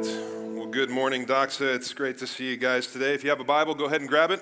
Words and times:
Well, 0.00 0.68
good 0.68 0.90
morning, 0.90 1.26
Doxa. 1.26 1.74
It's 1.74 1.92
great 1.92 2.18
to 2.18 2.26
see 2.28 2.50
you 2.50 2.56
guys 2.56 2.86
today. 2.86 3.14
If 3.14 3.24
you 3.24 3.30
have 3.30 3.40
a 3.40 3.44
Bible, 3.44 3.74
go 3.74 3.86
ahead 3.86 4.00
and 4.00 4.08
grab 4.08 4.30
it. 4.30 4.40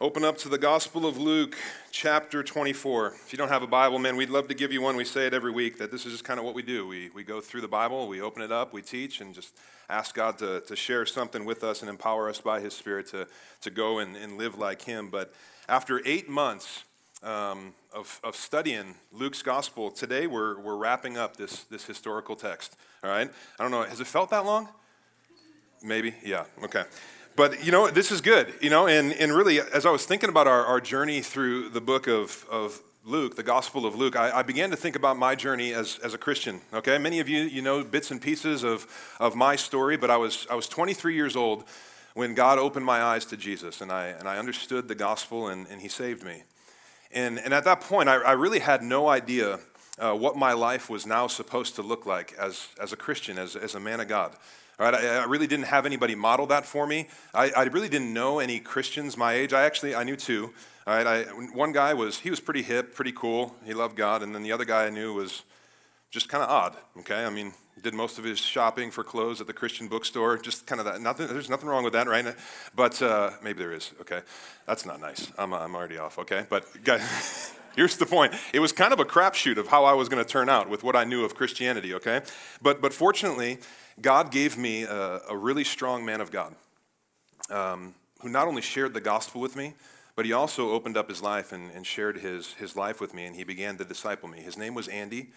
Open 0.00 0.24
up 0.24 0.38
to 0.38 0.48
the 0.48 0.56
Gospel 0.56 1.04
of 1.04 1.18
Luke, 1.18 1.56
chapter 1.90 2.42
24. 2.42 3.08
If 3.08 3.32
you 3.32 3.36
don't 3.36 3.50
have 3.50 3.62
a 3.62 3.66
Bible, 3.66 3.98
man, 3.98 4.16
we'd 4.16 4.30
love 4.30 4.48
to 4.48 4.54
give 4.54 4.72
you 4.72 4.80
one. 4.80 4.96
We 4.96 5.04
say 5.04 5.26
it 5.26 5.34
every 5.34 5.52
week 5.52 5.76
that 5.76 5.90
this 5.90 6.06
is 6.06 6.12
just 6.12 6.24
kind 6.24 6.40
of 6.40 6.46
what 6.46 6.54
we 6.54 6.62
do. 6.62 6.86
We, 6.86 7.10
we 7.10 7.22
go 7.22 7.42
through 7.42 7.60
the 7.60 7.68
Bible, 7.68 8.08
we 8.08 8.22
open 8.22 8.40
it 8.40 8.50
up, 8.50 8.72
we 8.72 8.80
teach, 8.80 9.20
and 9.20 9.34
just 9.34 9.54
ask 9.90 10.14
God 10.14 10.38
to, 10.38 10.62
to 10.62 10.74
share 10.74 11.04
something 11.04 11.44
with 11.44 11.62
us 11.64 11.82
and 11.82 11.90
empower 11.90 12.30
us 12.30 12.40
by 12.40 12.60
His 12.60 12.72
Spirit 12.72 13.08
to, 13.08 13.28
to 13.60 13.70
go 13.70 13.98
and, 13.98 14.16
and 14.16 14.38
live 14.38 14.56
like 14.56 14.80
Him. 14.80 15.10
But 15.10 15.34
after 15.68 16.00
eight 16.06 16.30
months, 16.30 16.84
um, 17.22 17.74
of, 17.94 18.20
of 18.24 18.36
studying 18.36 18.94
Luke's 19.12 19.42
gospel, 19.42 19.90
today 19.90 20.26
we're, 20.26 20.58
we're 20.60 20.76
wrapping 20.76 21.16
up 21.16 21.36
this, 21.36 21.64
this 21.64 21.84
historical 21.84 22.36
text. 22.36 22.76
All 23.04 23.10
right? 23.10 23.30
I 23.58 23.62
don't 23.62 23.70
know, 23.70 23.82
has 23.82 24.00
it 24.00 24.06
felt 24.06 24.30
that 24.30 24.44
long? 24.44 24.68
Maybe? 25.82 26.14
Yeah, 26.24 26.44
okay. 26.64 26.84
But 27.34 27.64
you 27.64 27.72
know, 27.72 27.88
this 27.88 28.10
is 28.10 28.20
good, 28.20 28.52
you 28.60 28.70
know, 28.70 28.86
and, 28.86 29.12
and 29.12 29.32
really, 29.32 29.60
as 29.60 29.86
I 29.86 29.90
was 29.90 30.04
thinking 30.04 30.28
about 30.28 30.46
our, 30.46 30.64
our 30.66 30.80
journey 30.80 31.22
through 31.22 31.70
the 31.70 31.80
book 31.80 32.06
of, 32.06 32.44
of 32.50 32.80
Luke, 33.04 33.36
the 33.36 33.42
Gospel 33.42 33.86
of 33.86 33.94
Luke, 33.96 34.16
I, 34.16 34.38
I, 34.38 34.42
began 34.42 34.70
to 34.70 34.76
think 34.76 34.96
about 34.96 35.16
my 35.16 35.34
journey 35.34 35.72
as, 35.72 35.98
as 36.04 36.14
a 36.14 36.18
Christian. 36.18 36.60
Okay, 36.72 36.98
many 36.98 37.20
of 37.20 37.28
you, 37.28 37.40
you 37.42 37.62
know 37.62 37.82
bits 37.82 38.10
and 38.10 38.20
pieces 38.20 38.62
of, 38.62 38.86
of 39.18 39.34
my 39.34 39.56
story, 39.56 39.96
but 39.96 40.10
I 40.10 40.18
was, 40.18 40.46
I 40.50 40.54
was 40.54 40.68
23 40.68 41.14
years 41.14 41.34
old 41.34 41.64
when 42.14 42.34
God 42.34 42.58
opened 42.58 42.84
my 42.84 43.02
eyes 43.02 43.24
to 43.26 43.36
Jesus, 43.36 43.80
and 43.80 43.90
I, 43.90 44.08
and 44.08 44.28
I 44.28 44.38
understood 44.38 44.86
the 44.86 44.94
gospel, 44.94 45.48
and, 45.48 45.66
and 45.68 45.80
He 45.80 45.88
saved 45.88 46.22
me. 46.22 46.42
And, 47.12 47.38
and 47.38 47.52
at 47.52 47.64
that 47.64 47.80
point, 47.80 48.08
I, 48.08 48.16
I 48.16 48.32
really 48.32 48.60
had 48.60 48.82
no 48.82 49.08
idea 49.08 49.60
uh, 49.98 50.14
what 50.14 50.36
my 50.36 50.52
life 50.52 50.88
was 50.88 51.06
now 51.06 51.26
supposed 51.26 51.76
to 51.76 51.82
look 51.82 52.06
like 52.06 52.34
as, 52.38 52.68
as 52.80 52.92
a 52.92 52.96
Christian, 52.96 53.38
as, 53.38 53.54
as 53.56 53.74
a 53.74 53.80
man 53.80 54.00
of 54.00 54.08
God. 54.08 54.34
Right, 54.78 54.94
I, 54.94 55.18
I 55.18 55.24
really 55.24 55.46
didn't 55.46 55.66
have 55.66 55.86
anybody 55.86 56.14
model 56.14 56.46
that 56.46 56.64
for 56.64 56.86
me. 56.86 57.08
I, 57.34 57.50
I 57.50 57.64
really 57.64 57.90
didn't 57.90 58.12
know 58.12 58.38
any 58.38 58.58
Christians 58.58 59.16
my 59.16 59.34
age. 59.34 59.52
I 59.52 59.64
actually, 59.64 59.94
I 59.94 60.02
knew 60.02 60.16
two. 60.16 60.54
Right, 60.86 61.06
I, 61.06 61.22
one 61.54 61.72
guy 61.72 61.94
was, 61.94 62.20
he 62.20 62.30
was 62.30 62.40
pretty 62.40 62.62
hip, 62.62 62.94
pretty 62.94 63.12
cool. 63.12 63.54
He 63.64 63.74
loved 63.74 63.96
God. 63.96 64.22
And 64.22 64.34
then 64.34 64.42
the 64.42 64.50
other 64.50 64.64
guy 64.64 64.86
I 64.86 64.90
knew 64.90 65.12
was 65.12 65.42
just 66.12 66.28
kind 66.28 66.44
of 66.44 66.50
odd, 66.50 66.76
okay? 66.98 67.24
I 67.24 67.30
mean, 67.30 67.54
did 67.82 67.94
most 67.94 68.18
of 68.18 68.24
his 68.24 68.38
shopping 68.38 68.90
for 68.90 69.02
clothes 69.02 69.40
at 69.40 69.46
the 69.46 69.52
Christian 69.54 69.88
bookstore, 69.88 70.36
just 70.36 70.66
kind 70.66 70.78
of 70.78 70.84
that. 70.84 71.00
Nothing, 71.00 71.26
there's 71.26 71.48
nothing 71.48 71.68
wrong 71.68 71.84
with 71.84 71.94
that, 71.94 72.06
right? 72.06 72.36
But 72.76 73.00
uh, 73.00 73.30
maybe 73.42 73.60
there 73.60 73.72
is, 73.72 73.92
okay? 74.02 74.20
That's 74.66 74.84
not 74.84 75.00
nice. 75.00 75.32
I'm, 75.38 75.54
I'm 75.54 75.74
already 75.74 75.96
off, 75.96 76.18
okay? 76.18 76.44
But 76.50 76.84
guys, 76.84 77.54
here's 77.76 77.96
the 77.96 78.04
point. 78.04 78.34
It 78.52 78.60
was 78.60 78.72
kind 78.72 78.92
of 78.92 79.00
a 79.00 79.06
crapshoot 79.06 79.56
of 79.56 79.68
how 79.68 79.86
I 79.86 79.94
was 79.94 80.10
going 80.10 80.22
to 80.22 80.30
turn 80.30 80.50
out 80.50 80.68
with 80.68 80.84
what 80.84 80.94
I 80.94 81.04
knew 81.04 81.24
of 81.24 81.34
Christianity, 81.34 81.94
okay? 81.94 82.20
But, 82.60 82.82
but 82.82 82.92
fortunately, 82.92 83.58
God 83.98 84.30
gave 84.30 84.58
me 84.58 84.82
a, 84.82 85.20
a 85.30 85.36
really 85.36 85.64
strong 85.64 86.04
man 86.04 86.20
of 86.20 86.30
God 86.30 86.54
um, 87.48 87.94
who 88.20 88.28
not 88.28 88.46
only 88.46 88.62
shared 88.62 88.92
the 88.92 89.00
gospel 89.00 89.40
with 89.40 89.56
me, 89.56 89.72
but 90.14 90.26
he 90.26 90.34
also 90.34 90.72
opened 90.72 90.98
up 90.98 91.08
his 91.08 91.22
life 91.22 91.52
and, 91.52 91.70
and 91.70 91.86
shared 91.86 92.18
his, 92.18 92.52
his 92.54 92.76
life 92.76 93.00
with 93.00 93.14
me, 93.14 93.24
and 93.24 93.34
he 93.34 93.44
began 93.44 93.78
to 93.78 93.84
disciple 93.84 94.28
me. 94.28 94.40
His 94.40 94.58
name 94.58 94.74
was 94.74 94.88
Andy. 94.88 95.30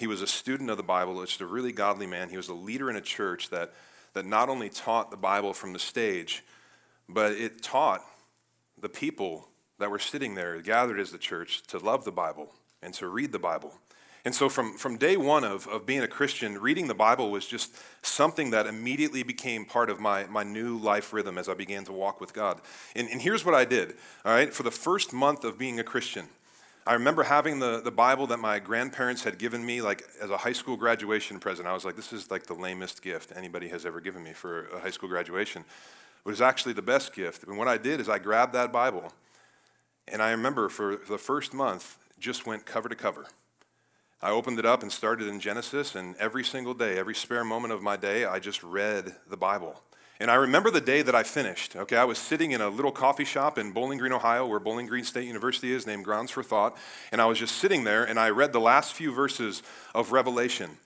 He 0.00 0.06
was 0.06 0.22
a 0.22 0.26
student 0.26 0.70
of 0.70 0.78
the 0.78 0.82
Bible, 0.82 1.22
just 1.26 1.42
a 1.42 1.46
really 1.46 1.72
godly 1.72 2.06
man. 2.06 2.30
He 2.30 2.38
was 2.38 2.48
a 2.48 2.54
leader 2.54 2.88
in 2.88 2.96
a 2.96 3.02
church 3.02 3.50
that, 3.50 3.74
that 4.14 4.24
not 4.24 4.48
only 4.48 4.70
taught 4.70 5.10
the 5.10 5.16
Bible 5.18 5.52
from 5.52 5.74
the 5.74 5.78
stage, 5.78 6.42
but 7.06 7.32
it 7.32 7.62
taught 7.62 8.00
the 8.80 8.88
people 8.88 9.46
that 9.78 9.90
were 9.90 9.98
sitting 9.98 10.34
there, 10.34 10.58
gathered 10.62 10.98
as 10.98 11.12
the 11.12 11.18
church, 11.18 11.66
to 11.66 11.78
love 11.78 12.06
the 12.06 12.12
Bible 12.12 12.50
and 12.80 12.94
to 12.94 13.08
read 13.08 13.30
the 13.30 13.38
Bible. 13.38 13.74
And 14.24 14.34
so, 14.34 14.48
from, 14.48 14.78
from 14.78 14.96
day 14.96 15.18
one 15.18 15.44
of, 15.44 15.68
of 15.68 15.84
being 15.84 16.00
a 16.00 16.08
Christian, 16.08 16.56
reading 16.56 16.88
the 16.88 16.94
Bible 16.94 17.30
was 17.30 17.46
just 17.46 17.76
something 18.00 18.52
that 18.52 18.66
immediately 18.66 19.22
became 19.22 19.66
part 19.66 19.90
of 19.90 20.00
my, 20.00 20.24
my 20.24 20.44
new 20.44 20.78
life 20.78 21.12
rhythm 21.12 21.36
as 21.36 21.46
I 21.46 21.52
began 21.52 21.84
to 21.84 21.92
walk 21.92 22.22
with 22.22 22.32
God. 22.32 22.62
And, 22.96 23.06
and 23.10 23.20
here's 23.20 23.44
what 23.44 23.54
I 23.54 23.66
did, 23.66 23.96
all 24.24 24.32
right? 24.32 24.52
For 24.52 24.62
the 24.62 24.70
first 24.70 25.12
month 25.12 25.44
of 25.44 25.58
being 25.58 25.78
a 25.78 25.84
Christian, 25.84 26.28
I 26.86 26.94
remember 26.94 27.22
having 27.22 27.58
the, 27.58 27.80
the 27.82 27.90
Bible 27.90 28.26
that 28.28 28.38
my 28.38 28.58
grandparents 28.58 29.22
had 29.22 29.38
given 29.38 29.64
me, 29.64 29.82
like 29.82 30.02
as 30.20 30.30
a 30.30 30.38
high 30.38 30.52
school 30.52 30.76
graduation 30.76 31.38
present. 31.38 31.68
I 31.68 31.74
was 31.74 31.84
like, 31.84 31.94
this 31.94 32.12
is 32.12 32.30
like 32.30 32.46
the 32.46 32.54
lamest 32.54 33.02
gift 33.02 33.32
anybody 33.36 33.68
has 33.68 33.84
ever 33.84 34.00
given 34.00 34.22
me 34.22 34.32
for 34.32 34.68
a 34.68 34.80
high 34.80 34.90
school 34.90 35.08
graduation. 35.08 35.62
It 35.62 36.28
was 36.28 36.40
actually 36.40 36.72
the 36.72 36.82
best 36.82 37.14
gift. 37.14 37.44
And 37.44 37.58
what 37.58 37.68
I 37.68 37.76
did 37.76 38.00
is 38.00 38.08
I 38.08 38.18
grabbed 38.18 38.54
that 38.54 38.72
Bible, 38.72 39.12
and 40.08 40.22
I 40.22 40.30
remember 40.30 40.68
for 40.68 40.96
the 41.08 41.18
first 41.18 41.52
month, 41.52 41.96
just 42.18 42.46
went 42.46 42.66
cover 42.66 42.88
to 42.88 42.96
cover. 42.96 43.26
I 44.22 44.30
opened 44.30 44.58
it 44.58 44.66
up 44.66 44.82
and 44.82 44.92
started 44.92 45.28
in 45.28 45.40
Genesis, 45.40 45.94
and 45.94 46.14
every 46.16 46.44
single 46.44 46.74
day, 46.74 46.98
every 46.98 47.14
spare 47.14 47.44
moment 47.44 47.72
of 47.72 47.82
my 47.82 47.96
day, 47.96 48.26
I 48.26 48.38
just 48.38 48.62
read 48.62 49.16
the 49.28 49.36
Bible. 49.36 49.80
And 50.20 50.30
I 50.30 50.34
remember 50.34 50.70
the 50.70 50.82
day 50.82 51.00
that 51.00 51.14
I 51.14 51.22
finished. 51.22 51.74
Okay, 51.74 51.96
I 51.96 52.04
was 52.04 52.18
sitting 52.18 52.52
in 52.52 52.60
a 52.60 52.68
little 52.68 52.92
coffee 52.92 53.24
shop 53.24 53.56
in 53.56 53.72
Bowling 53.72 53.96
Green, 53.96 54.12
Ohio, 54.12 54.46
where 54.46 54.60
Bowling 54.60 54.84
Green 54.84 55.02
State 55.02 55.26
University 55.26 55.72
is, 55.72 55.86
named 55.86 56.04
Grounds 56.04 56.30
for 56.30 56.42
Thought. 56.42 56.76
And 57.10 57.22
I 57.22 57.24
was 57.24 57.38
just 57.38 57.56
sitting 57.56 57.84
there, 57.84 58.04
and 58.04 58.20
I 58.20 58.28
read 58.28 58.52
the 58.52 58.60
last 58.60 58.92
few 58.92 59.12
verses 59.12 59.62
of 59.94 60.12
Revelation. 60.12 60.76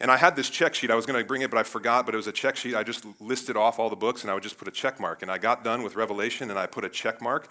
And 0.00 0.10
I 0.10 0.16
had 0.16 0.34
this 0.34 0.50
check 0.50 0.74
sheet. 0.74 0.90
I 0.90 0.96
was 0.96 1.06
going 1.06 1.16
to 1.16 1.24
bring 1.24 1.42
it, 1.42 1.50
but 1.50 1.58
I 1.58 1.62
forgot. 1.62 2.06
But 2.06 2.16
it 2.16 2.16
was 2.16 2.26
a 2.26 2.32
check 2.32 2.56
sheet. 2.56 2.74
I 2.74 2.82
just 2.82 3.06
listed 3.20 3.56
off 3.56 3.78
all 3.78 3.88
the 3.88 3.94
books, 3.94 4.22
and 4.22 4.32
I 4.32 4.34
would 4.34 4.42
just 4.42 4.58
put 4.58 4.66
a 4.66 4.72
check 4.72 4.98
mark. 4.98 5.22
And 5.22 5.30
I 5.30 5.38
got 5.38 5.62
done 5.62 5.84
with 5.84 5.94
Revelation, 5.94 6.50
and 6.50 6.58
I 6.58 6.66
put 6.66 6.84
a 6.84 6.88
check 6.88 7.22
mark. 7.22 7.46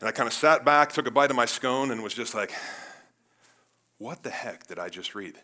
And 0.00 0.08
I 0.08 0.10
kind 0.10 0.26
of 0.26 0.32
sat 0.32 0.64
back, 0.64 0.92
took 0.92 1.06
a 1.06 1.12
bite 1.12 1.30
of 1.30 1.36
my 1.36 1.46
scone, 1.46 1.92
and 1.92 2.02
was 2.02 2.14
just 2.14 2.34
like, 2.34 2.52
"What 3.98 4.24
the 4.24 4.30
heck 4.30 4.66
did 4.66 4.80
I 4.80 4.88
just 4.88 5.14
read?" 5.14 5.36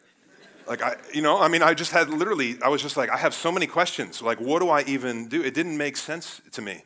Like, 0.66 0.82
I, 0.82 0.96
you 1.12 1.22
know, 1.22 1.38
I 1.38 1.48
mean, 1.48 1.62
I 1.62 1.74
just 1.74 1.92
had 1.92 2.10
literally, 2.10 2.56
I 2.62 2.68
was 2.68 2.82
just 2.82 2.96
like, 2.96 3.10
I 3.10 3.16
have 3.16 3.34
so 3.34 3.52
many 3.52 3.66
questions. 3.66 4.20
Like, 4.20 4.40
what 4.40 4.60
do 4.60 4.68
I 4.68 4.82
even 4.82 5.28
do? 5.28 5.42
It 5.42 5.54
didn't 5.54 5.76
make 5.76 5.96
sense 5.96 6.40
to 6.52 6.62
me. 6.62 6.82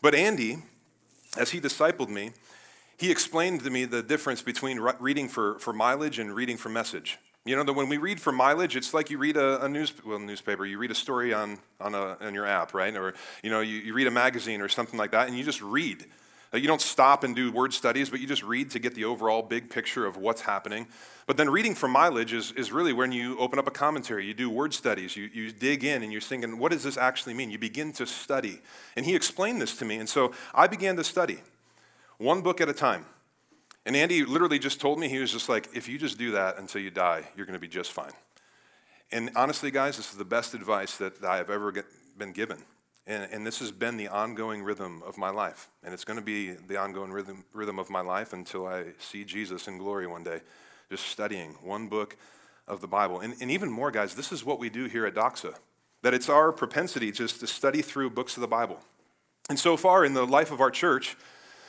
But 0.00 0.14
Andy, 0.14 0.58
as 1.36 1.50
he 1.50 1.60
discipled 1.60 2.08
me, 2.08 2.30
he 2.98 3.10
explained 3.10 3.62
to 3.64 3.70
me 3.70 3.84
the 3.84 4.02
difference 4.02 4.42
between 4.42 4.78
reading 5.00 5.28
for, 5.28 5.58
for 5.58 5.72
mileage 5.72 6.18
and 6.18 6.34
reading 6.34 6.56
for 6.56 6.68
message. 6.68 7.18
You 7.44 7.54
know, 7.54 7.62
that 7.62 7.74
when 7.74 7.88
we 7.88 7.98
read 7.98 8.20
for 8.20 8.32
mileage, 8.32 8.74
it's 8.74 8.92
like 8.92 9.10
you 9.10 9.18
read 9.18 9.36
a, 9.36 9.64
a 9.64 9.68
news, 9.68 9.92
well, 10.04 10.18
newspaper, 10.18 10.64
you 10.66 10.78
read 10.78 10.90
a 10.90 10.96
story 10.96 11.32
on, 11.32 11.58
on, 11.80 11.94
a, 11.94 12.16
on 12.20 12.34
your 12.34 12.46
app, 12.46 12.74
right? 12.74 12.94
Or, 12.96 13.14
you 13.42 13.50
know, 13.50 13.60
you, 13.60 13.76
you 13.76 13.94
read 13.94 14.06
a 14.06 14.10
magazine 14.10 14.60
or 14.60 14.68
something 14.68 14.98
like 14.98 15.12
that, 15.12 15.28
and 15.28 15.36
you 15.36 15.44
just 15.44 15.62
read. 15.62 16.04
Uh, 16.54 16.58
you 16.58 16.66
don't 16.66 16.80
stop 16.80 17.24
and 17.24 17.34
do 17.34 17.50
word 17.50 17.72
studies, 17.72 18.08
but 18.08 18.20
you 18.20 18.26
just 18.26 18.42
read 18.42 18.70
to 18.70 18.78
get 18.78 18.94
the 18.94 19.04
overall 19.04 19.42
big 19.42 19.68
picture 19.68 20.06
of 20.06 20.16
what's 20.16 20.42
happening. 20.42 20.86
But 21.26 21.36
then 21.36 21.50
reading 21.50 21.74
for 21.74 21.88
mileage 21.88 22.32
is, 22.32 22.52
is 22.52 22.70
really 22.70 22.92
when 22.92 23.10
you 23.10 23.36
open 23.38 23.58
up 23.58 23.66
a 23.66 23.72
commentary, 23.72 24.26
you 24.26 24.34
do 24.34 24.48
word 24.48 24.72
studies, 24.72 25.16
you, 25.16 25.28
you 25.32 25.50
dig 25.50 25.82
in 25.82 26.02
and 26.02 26.12
you're 26.12 26.20
thinking, 26.20 26.58
what 26.58 26.70
does 26.70 26.84
this 26.84 26.96
actually 26.96 27.34
mean? 27.34 27.50
You 27.50 27.58
begin 27.58 27.92
to 27.94 28.06
study. 28.06 28.60
And 28.96 29.04
he 29.04 29.16
explained 29.16 29.60
this 29.60 29.76
to 29.78 29.84
me. 29.84 29.96
And 29.96 30.08
so 30.08 30.32
I 30.54 30.68
began 30.68 30.96
to 30.96 31.04
study, 31.04 31.38
one 32.18 32.42
book 32.42 32.60
at 32.60 32.68
a 32.68 32.72
time. 32.72 33.06
And 33.84 33.94
Andy 33.94 34.24
literally 34.24 34.58
just 34.58 34.80
told 34.80 34.98
me, 34.98 35.08
he 35.08 35.18
was 35.18 35.32
just 35.32 35.48
like, 35.48 35.68
if 35.74 35.88
you 35.88 35.98
just 35.98 36.18
do 36.18 36.32
that 36.32 36.58
until 36.58 36.80
you 36.80 36.90
die, 36.90 37.24
you're 37.36 37.46
going 37.46 37.54
to 37.54 37.60
be 37.60 37.68
just 37.68 37.92
fine. 37.92 38.12
And 39.12 39.30
honestly, 39.36 39.70
guys, 39.70 39.96
this 39.96 40.10
is 40.10 40.18
the 40.18 40.24
best 40.24 40.54
advice 40.54 40.96
that 40.96 41.22
I 41.22 41.36
have 41.36 41.50
ever 41.50 41.70
get, 41.70 41.84
been 42.18 42.32
given. 42.32 42.64
And, 43.06 43.28
and, 43.32 43.46
this 43.46 43.60
has 43.60 43.70
been 43.70 43.96
the 43.96 44.08
ongoing 44.08 44.64
rhythm 44.64 45.02
of 45.06 45.16
my 45.16 45.30
life. 45.30 45.68
And 45.84 45.94
it's 45.94 46.04
going 46.04 46.18
to 46.18 46.24
be 46.24 46.52
the 46.52 46.76
ongoing 46.76 47.12
rhythm, 47.12 47.44
rhythm 47.52 47.78
of 47.78 47.88
my 47.88 48.00
life 48.00 48.32
until 48.32 48.66
I 48.66 48.86
see 48.98 49.24
Jesus 49.24 49.68
in 49.68 49.78
glory 49.78 50.08
one 50.08 50.24
day, 50.24 50.40
just 50.90 51.06
studying 51.06 51.52
one 51.62 51.86
book 51.86 52.16
of 52.66 52.80
the 52.80 52.88
Bible. 52.88 53.20
And, 53.20 53.34
and 53.40 53.50
even 53.50 53.70
more, 53.70 53.90
guys, 53.90 54.14
this 54.14 54.32
is 54.32 54.44
what 54.44 54.58
we 54.58 54.70
do 54.70 54.86
here 54.86 55.06
at 55.06 55.14
Doxa, 55.14 55.54
that 56.02 56.14
it's 56.14 56.28
our 56.28 56.50
propensity 56.50 57.12
just 57.12 57.40
to 57.40 57.46
study 57.46 57.80
through 57.80 58.10
books 58.10 58.36
of 58.36 58.40
the 58.40 58.48
Bible. 58.48 58.80
And 59.48 59.58
so 59.58 59.76
far 59.76 60.04
in 60.04 60.14
the 60.14 60.26
life 60.26 60.50
of 60.50 60.60
our 60.60 60.72
church, 60.72 61.16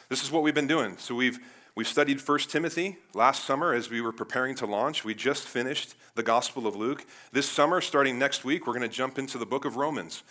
this 0.10 0.24
is 0.24 0.32
what 0.32 0.42
we've 0.42 0.56
been 0.56 0.68
doing. 0.68 0.98
So 0.98 1.14
we've, 1.14 1.38
we've 1.76 1.88
studied 1.88 2.20
1 2.20 2.40
Timothy 2.40 2.98
last 3.14 3.44
summer 3.44 3.74
as 3.74 3.92
we 3.92 4.02
were 4.02 4.12
preparing 4.12 4.56
to 4.56 4.66
launch. 4.66 5.04
We 5.04 5.14
just 5.14 5.48
finished 5.48 5.94
the 6.16 6.24
Gospel 6.24 6.66
of 6.66 6.76
Luke. 6.76 7.06
This 7.32 7.48
summer, 7.48 7.80
starting 7.80 8.18
next 8.18 8.44
week, 8.44 8.66
we're 8.66 8.74
going 8.74 8.90
to 8.90 8.96
jump 8.96 9.20
into 9.20 9.38
the 9.38 9.46
book 9.46 9.66
of 9.66 9.76
Romans. 9.76 10.24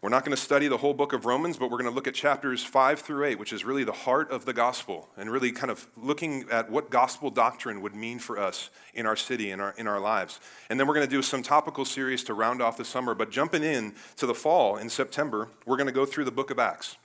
We're 0.00 0.10
not 0.10 0.24
going 0.24 0.36
to 0.36 0.40
study 0.40 0.68
the 0.68 0.76
whole 0.76 0.94
book 0.94 1.12
of 1.12 1.26
Romans, 1.26 1.56
but 1.56 1.72
we're 1.72 1.78
going 1.78 1.90
to 1.90 1.94
look 1.94 2.06
at 2.06 2.14
chapters 2.14 2.62
5 2.62 3.00
through 3.00 3.24
8, 3.24 3.38
which 3.40 3.52
is 3.52 3.64
really 3.64 3.82
the 3.82 3.90
heart 3.90 4.30
of 4.30 4.44
the 4.44 4.52
gospel, 4.52 5.08
and 5.16 5.28
really 5.28 5.50
kind 5.50 5.72
of 5.72 5.88
looking 5.96 6.44
at 6.52 6.70
what 6.70 6.88
gospel 6.88 7.30
doctrine 7.30 7.80
would 7.80 7.96
mean 7.96 8.20
for 8.20 8.38
us 8.38 8.70
in 8.94 9.06
our 9.06 9.16
city, 9.16 9.50
in 9.50 9.60
our, 9.60 9.74
in 9.76 9.88
our 9.88 9.98
lives. 9.98 10.38
And 10.70 10.78
then 10.78 10.86
we're 10.86 10.94
going 10.94 11.06
to 11.06 11.10
do 11.10 11.20
some 11.20 11.42
topical 11.42 11.84
series 11.84 12.22
to 12.24 12.34
round 12.34 12.62
off 12.62 12.76
the 12.76 12.84
summer. 12.84 13.12
But 13.12 13.32
jumping 13.32 13.64
in 13.64 13.92
to 14.18 14.26
the 14.26 14.36
fall 14.36 14.76
in 14.76 14.88
September, 14.88 15.48
we're 15.66 15.76
going 15.76 15.88
to 15.88 15.92
go 15.92 16.06
through 16.06 16.26
the 16.26 16.30
book 16.30 16.52
of 16.52 16.60
Acts, 16.60 16.96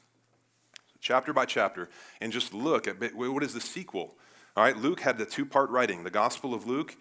chapter 1.01 1.33
by 1.33 1.45
chapter, 1.45 1.89
and 2.21 2.31
just 2.31 2.53
look 2.53 2.87
at 2.87 2.97
what 3.15 3.41
is 3.41 3.55
the 3.55 3.61
sequel. 3.61 4.13
All 4.55 4.63
right, 4.63 4.77
Luke 4.77 4.99
had 4.99 5.17
the 5.17 5.25
two 5.25 5.47
part 5.47 5.71
writing, 5.71 6.03
the 6.03 6.11
Gospel 6.11 6.53
of 6.53 6.67
Luke 6.67 6.95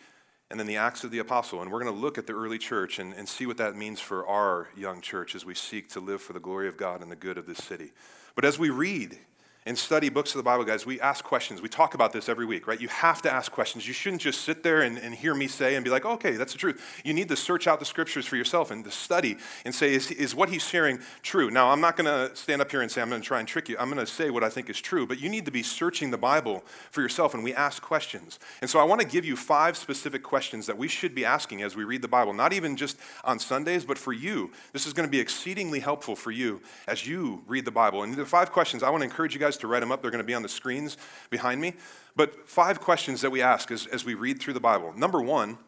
and 0.52 0.60
then 0.60 0.66
the 0.66 0.76
Acts 0.76 1.02
of 1.02 1.10
the 1.10 1.18
Apostle. 1.18 1.62
And 1.62 1.72
we're 1.72 1.82
going 1.82 1.94
to 1.94 1.98
look 1.98 2.18
at 2.18 2.26
the 2.26 2.34
early 2.34 2.58
church 2.58 2.98
and, 2.98 3.14
and 3.14 3.26
see 3.26 3.46
what 3.46 3.56
that 3.56 3.74
means 3.74 4.00
for 4.00 4.26
our 4.26 4.68
young 4.76 5.00
church 5.00 5.34
as 5.34 5.46
we 5.46 5.54
seek 5.54 5.88
to 5.92 6.00
live 6.00 6.20
for 6.20 6.34
the 6.34 6.40
glory 6.40 6.68
of 6.68 6.76
God 6.76 7.00
and 7.00 7.10
the 7.10 7.16
good 7.16 7.38
of 7.38 7.46
this 7.46 7.56
city. 7.56 7.92
But 8.34 8.44
as 8.44 8.58
we 8.58 8.68
read 8.68 9.18
and 9.64 9.78
study 9.78 10.08
books 10.08 10.32
of 10.32 10.38
the 10.38 10.42
Bible, 10.42 10.64
guys, 10.64 10.84
we 10.84 11.00
ask 11.00 11.24
questions. 11.24 11.62
We 11.62 11.68
talk 11.68 11.94
about 11.94 12.12
this 12.12 12.28
every 12.28 12.44
week, 12.44 12.66
right? 12.66 12.80
You 12.80 12.88
have 12.88 13.22
to 13.22 13.32
ask 13.32 13.52
questions. 13.52 13.86
You 13.86 13.94
shouldn't 13.94 14.22
just 14.22 14.40
sit 14.40 14.64
there 14.64 14.82
and, 14.82 14.98
and 14.98 15.14
hear 15.14 15.34
me 15.34 15.46
say 15.46 15.76
and 15.76 15.84
be 15.84 15.90
like, 15.90 16.04
okay, 16.04 16.32
that's 16.32 16.52
the 16.52 16.58
truth. 16.58 17.00
You 17.04 17.14
need 17.14 17.28
to 17.28 17.36
search 17.36 17.68
out 17.68 17.78
the 17.78 17.84
scriptures 17.84 18.26
for 18.26 18.36
yourself 18.36 18.72
and 18.72 18.84
to 18.84 18.90
study 18.90 19.36
and 19.64 19.72
say, 19.72 19.94
is, 19.94 20.10
is 20.10 20.34
what 20.34 20.48
he's 20.48 20.66
sharing 20.66 20.98
true? 21.22 21.48
Now, 21.50 21.70
I'm 21.70 21.80
not 21.80 21.96
going 21.96 22.06
to 22.06 22.34
stand 22.34 22.60
up 22.60 22.70
here 22.70 22.82
and 22.82 22.90
say, 22.90 23.00
I'm 23.00 23.08
going 23.08 23.22
to 23.22 23.26
try 23.26 23.38
and 23.38 23.46
trick 23.46 23.68
you. 23.68 23.76
I'm 23.78 23.88
going 23.88 24.04
to 24.04 24.12
say 24.12 24.30
what 24.30 24.42
I 24.42 24.48
think 24.48 24.68
is 24.68 24.80
true, 24.80 25.06
but 25.06 25.20
you 25.20 25.28
need 25.28 25.44
to 25.44 25.52
be 25.52 25.62
searching 25.62 26.10
the 26.10 26.18
Bible 26.18 26.64
for 26.90 27.00
yourself, 27.00 27.34
and 27.34 27.44
we 27.44 27.54
ask 27.54 27.80
questions. 27.82 28.40
And 28.60 28.68
so 28.68 28.80
I 28.80 28.84
want 28.84 29.00
to 29.00 29.06
give 29.06 29.24
you 29.24 29.36
five 29.36 29.76
specific 29.76 30.24
questions 30.24 30.66
that 30.66 30.76
we 30.76 30.88
should 30.88 31.14
be 31.14 31.24
asking 31.24 31.62
as 31.62 31.76
we 31.76 31.84
read 31.84 32.02
the 32.02 32.08
Bible, 32.08 32.32
not 32.32 32.52
even 32.52 32.76
just 32.76 32.98
on 33.22 33.38
Sundays, 33.38 33.84
but 33.84 33.96
for 33.96 34.12
you. 34.12 34.50
This 34.72 34.86
is 34.86 34.92
going 34.92 35.06
to 35.06 35.10
be 35.10 35.20
exceedingly 35.20 35.78
helpful 35.78 36.16
for 36.16 36.32
you 36.32 36.60
as 36.88 37.06
you 37.06 37.42
read 37.46 37.64
the 37.64 37.70
Bible. 37.70 38.02
And 38.02 38.14
the 38.14 38.26
five 38.26 38.50
questions, 38.50 38.82
I 38.82 38.90
want 38.90 39.02
to 39.02 39.04
encourage 39.04 39.34
you 39.34 39.40
guys 39.40 39.51
to 39.58 39.66
write 39.66 39.80
them 39.80 39.92
up. 39.92 40.02
They're 40.02 40.10
going 40.10 40.22
to 40.22 40.26
be 40.26 40.34
on 40.34 40.42
the 40.42 40.48
screens 40.48 40.96
behind 41.30 41.60
me. 41.60 41.74
But 42.14 42.48
five 42.48 42.80
questions 42.80 43.20
that 43.20 43.30
we 43.30 43.42
ask 43.42 43.70
as, 43.70 43.86
as 43.86 44.04
we 44.04 44.14
read 44.14 44.40
through 44.40 44.54
the 44.54 44.60
Bible. 44.60 44.92
Number 44.96 45.20
one, 45.20 45.58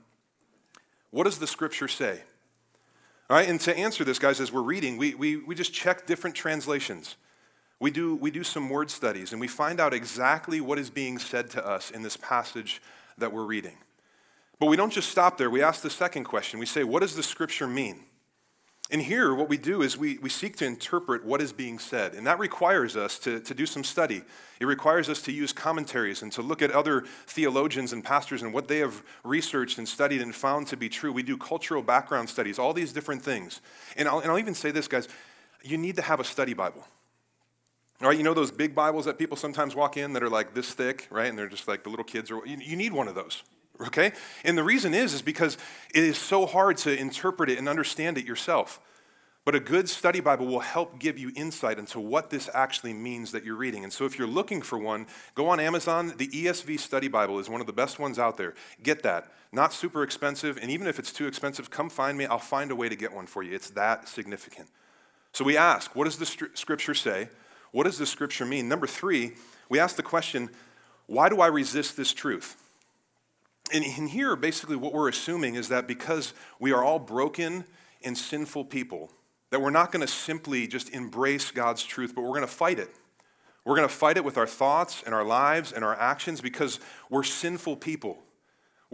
what 1.10 1.24
does 1.24 1.38
the 1.38 1.46
scripture 1.46 1.88
say? 1.88 2.20
All 3.30 3.36
right, 3.36 3.48
and 3.48 3.60
to 3.60 3.76
answer 3.76 4.04
this, 4.04 4.18
guys, 4.18 4.40
as 4.40 4.52
we're 4.52 4.62
reading, 4.62 4.98
we, 4.98 5.14
we, 5.14 5.36
we 5.36 5.54
just 5.54 5.72
check 5.72 6.06
different 6.06 6.36
translations. 6.36 7.16
We 7.80 7.90
do, 7.90 8.16
we 8.16 8.30
do 8.30 8.44
some 8.44 8.68
word 8.68 8.90
studies 8.90 9.32
and 9.32 9.40
we 9.40 9.48
find 9.48 9.80
out 9.80 9.94
exactly 9.94 10.60
what 10.60 10.78
is 10.78 10.90
being 10.90 11.18
said 11.18 11.50
to 11.50 11.66
us 11.66 11.90
in 11.90 12.02
this 12.02 12.16
passage 12.16 12.82
that 13.18 13.32
we're 13.32 13.44
reading. 13.44 13.76
But 14.58 14.66
we 14.66 14.76
don't 14.76 14.92
just 14.92 15.08
stop 15.08 15.38
there. 15.38 15.50
We 15.50 15.62
ask 15.62 15.82
the 15.82 15.90
second 15.90 16.24
question. 16.24 16.60
We 16.60 16.66
say, 16.66 16.84
what 16.84 17.00
does 17.00 17.16
the 17.16 17.22
scripture 17.22 17.66
mean? 17.66 18.04
And 18.90 19.00
here, 19.00 19.34
what 19.34 19.48
we 19.48 19.56
do 19.56 19.80
is 19.80 19.96
we, 19.96 20.18
we 20.18 20.28
seek 20.28 20.56
to 20.58 20.66
interpret 20.66 21.24
what 21.24 21.40
is 21.40 21.52
being 21.52 21.78
said. 21.78 22.14
And 22.14 22.26
that 22.26 22.38
requires 22.38 22.96
us 22.96 23.18
to, 23.20 23.40
to 23.40 23.54
do 23.54 23.64
some 23.64 23.82
study. 23.82 24.22
It 24.60 24.66
requires 24.66 25.08
us 25.08 25.22
to 25.22 25.32
use 25.32 25.52
commentaries 25.54 26.22
and 26.22 26.30
to 26.32 26.42
look 26.42 26.60
at 26.60 26.70
other 26.70 27.04
theologians 27.26 27.94
and 27.94 28.04
pastors 28.04 28.42
and 28.42 28.52
what 28.52 28.68
they 28.68 28.78
have 28.78 29.02
researched 29.24 29.78
and 29.78 29.88
studied 29.88 30.20
and 30.20 30.34
found 30.34 30.66
to 30.68 30.76
be 30.76 30.90
true. 30.90 31.12
We 31.12 31.22
do 31.22 31.38
cultural 31.38 31.82
background 31.82 32.28
studies, 32.28 32.58
all 32.58 32.74
these 32.74 32.92
different 32.92 33.22
things. 33.22 33.62
And 33.96 34.06
I'll, 34.06 34.20
and 34.20 34.30
I'll 34.30 34.38
even 34.38 34.54
say 34.54 34.70
this, 34.70 34.86
guys 34.86 35.08
you 35.64 35.78
need 35.78 35.96
to 35.96 36.02
have 36.02 36.20
a 36.20 36.24
study 36.24 36.54
Bible. 36.54 36.86
All 38.02 38.08
right, 38.08 38.18
you 38.18 38.22
know 38.22 38.34
those 38.34 38.50
big 38.50 38.74
Bibles 38.74 39.06
that 39.06 39.18
people 39.18 39.36
sometimes 39.36 39.74
walk 39.74 39.96
in 39.96 40.12
that 40.12 40.22
are 40.22 40.28
like 40.28 40.52
this 40.54 40.72
thick, 40.74 41.08
right? 41.10 41.28
And 41.28 41.38
they're 41.38 41.48
just 41.48 41.66
like 41.66 41.84
the 41.84 41.90
little 41.90 42.04
kids, 42.04 42.30
or 42.30 42.46
you, 42.46 42.58
you 42.58 42.76
need 42.76 42.92
one 42.92 43.08
of 43.08 43.14
those 43.14 43.42
okay? 43.80 44.12
And 44.44 44.56
the 44.56 44.64
reason 44.64 44.94
is 44.94 45.14
is 45.14 45.22
because 45.22 45.58
it 45.94 46.04
is 46.04 46.18
so 46.18 46.46
hard 46.46 46.76
to 46.78 46.96
interpret 46.96 47.50
it 47.50 47.58
and 47.58 47.68
understand 47.68 48.18
it 48.18 48.24
yourself. 48.26 48.80
But 49.44 49.54
a 49.54 49.60
good 49.60 49.90
study 49.90 50.20
Bible 50.20 50.46
will 50.46 50.60
help 50.60 50.98
give 50.98 51.18
you 51.18 51.30
insight 51.36 51.78
into 51.78 52.00
what 52.00 52.30
this 52.30 52.48
actually 52.54 52.94
means 52.94 53.32
that 53.32 53.44
you're 53.44 53.56
reading. 53.56 53.84
And 53.84 53.92
so 53.92 54.06
if 54.06 54.18
you're 54.18 54.26
looking 54.26 54.62
for 54.62 54.78
one, 54.78 55.06
go 55.34 55.48
on 55.48 55.60
Amazon. 55.60 56.14
The 56.16 56.28
ESV 56.28 56.80
Study 56.80 57.08
Bible 57.08 57.38
is 57.38 57.50
one 57.50 57.60
of 57.60 57.66
the 57.66 57.72
best 57.72 57.98
ones 57.98 58.18
out 58.18 58.38
there. 58.38 58.54
Get 58.82 59.02
that. 59.02 59.30
Not 59.52 59.74
super 59.74 60.02
expensive, 60.02 60.58
and 60.60 60.70
even 60.70 60.86
if 60.86 60.98
it's 60.98 61.12
too 61.12 61.26
expensive, 61.26 61.70
come 61.70 61.90
find 61.90 62.16
me. 62.16 62.24
I'll 62.24 62.38
find 62.38 62.70
a 62.70 62.76
way 62.76 62.88
to 62.88 62.96
get 62.96 63.12
one 63.12 63.26
for 63.26 63.42
you. 63.42 63.54
It's 63.54 63.70
that 63.70 64.08
significant. 64.08 64.68
So 65.32 65.44
we 65.44 65.56
ask, 65.56 65.94
what 65.94 66.04
does 66.04 66.16
the 66.16 66.26
scripture 66.26 66.94
say? 66.94 67.28
What 67.70 67.84
does 67.84 67.98
the 67.98 68.06
scripture 68.06 68.46
mean? 68.46 68.68
Number 68.68 68.86
3, 68.86 69.32
we 69.68 69.78
ask 69.78 69.96
the 69.96 70.02
question, 70.02 70.48
why 71.06 71.28
do 71.28 71.40
I 71.40 71.48
resist 71.48 71.96
this 71.96 72.14
truth? 72.14 72.56
And 73.72 73.84
in 73.84 74.08
here, 74.08 74.36
basically, 74.36 74.76
what 74.76 74.92
we're 74.92 75.08
assuming 75.08 75.54
is 75.54 75.68
that 75.68 75.86
because 75.86 76.34
we 76.58 76.72
are 76.72 76.84
all 76.84 76.98
broken 76.98 77.64
and 78.02 78.16
sinful 78.16 78.66
people, 78.66 79.10
that 79.50 79.60
we're 79.60 79.70
not 79.70 79.90
going 79.90 80.02
to 80.02 80.12
simply 80.12 80.66
just 80.66 80.90
embrace 80.90 81.50
God's 81.50 81.82
truth, 81.84 82.14
but 82.14 82.22
we're 82.22 82.28
going 82.28 82.42
to 82.42 82.46
fight 82.46 82.78
it. 82.78 82.94
We're 83.64 83.76
going 83.76 83.88
to 83.88 83.94
fight 83.94 84.16
it 84.16 84.24
with 84.24 84.36
our 84.36 84.46
thoughts 84.46 85.02
and 85.06 85.14
our 85.14 85.24
lives 85.24 85.72
and 85.72 85.84
our 85.84 85.98
actions 85.98 86.40
because 86.40 86.80
we're 87.08 87.22
sinful 87.22 87.76
people 87.76 88.23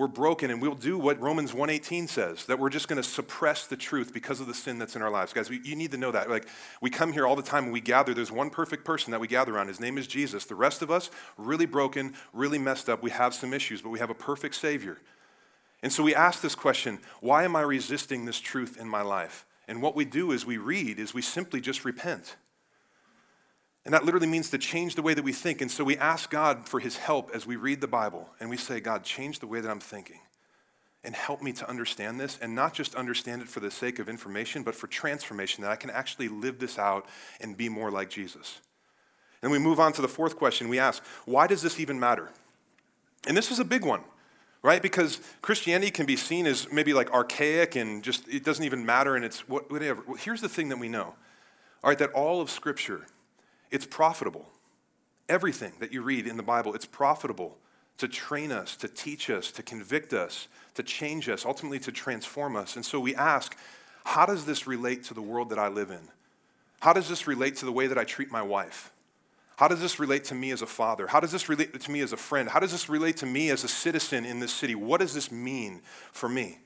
we're 0.01 0.09
broken 0.09 0.51
and 0.51 0.63
we'll 0.63 0.75
do 0.75 0.99
what 0.99 1.21
Romans 1.21 1.53
1:18 1.53 2.09
says 2.09 2.47
that 2.47 2.59
we're 2.59 2.71
just 2.71 2.89
going 2.89 2.97
to 2.97 3.07
suppress 3.07 3.67
the 3.67 3.77
truth 3.77 4.15
because 4.15 4.41
of 4.41 4.47
the 4.47 4.55
sin 4.55 4.79
that's 4.79 4.97
in 4.97 5.03
our 5.03 5.11
lives. 5.11 5.35
Guys, 5.35 5.51
we, 5.51 5.61
you 5.63 5.77
need 5.77 5.91
to 5.91 5.99
know 5.99 6.11
that. 6.11 6.31
Like 6.31 6.49
we 6.81 6.89
come 6.89 7.13
here 7.13 7.27
all 7.27 7.37
the 7.37 7.43
time 7.43 7.65
and 7.65 7.73
we 7.73 7.83
gather 7.83 8.15
there's 8.15 8.33
one 8.33 8.49
perfect 8.49 8.87
person 8.87 9.11
that 9.11 9.21
we 9.21 9.29
gather 9.29 9.55
around. 9.55 9.69
His 9.69 9.79
name 9.79 9.99
is 9.99 10.07
Jesus. 10.07 10.47
The 10.47 10.55
rest 10.55 10.81
of 10.81 10.91
us 10.91 11.11
really 11.37 11.67
broken, 11.67 12.15
really 12.33 12.59
messed 12.59 12.89
up. 12.89 13.03
We 13.03 13.11
have 13.11 13.35
some 13.35 13.53
issues, 13.53 13.83
but 13.83 13.91
we 13.91 13.99
have 13.99 14.09
a 14.09 14.15
perfect 14.15 14.55
savior. 14.55 14.97
And 15.83 15.93
so 15.93 16.03
we 16.03 16.15
ask 16.15 16.41
this 16.41 16.55
question, 16.55 17.01
why 17.21 17.45
am 17.45 17.55
I 17.55 17.61
resisting 17.61 18.25
this 18.25 18.41
truth 18.41 18.79
in 18.81 18.89
my 18.89 19.03
life? 19.03 19.45
And 19.69 19.83
what 19.83 19.95
we 19.95 20.07
do 20.07 20.33
is 20.33 20.47
we 20.47 20.57
read 20.57 20.99
is 20.99 21.13
we 21.13 21.21
simply 21.21 21.61
just 21.61 21.85
repent. 21.85 22.37
And 23.85 23.95
that 23.95 24.05
literally 24.05 24.27
means 24.27 24.51
to 24.51 24.59
change 24.59 24.95
the 24.95 25.03
way 25.03 25.15
that 25.15 25.23
we 25.23 25.33
think. 25.33 25.63
And 25.63 25.71
so 25.71 25.85
we 25.85 25.97
ask 25.97 26.31
God 26.31 26.69
for 26.69 26.81
his 26.81 26.97
help 26.99 27.31
as 27.35 27.47
we 27.47 27.57
read 27.57 27.81
the 27.81 27.89
Bible. 27.89 28.29
And 28.39 28.51
we 28.51 28.57
say, 28.57 28.79
God, 28.81 29.05
change 29.05 29.39
the 29.39 29.47
way 29.47 29.61
that 29.61 29.71
I'm 29.71 29.81
thinking. 29.81 30.21
And 31.03 31.15
help 31.15 31.41
me 31.41 31.53
to 31.53 31.69
understand 31.69 32.21
this. 32.21 32.39
And 32.43 32.55
not 32.55 32.75
just 32.75 32.95
understand 32.95 33.41
it 33.41 33.49
for 33.49 33.61
the 33.61 33.71
sake 33.71 33.99
of 33.99 34.09
information, 34.09 34.63
but 34.63 34.75
for 34.75 34.87
transformation, 34.87 35.63
that 35.63 35.71
I 35.71 35.77
can 35.77 35.89
actually 35.89 36.29
live 36.29 36.59
this 36.59 36.79
out 36.79 37.07
and 37.41 37.57
be 37.57 37.71
more 37.71 37.91
like 37.91 38.11
Jesus. 38.11 38.61
And 39.43 39.51
we 39.51 39.59
move 39.59 39.81
on 39.81 39.95
to 39.95 40.03
the 40.03 40.09
fourth 40.09 40.37
question. 40.37 40.69
We 40.69 40.79
ask, 40.79 41.03
why 41.25 41.47
does 41.47 41.63
this 41.63 41.81
even 41.81 41.99
matter? 41.99 42.29
And 43.27 43.35
this 43.35 43.51
is 43.51 43.59
a 43.59 43.65
big 43.65 43.85
one, 43.85 44.03
right? 44.63 44.83
Because 44.83 45.21
Christianity 45.41 45.91
can 45.91 46.05
be 46.05 46.17
seen 46.17 46.47
as 46.47 46.71
maybe 46.71 46.93
like 46.93 47.11
archaic 47.13 47.77
and 47.77 48.03
just 48.03 48.29
it 48.29 48.45
doesn't 48.45 48.65
even 48.65 48.85
matter 48.85 49.17
and 49.17 49.25
it's 49.25 49.49
whatever. 49.49 50.03
Well, 50.07 50.17
here's 50.17 50.43
the 50.43 50.49
thing 50.49 50.69
that 50.69 50.79
we 50.79 50.89
know, 50.89 51.15
all 51.83 51.91
right, 51.91 51.99
that 51.99 52.13
all 52.13 52.43
of 52.43 52.51
Scripture 52.51 53.07
it's 53.71 53.87
profitable. 53.87 54.49
Everything 55.29 55.73
that 55.79 55.93
you 55.93 56.03
read 56.03 56.27
in 56.27 56.37
the 56.37 56.43
Bible, 56.43 56.75
it's 56.75 56.87
profitable 56.87 57.57
to 57.99 58.09
train 58.09 58.51
us, 58.51 58.77
to 58.77 58.89
teach 58.89 59.31
us, 59.31 59.53
to 59.53 59.63
convict 59.63 60.13
us, 60.13 60.49
to 60.75 60.83
change 60.83 61.29
us, 61.29 61.45
ultimately 61.45 61.79
to 61.81 61.93
transform 61.93 62.57
us. 62.57 62.77
And 62.77 62.85
so 62.85 62.99
we 62.99 63.15
ask, 63.15 63.57
how 64.05 64.27
does 64.27 64.47
this 64.47 64.67
relate 64.67 65.05
to 65.05 65.15
the 65.15 65.23
world 65.23 65.51
that 65.51 65.59
I 65.59 65.69
live 65.69 65.91
in? 65.91 66.09
How 66.81 66.93
does 66.93 67.09
this 67.09 67.27
relate 67.27 67.57
to 67.57 67.67
the 67.67 67.73
way 67.73 67.87
that 67.87 67.99
I 67.99 68.05
treat 68.05 68.31
my 68.31 68.43
wife? 68.43 68.91
How 69.57 69.69
does 69.69 69.81
this 69.81 70.01
relate 70.01 70.25
to 70.25 70.35
me 70.35 70.51
as 70.53 70.63
a 70.63 70.67
father? 70.67 71.07
How 71.07 71.21
does 71.21 71.33
this 71.33 71.51
relate 71.51 71.79
to 71.79 71.91
me 71.91 72.01
as 72.01 72.15
a 72.15 72.17
friend? 72.17 72.49
How 72.49 72.61
does 72.61 72.73
this 72.73 72.89
relate 72.89 73.19
to 73.19 73.27
me 73.27 73.51
as 73.51 73.63
a 73.63 73.69
citizen 73.69 74.25
in 74.25 74.41
this 74.41 74.55
city? 74.55 74.75
What 74.75 75.01
does 75.01 75.13
this 75.13 75.31
mean 75.31 75.83
for 76.13 76.31
me? 76.31 76.59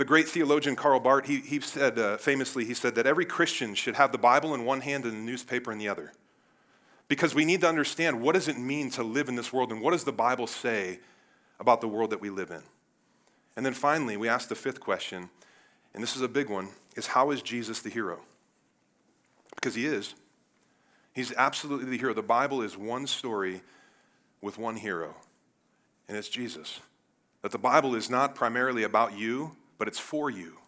The 0.00 0.06
great 0.06 0.30
theologian 0.30 0.76
Karl 0.76 0.98
Barth, 0.98 1.26
he, 1.26 1.40
he 1.40 1.60
said 1.60 1.98
uh, 1.98 2.16
famously, 2.16 2.64
he 2.64 2.72
said 2.72 2.94
that 2.94 3.06
every 3.06 3.26
Christian 3.26 3.74
should 3.74 3.96
have 3.96 4.12
the 4.12 4.16
Bible 4.16 4.54
in 4.54 4.64
one 4.64 4.80
hand 4.80 5.04
and 5.04 5.12
the 5.12 5.18
newspaper 5.18 5.70
in 5.70 5.76
the 5.76 5.90
other. 5.90 6.14
Because 7.06 7.34
we 7.34 7.44
need 7.44 7.60
to 7.60 7.68
understand 7.68 8.22
what 8.22 8.32
does 8.32 8.48
it 8.48 8.56
mean 8.56 8.88
to 8.92 9.02
live 9.02 9.28
in 9.28 9.34
this 9.34 9.52
world 9.52 9.70
and 9.70 9.82
what 9.82 9.90
does 9.90 10.04
the 10.04 10.10
Bible 10.10 10.46
say 10.46 11.00
about 11.58 11.82
the 11.82 11.86
world 11.86 12.08
that 12.12 12.20
we 12.22 12.30
live 12.30 12.50
in. 12.50 12.62
And 13.58 13.66
then 13.66 13.74
finally, 13.74 14.16
we 14.16 14.26
ask 14.26 14.48
the 14.48 14.54
fifth 14.54 14.80
question, 14.80 15.28
and 15.92 16.02
this 16.02 16.16
is 16.16 16.22
a 16.22 16.28
big 16.28 16.48
one, 16.48 16.70
is 16.96 17.08
how 17.08 17.30
is 17.30 17.42
Jesus 17.42 17.80
the 17.80 17.90
hero? 17.90 18.20
Because 19.54 19.74
he 19.74 19.84
is. 19.84 20.14
He's 21.12 21.30
absolutely 21.36 21.90
the 21.90 21.98
hero. 21.98 22.14
The 22.14 22.22
Bible 22.22 22.62
is 22.62 22.74
one 22.74 23.06
story 23.06 23.60
with 24.40 24.56
one 24.56 24.76
hero, 24.76 25.14
and 26.08 26.16
it's 26.16 26.30
Jesus. 26.30 26.80
That 27.42 27.52
the 27.52 27.58
Bible 27.58 27.94
is 27.94 28.08
not 28.08 28.34
primarily 28.34 28.82
about 28.82 29.18
you, 29.18 29.56
but 29.80 29.88
it's 29.88 29.98
for 29.98 30.28
you 30.28 30.58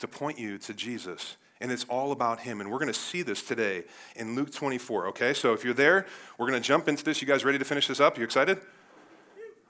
to 0.00 0.08
point 0.08 0.40
you 0.40 0.58
to 0.58 0.74
Jesus. 0.74 1.36
And 1.60 1.70
it's 1.70 1.86
all 1.88 2.10
about 2.10 2.40
him. 2.40 2.60
And 2.60 2.68
we're 2.68 2.80
going 2.80 2.92
to 2.92 2.98
see 2.98 3.22
this 3.22 3.42
today 3.42 3.84
in 4.16 4.34
Luke 4.34 4.52
24, 4.52 5.06
okay? 5.06 5.34
So 5.34 5.52
if 5.54 5.64
you're 5.64 5.72
there, 5.72 6.04
we're 6.36 6.48
going 6.48 6.60
to 6.60 6.66
jump 6.66 6.88
into 6.88 7.04
this. 7.04 7.22
You 7.22 7.28
guys 7.28 7.44
ready 7.44 7.58
to 7.58 7.64
finish 7.64 7.86
this 7.86 8.00
up? 8.00 8.18
You 8.18 8.24
excited? 8.24 8.58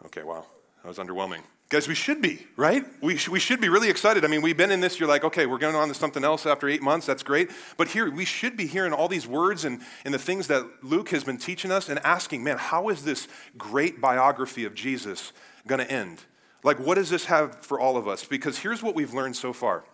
Okay, 0.06 0.22
wow. 0.22 0.46
That 0.82 0.88
was 0.88 0.96
underwhelming. 0.96 1.42
Guys, 1.68 1.86
we 1.86 1.94
should 1.94 2.22
be, 2.22 2.46
right? 2.56 2.86
We, 3.02 3.18
sh- 3.18 3.28
we 3.28 3.38
should 3.38 3.60
be 3.60 3.68
really 3.68 3.90
excited. 3.90 4.24
I 4.24 4.28
mean, 4.28 4.40
we've 4.40 4.56
been 4.56 4.70
in 4.70 4.80
this, 4.80 4.98
you're 4.98 5.10
like, 5.10 5.24
okay, 5.24 5.44
we're 5.44 5.58
going 5.58 5.76
on 5.76 5.88
to 5.88 5.94
something 5.94 6.24
else 6.24 6.46
after 6.46 6.66
eight 6.66 6.80
months. 6.80 7.04
That's 7.04 7.22
great. 7.22 7.50
But 7.76 7.88
here, 7.88 8.10
we 8.10 8.24
should 8.24 8.56
be 8.56 8.66
hearing 8.66 8.94
all 8.94 9.08
these 9.08 9.26
words 9.26 9.66
and, 9.66 9.82
and 10.06 10.14
the 10.14 10.18
things 10.18 10.46
that 10.46 10.64
Luke 10.82 11.10
has 11.10 11.22
been 11.22 11.36
teaching 11.36 11.70
us 11.70 11.90
and 11.90 11.98
asking, 11.98 12.42
man, 12.44 12.56
how 12.56 12.88
is 12.88 13.04
this 13.04 13.28
great 13.58 14.00
biography 14.00 14.64
of 14.64 14.74
Jesus 14.74 15.34
going 15.66 15.80
to 15.80 15.90
end? 15.90 16.24
Like, 16.66 16.80
what 16.80 16.96
does 16.96 17.10
this 17.10 17.26
have 17.26 17.64
for 17.64 17.78
all 17.78 17.96
of 17.96 18.08
us? 18.08 18.24
Because 18.24 18.58
here's 18.58 18.82
what 18.82 18.96
we've 18.96 19.14
learned 19.14 19.36
so 19.36 19.52
far. 19.52 19.84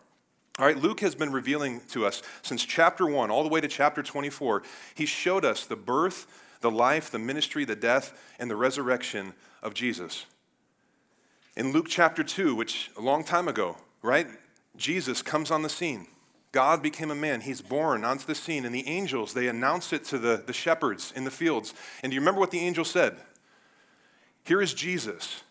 All 0.58 0.64
right, 0.64 0.76
Luke 0.76 1.00
has 1.00 1.14
been 1.14 1.30
revealing 1.30 1.82
to 1.90 2.06
us 2.06 2.22
since 2.40 2.64
chapter 2.64 3.06
1 3.06 3.30
all 3.30 3.42
the 3.42 3.50
way 3.50 3.60
to 3.60 3.68
chapter 3.68 4.02
24. 4.02 4.62
He 4.94 5.04
showed 5.04 5.44
us 5.44 5.66
the 5.66 5.76
birth, 5.76 6.26
the 6.62 6.70
life, 6.70 7.10
the 7.10 7.18
ministry, 7.18 7.66
the 7.66 7.76
death, 7.76 8.18
and 8.38 8.50
the 8.50 8.56
resurrection 8.56 9.34
of 9.62 9.74
Jesus. 9.74 10.24
In 11.58 11.72
Luke 11.72 11.88
chapter 11.90 12.24
2, 12.24 12.54
which 12.54 12.90
a 12.96 13.02
long 13.02 13.22
time 13.22 13.48
ago, 13.48 13.76
right, 14.00 14.28
Jesus 14.74 15.20
comes 15.20 15.50
on 15.50 15.60
the 15.60 15.68
scene. 15.68 16.06
God 16.52 16.82
became 16.82 17.10
a 17.10 17.14
man. 17.14 17.42
He's 17.42 17.60
born 17.60 18.02
onto 18.02 18.24
the 18.24 18.34
scene, 18.34 18.64
and 18.64 18.74
the 18.74 18.88
angels, 18.88 19.34
they 19.34 19.48
announce 19.48 19.92
it 19.92 20.06
to 20.06 20.16
the, 20.16 20.42
the 20.46 20.54
shepherds 20.54 21.12
in 21.14 21.24
the 21.24 21.30
fields. 21.30 21.74
And 22.02 22.10
do 22.10 22.14
you 22.14 22.22
remember 22.22 22.40
what 22.40 22.50
the 22.50 22.60
angel 22.60 22.86
said? 22.86 23.16
Here 24.42 24.62
is 24.62 24.72
Jesus 24.72 25.42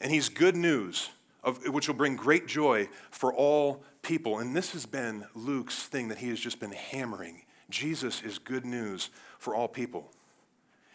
and 0.00 0.12
he's 0.12 0.28
good 0.28 0.56
news, 0.56 1.10
of, 1.42 1.66
which 1.68 1.88
will 1.88 1.94
bring 1.94 2.16
great 2.16 2.46
joy 2.46 2.88
for 3.10 3.32
all 3.32 3.82
people. 4.02 4.38
And 4.38 4.54
this 4.54 4.72
has 4.72 4.86
been 4.86 5.26
Luke's 5.34 5.84
thing 5.84 6.08
that 6.08 6.18
he 6.18 6.28
has 6.28 6.40
just 6.40 6.60
been 6.60 6.72
hammering. 6.72 7.42
Jesus 7.70 8.22
is 8.22 8.38
good 8.38 8.64
news 8.64 9.10
for 9.38 9.54
all 9.54 9.68
people. 9.68 10.10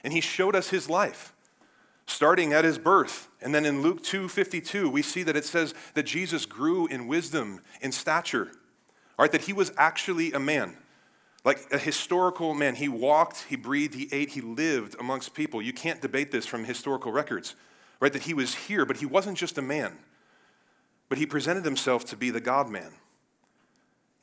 And 0.03 0.13
he 0.13 0.22
showed 0.22 0.55
us 0.55 0.69
his 0.69 0.89
life, 0.89 1.33
starting 2.07 2.53
at 2.53 2.65
his 2.65 2.77
birth. 2.77 3.29
And 3.41 3.53
then 3.53 3.65
in 3.65 3.81
Luke 3.81 4.03
2:52, 4.03 4.89
we 4.89 5.01
see 5.01 5.24
that 5.24 5.36
it 5.36 5.45
says 5.45 5.74
that 5.93 6.03
Jesus 6.03 6.45
grew 6.45 6.88
in 6.88 7.07
wisdom, 7.07 7.62
in 7.81 7.91
stature. 7.91 8.51
All 9.17 9.24
right, 9.24 9.31
that 9.31 9.43
he 9.43 9.53
was 9.53 9.72
actually 9.77 10.33
a 10.33 10.39
man. 10.39 10.75
Like 11.45 11.72
a 11.72 11.77
historical 11.77 12.53
man. 12.53 12.75
He 12.75 12.88
walked, 12.88 13.45
he 13.50 13.57
breathed, 13.57 13.95
he 13.95 14.07
ate, 14.12 14.29
he 14.29 14.41
lived 14.41 14.95
amongst 15.00 15.33
people. 15.33 15.62
You 15.62 15.74
can't 15.74 16.01
debate 16.01 16.31
this 16.31 16.45
from 16.45 16.63
historical 16.63 17.12
records. 17.12 17.55
Right? 18.03 18.12
That 18.12 18.24
he 18.24 18.33
was 18.33 18.53
here, 18.53 18.86
but 18.86 18.98
he 18.98 19.05
wasn't 19.05 19.38
just 19.38 19.57
a 19.57 19.62
man. 19.62 19.98
But 21.07 21.19
he 21.19 21.25
presented 21.25 21.63
himself 21.63 22.03
to 22.07 22.17
be 22.17 22.31
the 22.31 22.41
God 22.41 22.69
man. 22.69 22.91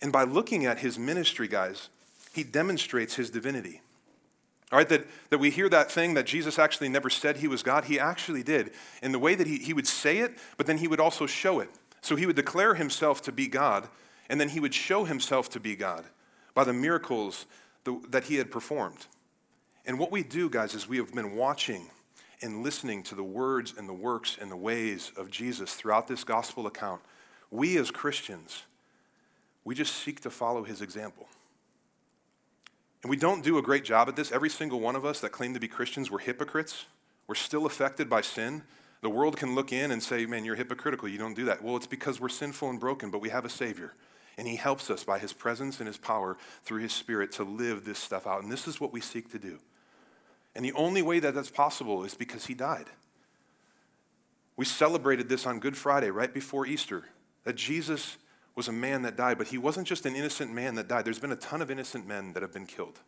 And 0.02 0.12
by 0.12 0.24
looking 0.24 0.66
at 0.66 0.80
his 0.80 0.98
ministry, 0.98 1.48
guys, 1.48 1.88
he 2.34 2.44
demonstrates 2.44 3.14
his 3.14 3.30
divinity. 3.30 3.80
All 4.70 4.76
right, 4.76 4.88
that, 4.90 5.06
that 5.30 5.38
we 5.38 5.48
hear 5.48 5.70
that 5.70 5.90
thing 5.90 6.12
that 6.12 6.26
Jesus 6.26 6.58
actually 6.58 6.90
never 6.90 7.08
said 7.08 7.38
he 7.38 7.48
was 7.48 7.62
God. 7.62 7.86
He 7.86 7.98
actually 7.98 8.42
did 8.42 8.72
in 9.02 9.12
the 9.12 9.18
way 9.18 9.34
that 9.34 9.46
he, 9.46 9.56
he 9.56 9.72
would 9.72 9.86
say 9.86 10.18
it, 10.18 10.36
but 10.58 10.66
then 10.66 10.76
he 10.76 10.86
would 10.86 11.00
also 11.00 11.24
show 11.24 11.58
it. 11.58 11.70
So 12.02 12.16
he 12.16 12.26
would 12.26 12.36
declare 12.36 12.74
himself 12.74 13.22
to 13.22 13.32
be 13.32 13.48
God, 13.48 13.88
and 14.28 14.38
then 14.38 14.50
he 14.50 14.60
would 14.60 14.74
show 14.74 15.04
himself 15.04 15.48
to 15.52 15.58
be 15.58 15.74
God 15.74 16.04
by 16.52 16.64
the 16.64 16.74
miracles 16.74 17.46
that 18.10 18.24
he 18.24 18.34
had 18.34 18.50
performed. 18.50 19.06
And 19.86 19.98
what 19.98 20.12
we 20.12 20.22
do, 20.22 20.50
guys, 20.50 20.74
is 20.74 20.86
we 20.86 20.98
have 20.98 21.14
been 21.14 21.34
watching 21.34 21.86
and 22.42 22.62
listening 22.62 23.02
to 23.04 23.14
the 23.14 23.22
words 23.22 23.74
and 23.76 23.88
the 23.88 23.94
works 23.94 24.38
and 24.40 24.50
the 24.50 24.56
ways 24.56 25.12
of 25.16 25.30
Jesus 25.30 25.74
throughout 25.74 26.08
this 26.08 26.24
gospel 26.24 26.66
account. 26.66 27.00
We 27.50 27.76
as 27.78 27.90
Christians, 27.90 28.62
we 29.64 29.74
just 29.74 29.94
seek 29.94 30.20
to 30.20 30.30
follow 30.30 30.64
his 30.64 30.80
example. 30.80 31.28
And 33.02 33.10
we 33.10 33.16
don't 33.16 33.42
do 33.42 33.58
a 33.58 33.62
great 33.62 33.84
job 33.84 34.08
at 34.08 34.16
this. 34.16 34.30
Every 34.30 34.50
single 34.50 34.80
one 34.80 34.96
of 34.96 35.04
us 35.04 35.20
that 35.20 35.32
claim 35.32 35.54
to 35.54 35.60
be 35.60 35.68
Christians, 35.68 36.10
we're 36.10 36.18
hypocrites. 36.18 36.84
We're 37.26 37.34
still 37.34 37.66
affected 37.66 38.10
by 38.10 38.20
sin. 38.20 38.62
The 39.02 39.10
world 39.10 39.36
can 39.36 39.54
look 39.54 39.72
in 39.72 39.90
and 39.90 40.02
say, 40.02 40.26
man, 40.26 40.44
you're 40.44 40.56
hypocritical. 40.56 41.08
You 41.08 41.18
don't 41.18 41.34
do 41.34 41.46
that. 41.46 41.62
Well, 41.62 41.76
it's 41.76 41.86
because 41.86 42.20
we're 42.20 42.28
sinful 42.28 42.68
and 42.68 42.78
broken, 42.78 43.10
but 43.10 43.20
we 43.20 43.30
have 43.30 43.44
a 43.44 43.50
Savior. 43.50 43.94
And 44.36 44.46
He 44.46 44.56
helps 44.56 44.90
us 44.90 45.04
by 45.04 45.18
His 45.18 45.32
presence 45.32 45.78
and 45.78 45.86
His 45.86 45.96
power 45.96 46.36
through 46.62 46.82
His 46.82 46.92
Spirit 46.92 47.32
to 47.32 47.44
live 47.44 47.84
this 47.84 47.98
stuff 47.98 48.26
out. 48.26 48.42
And 48.42 48.52
this 48.52 48.68
is 48.68 48.80
what 48.80 48.92
we 48.92 49.00
seek 49.00 49.30
to 49.32 49.38
do. 49.38 49.58
And 50.54 50.64
the 50.64 50.72
only 50.72 51.02
way 51.02 51.20
that 51.20 51.34
that's 51.34 51.50
possible 51.50 52.04
is 52.04 52.14
because 52.14 52.46
He 52.46 52.54
died. 52.54 52.86
We 54.56 54.64
celebrated 54.64 55.28
this 55.28 55.46
on 55.46 55.58
Good 55.58 55.76
Friday, 55.76 56.10
right 56.10 56.32
before 56.32 56.66
Easter, 56.66 57.04
that 57.44 57.56
Jesus 57.56 58.18
was 58.54 58.68
a 58.68 58.72
man 58.72 59.02
that 59.02 59.16
died, 59.16 59.38
but 59.38 59.46
he 59.46 59.56
wasn't 59.56 59.86
just 59.86 60.04
an 60.04 60.14
innocent 60.14 60.52
man 60.52 60.74
that 60.74 60.86
died. 60.86 61.06
There's 61.06 61.18
been 61.18 61.32
a 61.32 61.36
ton 61.36 61.62
of 61.62 61.70
innocent 61.70 62.06
men 62.06 62.34
that 62.34 62.42
have 62.42 62.52
been 62.52 62.66
killed. 62.66 62.98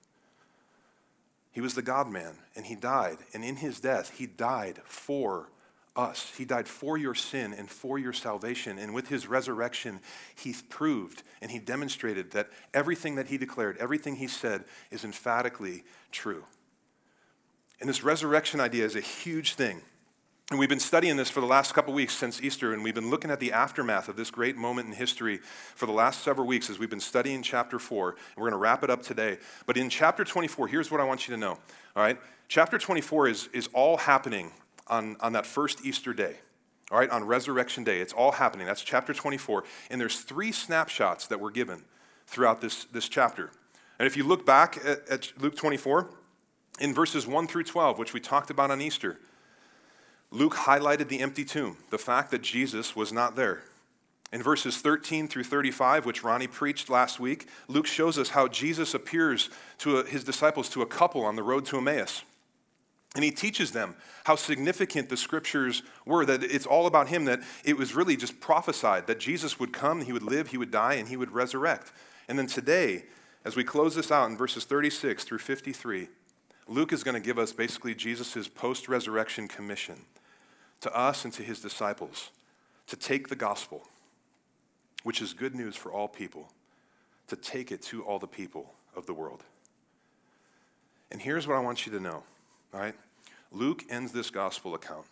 He 1.51 1.61
was 1.61 1.75
the 1.75 1.83
God 1.83 2.09
man, 2.09 2.37
and 2.57 2.65
he 2.65 2.75
died. 2.75 3.19
And 3.35 3.45
in 3.45 3.57
his 3.57 3.81
death, 3.81 4.13
he 4.17 4.25
died 4.25 4.81
for 4.85 5.51
us. 5.95 6.33
He 6.39 6.47
died 6.47 6.67
for 6.67 6.97
your 6.97 7.15
sin 7.15 7.53
and 7.53 7.69
for 7.69 7.99
your 7.99 8.15
salvation. 8.15 8.79
And 8.79 8.95
with 8.95 9.09
his 9.09 9.27
resurrection, 9.27 10.01
he 10.35 10.55
proved 10.71 11.23
and 11.43 11.51
he 11.51 11.59
demonstrated 11.59 12.31
that 12.31 12.49
everything 12.73 13.17
that 13.17 13.29
he 13.29 13.37
declared, 13.37 13.77
everything 13.77 14.17
he 14.17 14.29
said, 14.29 14.65
is 14.91 15.05
emphatically 15.05 15.85
true. 16.11 16.45
And 17.83 17.89
this 17.89 18.05
resurrection 18.05 18.61
idea 18.61 18.85
is 18.85 18.95
a 18.95 19.01
huge 19.01 19.55
thing. 19.55 19.83
And 20.51 20.59
we've 20.61 20.69
been 20.69 20.79
studying 20.79 21.17
this 21.17 21.29
for 21.29 21.41
the 21.41 21.47
last 21.47 21.75
couple 21.75 21.93
weeks 21.93 22.15
since 22.15 22.41
Easter, 22.41 22.73
and 22.73 22.85
we've 22.85 22.95
been 22.95 23.11
looking 23.11 23.29
at 23.29 23.41
the 23.41 23.51
aftermath 23.51 24.09
of 24.09 24.15
this 24.15 24.31
great 24.31 24.57
moment 24.57 24.87
in 24.87 24.95
history 24.95 25.39
for 25.39 25.87
the 25.87 25.93
last 25.93 26.23
several 26.23 26.47
weeks 26.47 26.71
as 26.71 26.79
we've 26.79 26.89
been 26.89 27.01
studying 27.01 27.43
chapter 27.43 27.81
4. 27.81 28.11
And 28.11 28.19
we're 28.37 28.51
going 28.51 28.53
to 28.53 28.59
wrap 28.59 28.85
it 28.85 28.91
up 28.91 29.03
today. 29.03 29.39
But 29.67 29.77
in 29.77 29.89
chapter 29.91 30.23
24, 30.23 30.69
here's 30.69 30.93
what 30.93 31.01
I 31.01 31.05
want 31.05 31.27
you 31.27 31.35
to 31.35 31.41
know. 31.41 31.59
All 31.97 32.03
right? 32.05 32.21
Chapter 32.47 32.79
24 32.79 33.27
is, 33.27 33.49
is 33.53 33.69
all 33.73 33.97
happening 33.97 34.53
on, 34.87 35.17
on 35.19 35.33
that 35.33 35.45
first 35.45 35.85
Easter 35.85 36.15
day. 36.15 36.37
All 36.93 37.01
right, 37.01 37.11
on 37.11 37.25
Resurrection 37.25 37.83
Day. 37.83 38.01
It's 38.01 38.12
all 38.12 38.31
happening. 38.31 38.69
That's 38.69 38.83
chapter 38.83 39.12
24. 39.12 39.65
And 39.91 40.01
there's 40.01 40.21
three 40.21 40.53
snapshots 40.53 41.27
that 41.27 41.41
were 41.41 41.51
given 41.51 41.83
throughout 42.29 42.61
this, 42.61 42.85
this 42.85 43.09
chapter. 43.09 43.51
And 43.99 44.07
if 44.07 44.17
you 44.17 44.23
look 44.23 44.47
back 44.47 44.77
at, 44.87 45.09
at 45.09 45.33
Luke 45.41 45.57
24, 45.57 46.11
in 46.83 46.93
verses 46.93 47.29
1 47.29 47.47
through 47.47 47.62
12, 47.62 47.97
which 47.97 48.12
we 48.12 48.19
talked 48.19 48.51
about 48.51 48.73
on 48.73 48.83
Easter, 48.83 49.17
Luke 50.33 50.55
highlighted 50.55 51.09
the 51.09 51.21
empty 51.21 51.45
tomb, 51.45 51.77
the 51.91 51.99
fact 51.99 52.33
that 52.33 52.43
Jesus 52.43 52.97
was 52.97 53.12
not 53.12 53.37
there. 53.37 53.62
In 54.33 54.43
verses 54.43 54.79
13 54.79 55.29
through 55.29 55.45
35, 55.45 56.05
which 56.05 56.25
Ronnie 56.25 56.49
preached 56.49 56.91
last 56.91 57.21
week, 57.21 57.47
Luke 57.69 57.87
shows 57.87 58.19
us 58.19 58.31
how 58.31 58.49
Jesus 58.49 58.95
appears 58.95 59.49
to 59.79 60.03
his 60.03 60.25
disciples 60.25 60.69
to 60.71 60.83
a 60.83 60.87
couple 60.87 61.25
on 61.25 61.37
the 61.37 61.43
road 61.45 61.67
to 61.67 61.79
Emmaus. 61.79 62.25
And 63.15 63.23
he 63.23 63.31
teaches 63.31 63.71
them 63.71 63.95
how 64.25 64.35
significant 64.35 65.09
the 65.09 65.17
scriptures 65.17 65.85
were, 66.05 66.27
that 66.27 66.43
it's 66.43 66.67
all 66.67 66.89
about 66.89 67.09
him, 67.09 67.27
that 67.27 67.43
it 67.65 67.77
was 67.77 67.95
really 67.95 68.17
just 68.17 68.41
prophesied 68.41 69.07
that 69.07 69.21
Jesus 69.21 69.61
would 69.61 69.73
come, 69.73 70.01
he 70.01 70.12
would 70.12 70.23
live, 70.25 70.49
he 70.49 70.59
would 70.59 70.73
die, 70.73 70.95
and 70.95 71.07
he 71.07 71.17
would 71.17 71.31
resurrect. 71.31 71.93
And 72.27 72.37
then 72.37 72.49
today, 72.49 73.05
as 73.45 73.55
we 73.55 73.62
close 73.62 73.95
this 73.95 74.11
out 74.11 74.31
in 74.31 74.37
verses 74.37 74.65
36 74.65 75.23
through 75.23 75.39
53, 75.39 76.09
Luke 76.73 76.95
is 76.95 77.05
going 77.05 77.14
to 77.14 77.21
give 77.21 77.38
us 77.38 77.52
basically 77.52 77.95
Jesus' 77.95 78.49
post 78.49 78.88
resurrection 78.88 79.47
commission 79.47 80.07
to 80.81 80.91
us 80.97 81.23
and 81.26 81.33
to 81.35 81.43
his 81.43 81.61
disciples 81.61 82.31
to 82.87 82.97
take 82.97 83.29
the 83.29 83.37
gospel, 83.37 83.83
which 85.02 85.21
is 85.21 85.35
good 85.35 85.55
news 85.55 85.76
for 85.76 85.93
all 85.93 86.09
people, 86.09 86.49
to 87.29 87.37
take 87.37 87.73
it 87.73 87.83
to 87.83 88.02
all 88.05 88.19
the 88.19 88.26
people 88.26 88.73
of 88.97 89.05
the 89.05 89.12
world. 89.12 89.45
And 91.11 91.21
here's 91.21 91.47
what 91.47 91.59
I 91.59 91.61
want 91.61 91.85
you 91.85 91.93
to 91.93 92.00
know, 92.00 92.23
all 92.73 92.81
right? 92.81 92.95
Luke 93.50 93.85
ends 93.91 94.12
this 94.12 94.31
gospel 94.31 94.75
account 94.75 95.05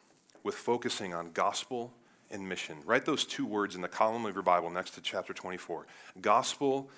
with 0.43 0.55
focusing 0.55 1.13
on 1.13 1.31
gospel 1.33 1.93
and 2.31 2.49
mission. 2.49 2.79
Write 2.87 3.05
those 3.05 3.27
two 3.27 3.45
words 3.45 3.75
in 3.75 3.83
the 3.83 3.89
column 3.89 4.25
of 4.25 4.33
your 4.33 4.43
Bible 4.43 4.71
next 4.71 4.93
to 4.93 5.03
chapter 5.03 5.35
24 5.35 5.87
gospel 6.23 6.89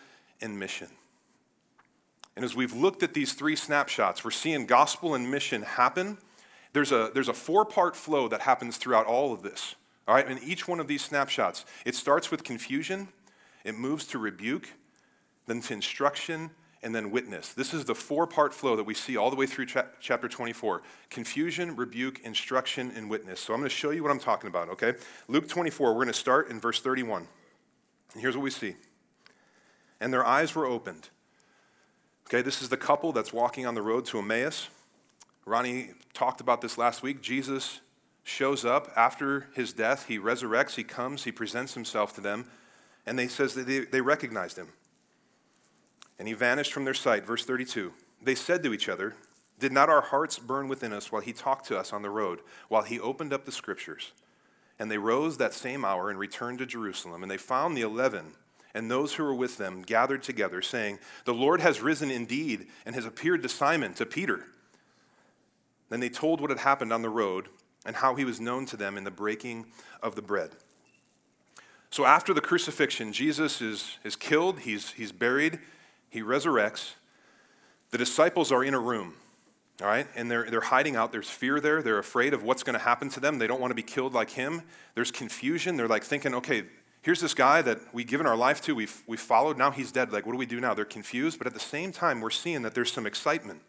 and 0.40 0.57
mission. 0.57 0.87
And 2.37 2.45
as 2.45 2.55
we've 2.55 2.73
looked 2.73 3.03
at 3.03 3.15
these 3.15 3.35
three 3.35 3.57
snapshots, 3.57 4.25
we're 4.25 4.31
seeing 4.31 4.67
gospel 4.67 5.15
and 5.15 5.31
mission 5.31 5.62
happen 5.62 6.19
there's 6.73 6.93
a, 6.93 7.11
there's 7.12 7.29
a 7.29 7.35
four 7.35 7.65
part 7.65 7.95
flow 7.97 8.29
that 8.29 8.41
happens 8.41 8.77
throughout 8.77 9.07
all 9.07 9.33
of 9.33 9.43
this. 9.43 9.75
All 10.09 10.15
right, 10.15 10.29
in 10.29 10.39
each 10.43 10.67
one 10.67 10.81
of 10.81 10.89
these 10.89 11.03
snapshots, 11.03 11.65
it 11.87 11.95
starts 11.95 12.31
with 12.31 12.43
confusion, 12.43 13.09
it 13.65 13.77
moves 13.77 14.07
to 14.09 14.19
rebuke, 14.19 14.69
then 15.47 15.61
to 15.62 15.75
instruction, 15.75 16.51
and 16.83 16.93
then 16.93 17.12
witness. 17.12 17.53
This 17.53 17.73
is 17.73 17.85
the 17.85 17.95
four 17.95 18.27
part 18.27 18.53
flow 18.53 18.75
that 18.75 18.85
we 18.85 18.95
see 18.95 19.17
all 19.17 19.31
the 19.31 19.37
way 19.37 19.47
through 19.47 19.67
cha- 19.67 19.87
chapter 20.01 20.29
24 20.29 20.83
confusion, 21.11 21.77
rebuke, 21.77 22.21
instruction, 22.25 22.93
and 22.97 23.09
witness. 23.09 23.39
So 23.39 23.55
I'm 23.55 23.61
going 23.61 23.69
to 23.69 23.75
show 23.75 23.91
you 23.91 24.03
what 24.03 24.11
I'm 24.11 24.19
talking 24.19 24.49
about, 24.49 24.69
okay? 24.71 24.95
Luke 25.29 25.49
24, 25.49 25.89
we're 25.89 25.95
going 25.95 26.09
to 26.09 26.12
start 26.12 26.51
in 26.51 26.59
verse 26.59 26.81
31. 26.81 27.29
And 28.15 28.21
here's 28.21 28.37
what 28.37 28.43
we 28.43 28.51
see. 28.51 28.75
And 30.01 30.12
their 30.12 30.27
eyes 30.27 30.55
were 30.55 30.67
opened. 30.67 31.11
Okay, 32.26 32.43
this 32.43 32.62
is 32.62 32.69
the 32.69 32.76
couple 32.76 33.12
that's 33.12 33.33
walking 33.33 33.67
on 33.67 33.75
the 33.75 33.83
road 33.83 34.05
to 34.07 34.19
Emmaus. 34.19 34.69
Ronnie 35.45 35.91
talked 36.14 36.41
about 36.41 36.61
this 36.61 36.79
last 36.79 37.02
week. 37.02 37.21
Jesus 37.21 37.81
shows 38.23 38.64
up 38.64 38.91
after 38.97 39.49
his 39.55 39.73
death. 39.73 40.07
He 40.07 40.19
resurrects, 40.19 40.76
he 40.76 40.85
comes, 40.85 41.25
he 41.25 41.33
presents 41.33 41.75
himself 41.75 42.14
to 42.14 42.21
them, 42.21 42.47
and 43.05 43.19
they 43.19 43.29
says 43.29 43.55
that 43.55 43.67
they, 43.67 43.81
they 43.81 44.00
recognized 44.00 44.57
him. 44.57 44.69
And 46.19 46.29
he 46.29 46.35
vanished 46.35 46.73
from 46.73 46.85
their 46.85 46.95
sight. 46.95 47.26
Verse 47.26 47.45
32. 47.45 47.93
They 48.23 48.37
said 48.37 48.62
to 48.62 48.73
each 48.73 48.88
other, 48.88 49.17
Did 49.59 49.73
not 49.73 49.88
our 49.88 50.02
hearts 50.02 50.38
burn 50.38 50.69
within 50.69 50.93
us 50.93 51.11
while 51.11 51.23
he 51.23 51.33
talked 51.33 51.67
to 51.67 51.79
us 51.79 51.93
on 51.93 52.02
the 52.02 52.11
road, 52.11 52.41
while 52.69 52.83
he 52.83 53.00
opened 53.00 53.33
up 53.33 53.45
the 53.45 53.52
scriptures? 53.52 54.12
And 54.79 54.91
they 54.91 54.99
rose 54.99 55.38
that 55.38 55.52
same 55.52 55.85
hour 55.85 56.11
and 56.11 56.19
returned 56.19 56.59
to 56.59 56.67
Jerusalem. 56.67 57.23
And 57.23 57.31
they 57.31 57.37
found 57.37 57.76
the 57.76 57.83
eleven 57.83 58.35
and 58.75 58.91
those 58.91 59.14
who 59.14 59.25
were 59.25 59.35
with 59.35 59.59
them 59.59 59.83
gathered 59.83 60.23
together, 60.23 60.62
saying, 60.62 60.99
The 61.25 61.35
Lord 61.35 61.61
has 61.61 61.81
risen 61.81 62.11
indeed 62.11 62.67
and 62.87 62.95
has 62.95 63.05
appeared 63.05 63.43
to 63.43 63.49
Simon, 63.49 63.95
to 63.95 64.07
Peter. 64.07 64.47
Then 65.91 66.00
they 66.00 66.09
told 66.09 66.41
what 66.41 66.50
had 66.50 66.61
happened 66.61 66.93
on 66.93 67.02
the 67.02 67.11
road 67.11 67.49
and 67.85 67.97
how 67.97 68.14
he 68.14 68.25
was 68.25 68.41
known 68.41 68.64
to 68.67 68.76
them 68.76 68.97
in 68.97 69.05
the 69.05 69.11
breaking 69.11 69.67
of 70.02 70.14
the 70.14 70.23
bread. 70.23 70.50
So 71.91 72.07
after 72.07 72.33
the 72.33 72.41
crucifixion, 72.41 73.12
Jesus 73.12 73.61
is, 73.61 73.99
is 74.02 74.17
killed, 74.17 74.61
he's, 74.61 74.93
he's 74.93 75.12
buried, 75.12 75.59
he 76.09 76.23
resurrects. 76.23 76.93
The 77.91 77.99
disciples 77.99 78.50
are 78.50 78.64
in 78.64 78.73
a 78.73 78.79
room, 78.79 79.14
all 79.83 79.88
right? 79.88 80.07
And 80.17 80.31
they're, 80.31 80.50
they're 80.50 80.62
hiding 80.62 80.97
out. 80.97 81.12
There's 81.12 81.29
fear 81.29 81.61
there. 81.61 81.83
They're 81.83 81.99
afraid 81.99 82.33
of 82.33 82.43
what's 82.43 82.62
going 82.62 82.79
to 82.79 82.83
happen 82.83 83.11
to 83.11 83.21
them. 83.21 83.38
They 83.38 83.47
don't 83.47 83.61
want 83.61 83.73
to 83.73 83.75
be 83.75 83.83
killed 83.83 84.14
like 84.14 84.31
him. 84.31 84.62
There's 84.95 85.11
confusion. 85.11 85.76
They're 85.76 85.88
like 85.88 86.05
thinking, 86.05 86.35
okay, 86.37 86.64
here's 87.02 87.21
this 87.21 87.35
guy 87.35 87.62
that 87.62 87.78
we've 87.92 88.06
given 88.06 88.26
our 88.26 88.37
life 88.37 88.61
to, 88.62 88.75
we've, 88.75 89.02
we've 89.06 89.21
followed, 89.21 89.59
now 89.59 89.71
he's 89.71 89.92
dead. 89.92 90.12
Like, 90.12 90.26
what 90.26 90.32
do 90.32 90.38
we 90.38 90.47
do 90.47 90.61
now? 90.61 90.75
They're 90.75 90.85
confused, 90.85 91.38
but 91.38 91.47
at 91.47 91.54
the 91.54 91.61
same 91.61 91.92
time, 91.92 92.21
we're 92.21 92.30
seeing 92.30 92.62
that 92.62 92.75
there's 92.75 92.92
some 92.92 93.06
excitement 93.06 93.61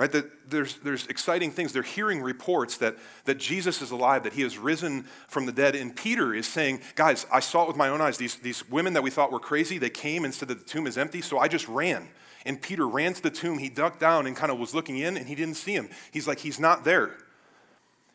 Right? 0.00 0.10
That 0.12 0.50
there's, 0.50 0.76
there's 0.76 1.06
exciting 1.08 1.50
things. 1.50 1.74
They're 1.74 1.82
hearing 1.82 2.22
reports 2.22 2.78
that, 2.78 2.96
that 3.26 3.36
Jesus 3.36 3.82
is 3.82 3.90
alive, 3.90 4.22
that 4.22 4.32
he 4.32 4.40
has 4.40 4.56
risen 4.56 5.02
from 5.28 5.44
the 5.44 5.52
dead. 5.52 5.74
And 5.74 5.94
Peter 5.94 6.32
is 6.32 6.46
saying, 6.46 6.80
Guys, 6.94 7.26
I 7.30 7.40
saw 7.40 7.64
it 7.64 7.68
with 7.68 7.76
my 7.76 7.90
own 7.90 8.00
eyes. 8.00 8.16
These, 8.16 8.36
these 8.36 8.66
women 8.70 8.94
that 8.94 9.02
we 9.02 9.10
thought 9.10 9.30
were 9.30 9.38
crazy, 9.38 9.76
they 9.76 9.90
came 9.90 10.24
and 10.24 10.32
said 10.32 10.48
that 10.48 10.58
the 10.58 10.64
tomb 10.64 10.86
is 10.86 10.96
empty, 10.96 11.20
so 11.20 11.38
I 11.38 11.48
just 11.48 11.68
ran. 11.68 12.08
And 12.46 12.62
Peter 12.62 12.88
ran 12.88 13.12
to 13.12 13.22
the 13.22 13.30
tomb. 13.30 13.58
He 13.58 13.68
ducked 13.68 14.00
down 14.00 14.26
and 14.26 14.34
kind 14.34 14.50
of 14.50 14.58
was 14.58 14.74
looking 14.74 14.96
in, 14.96 15.18
and 15.18 15.28
he 15.28 15.34
didn't 15.34 15.56
see 15.56 15.74
him. 15.74 15.90
He's 16.12 16.26
like, 16.26 16.38
He's 16.38 16.58
not 16.58 16.82
there. 16.82 17.18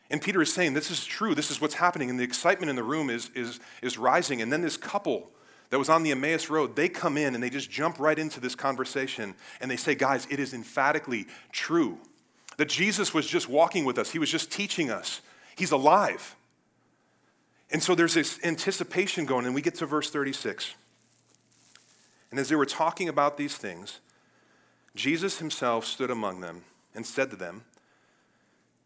And 0.09 0.21
Peter 0.21 0.41
is 0.41 0.53
saying, 0.53 0.73
This 0.73 0.91
is 0.91 1.05
true. 1.05 1.35
This 1.35 1.51
is 1.51 1.59
what's 1.59 1.75
happening. 1.75 2.09
And 2.09 2.19
the 2.19 2.23
excitement 2.23 2.69
in 2.69 2.75
the 2.75 2.83
room 2.83 3.09
is, 3.09 3.29
is, 3.35 3.59
is 3.81 3.97
rising. 3.97 4.41
And 4.41 4.51
then 4.51 4.61
this 4.61 4.77
couple 4.77 5.31
that 5.69 5.79
was 5.79 5.89
on 5.89 6.03
the 6.03 6.11
Emmaus 6.11 6.49
Road, 6.49 6.75
they 6.75 6.89
come 6.89 7.17
in 7.17 7.33
and 7.33 7.43
they 7.43 7.49
just 7.49 7.71
jump 7.71 7.99
right 7.99 8.17
into 8.17 8.39
this 8.39 8.55
conversation 8.55 9.33
and 9.59 9.69
they 9.69 9.77
say, 9.77 9.95
Guys, 9.95 10.27
it 10.29 10.39
is 10.39 10.53
emphatically 10.53 11.27
true 11.51 11.97
that 12.57 12.69
Jesus 12.69 13.13
was 13.13 13.27
just 13.27 13.49
walking 13.49 13.85
with 13.85 13.97
us, 13.97 14.11
He 14.11 14.19
was 14.19 14.31
just 14.31 14.51
teaching 14.51 14.89
us, 14.89 15.21
He's 15.55 15.71
alive. 15.71 16.35
And 17.71 17.81
so 17.81 17.95
there's 17.95 18.13
this 18.13 18.39
anticipation 18.43 19.25
going, 19.25 19.45
and 19.45 19.55
we 19.55 19.61
get 19.61 19.75
to 19.75 19.85
verse 19.85 20.11
36. 20.11 20.75
And 22.29 22.39
as 22.39 22.49
they 22.49 22.55
were 22.55 22.65
talking 22.65 23.09
about 23.09 23.37
these 23.37 23.55
things, 23.55 23.99
Jesus 24.95 25.39
himself 25.39 25.85
stood 25.85 26.11
among 26.11 26.41
them 26.41 26.63
and 26.93 27.05
said 27.05 27.31
to 27.31 27.35
them, 27.35 27.63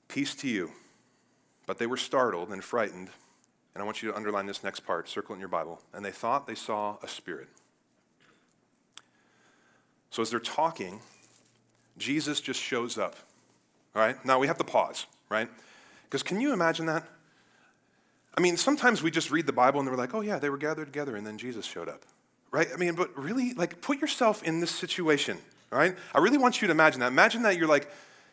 Peace 0.08 0.34
to 0.36 0.48
you. 0.48 0.72
But 1.70 1.78
they 1.78 1.86
were 1.86 1.98
startled 1.98 2.50
and 2.50 2.64
frightened 2.64 3.12
and 3.76 3.84
I 3.84 3.86
want 3.86 4.02
you 4.02 4.10
to 4.10 4.18
underline 4.18 4.48
this 4.48 4.64
next 4.64 4.80
part, 4.80 5.08
circle 5.08 5.34
it 5.34 5.36
in 5.36 5.40
your 5.40 5.50
Bible. 5.50 5.80
And 5.94 6.04
they 6.04 6.12
thought 6.12 6.48
they 6.48 6.56
saw 6.56 6.98
a 7.04 7.08
spirit. 7.08 7.48
So 10.10 10.24
as 10.24 10.32
they're 10.32 10.40
talking, 10.40 11.00
Jesus 11.96 12.42
just 12.42 12.60
shows 12.60 12.98
up. 12.98 13.16
All 13.96 14.02
right? 14.02 14.26
Now 14.26 14.40
we 14.40 14.48
have 14.48 14.58
to 14.58 14.64
pause, 14.64 15.06
right? 15.30 15.48
Because 16.06 16.24
can 16.24 16.42
you 16.42 16.54
imagine 16.54 16.88
that? 16.88 17.08
I 18.36 18.42
mean, 18.42 18.58
sometimes 18.58 19.04
we 19.04 19.12
just 19.12 19.30
read 19.30 19.46
the 19.46 19.54
Bible 19.54 19.80
and 19.80 19.88
we're 19.88 19.96
like, 19.96 20.16
oh, 20.16 20.22
yeah, 20.22 20.40
they 20.40 20.50
were 20.50 20.58
gathered 20.58 20.86
together 20.86 21.16
and 21.16 21.26
then 21.26 21.38
Jesus 21.38 21.68
showed 21.68 21.88
up, 21.88 22.02
right? 22.50 22.68
I 22.74 22.78
mean, 22.78 22.96
but 22.96 23.16
really, 23.16 23.54
like, 23.54 23.80
put 23.80 24.02
yourself 24.02 24.42
in 24.42 24.60
this 24.60 24.72
situation, 24.72 25.38
right? 25.70 25.96
I 26.16 26.18
really 26.18 26.40
want 26.40 26.64
you 26.64 26.68
to 26.68 26.72
imagine 26.72 27.02
that. 27.02 27.10
Imagine 27.10 27.44
that 27.44 27.58
you're 27.58 27.68
like, 27.68 27.88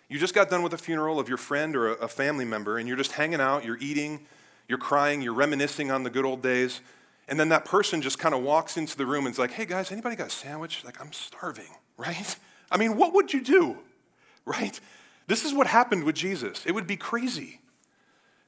you 0.09 0.19
just 0.19 0.35
got 0.35 0.49
done 0.49 0.63
with 0.63 0.73
a 0.73 0.79
funeral 0.79 1.19
of 1.19 1.29
your 1.29 1.39
friend 1.39 1.75
or 1.75 1.95
a 1.95 2.09
family 2.09 2.45
member 2.45 2.79
and 2.79 2.87
you're 2.87 2.97
just 2.97 3.13
hanging 3.13 3.41
out, 3.41 3.65
you're 3.65 3.79
eating, 3.81 4.27
you're 4.69 4.79
crying, 4.79 5.21
you're 5.21 5.35
reminiscing 5.35 5.91
on 5.91 6.03
the 6.03 6.11
good 6.11 6.25
old 6.25 6.43
days. 6.43 6.81
And 7.29 7.41
then 7.41 7.49
that 7.49 7.65
person 7.65 8.03
just 8.03 8.19
kind 8.19 8.35
of 8.35 8.43
walks 8.43 8.77
into 8.77 8.97
the 8.97 9.05
room 9.05 9.27
and 9.27 9.33
is 9.33 9.39
like, 9.39 9.51
hey 9.51 9.65
guys, 9.65 9.91
anybody 9.91 10.15
got 10.15 10.29
a 10.29 10.31
sandwich? 10.31 10.85
Like, 10.85 11.01
I'm 11.01 11.13
starving, 11.13 11.71
right? 11.97 12.37
I 12.71 12.77
mean, 12.77 12.97
what 12.97 13.15
would 13.15 13.33
you 13.33 13.43
do, 13.43 13.79
right? 14.45 14.79
This 15.27 15.45
is 15.45 15.53
what 15.53 15.67
happened 15.67 16.05
with 16.05 16.15
Jesus. 16.15 16.65
It 16.67 16.73
would 16.73 16.87
be 16.87 16.97
crazy. 16.97 17.61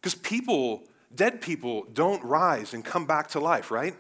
Because 0.01 0.15
people, 0.15 0.85
dead 1.13 1.41
people, 1.41 1.87
don't 1.93 2.23
rise 2.23 2.73
and 2.73 2.85
come 2.85 3.05
back 3.05 3.29
to 3.31 3.41
life, 3.41 3.73
right? 3.73 3.97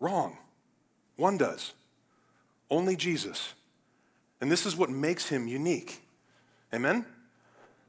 Wrong. 0.00 0.36
One 1.16 1.38
does. 1.38 1.74
Only 2.70 2.96
Jesus. 2.96 3.54
And 4.40 4.50
this 4.50 4.66
is 4.66 4.74
what 4.74 4.90
makes 4.90 5.28
him 5.28 5.46
unique. 5.46 6.03
Amen? 6.74 7.06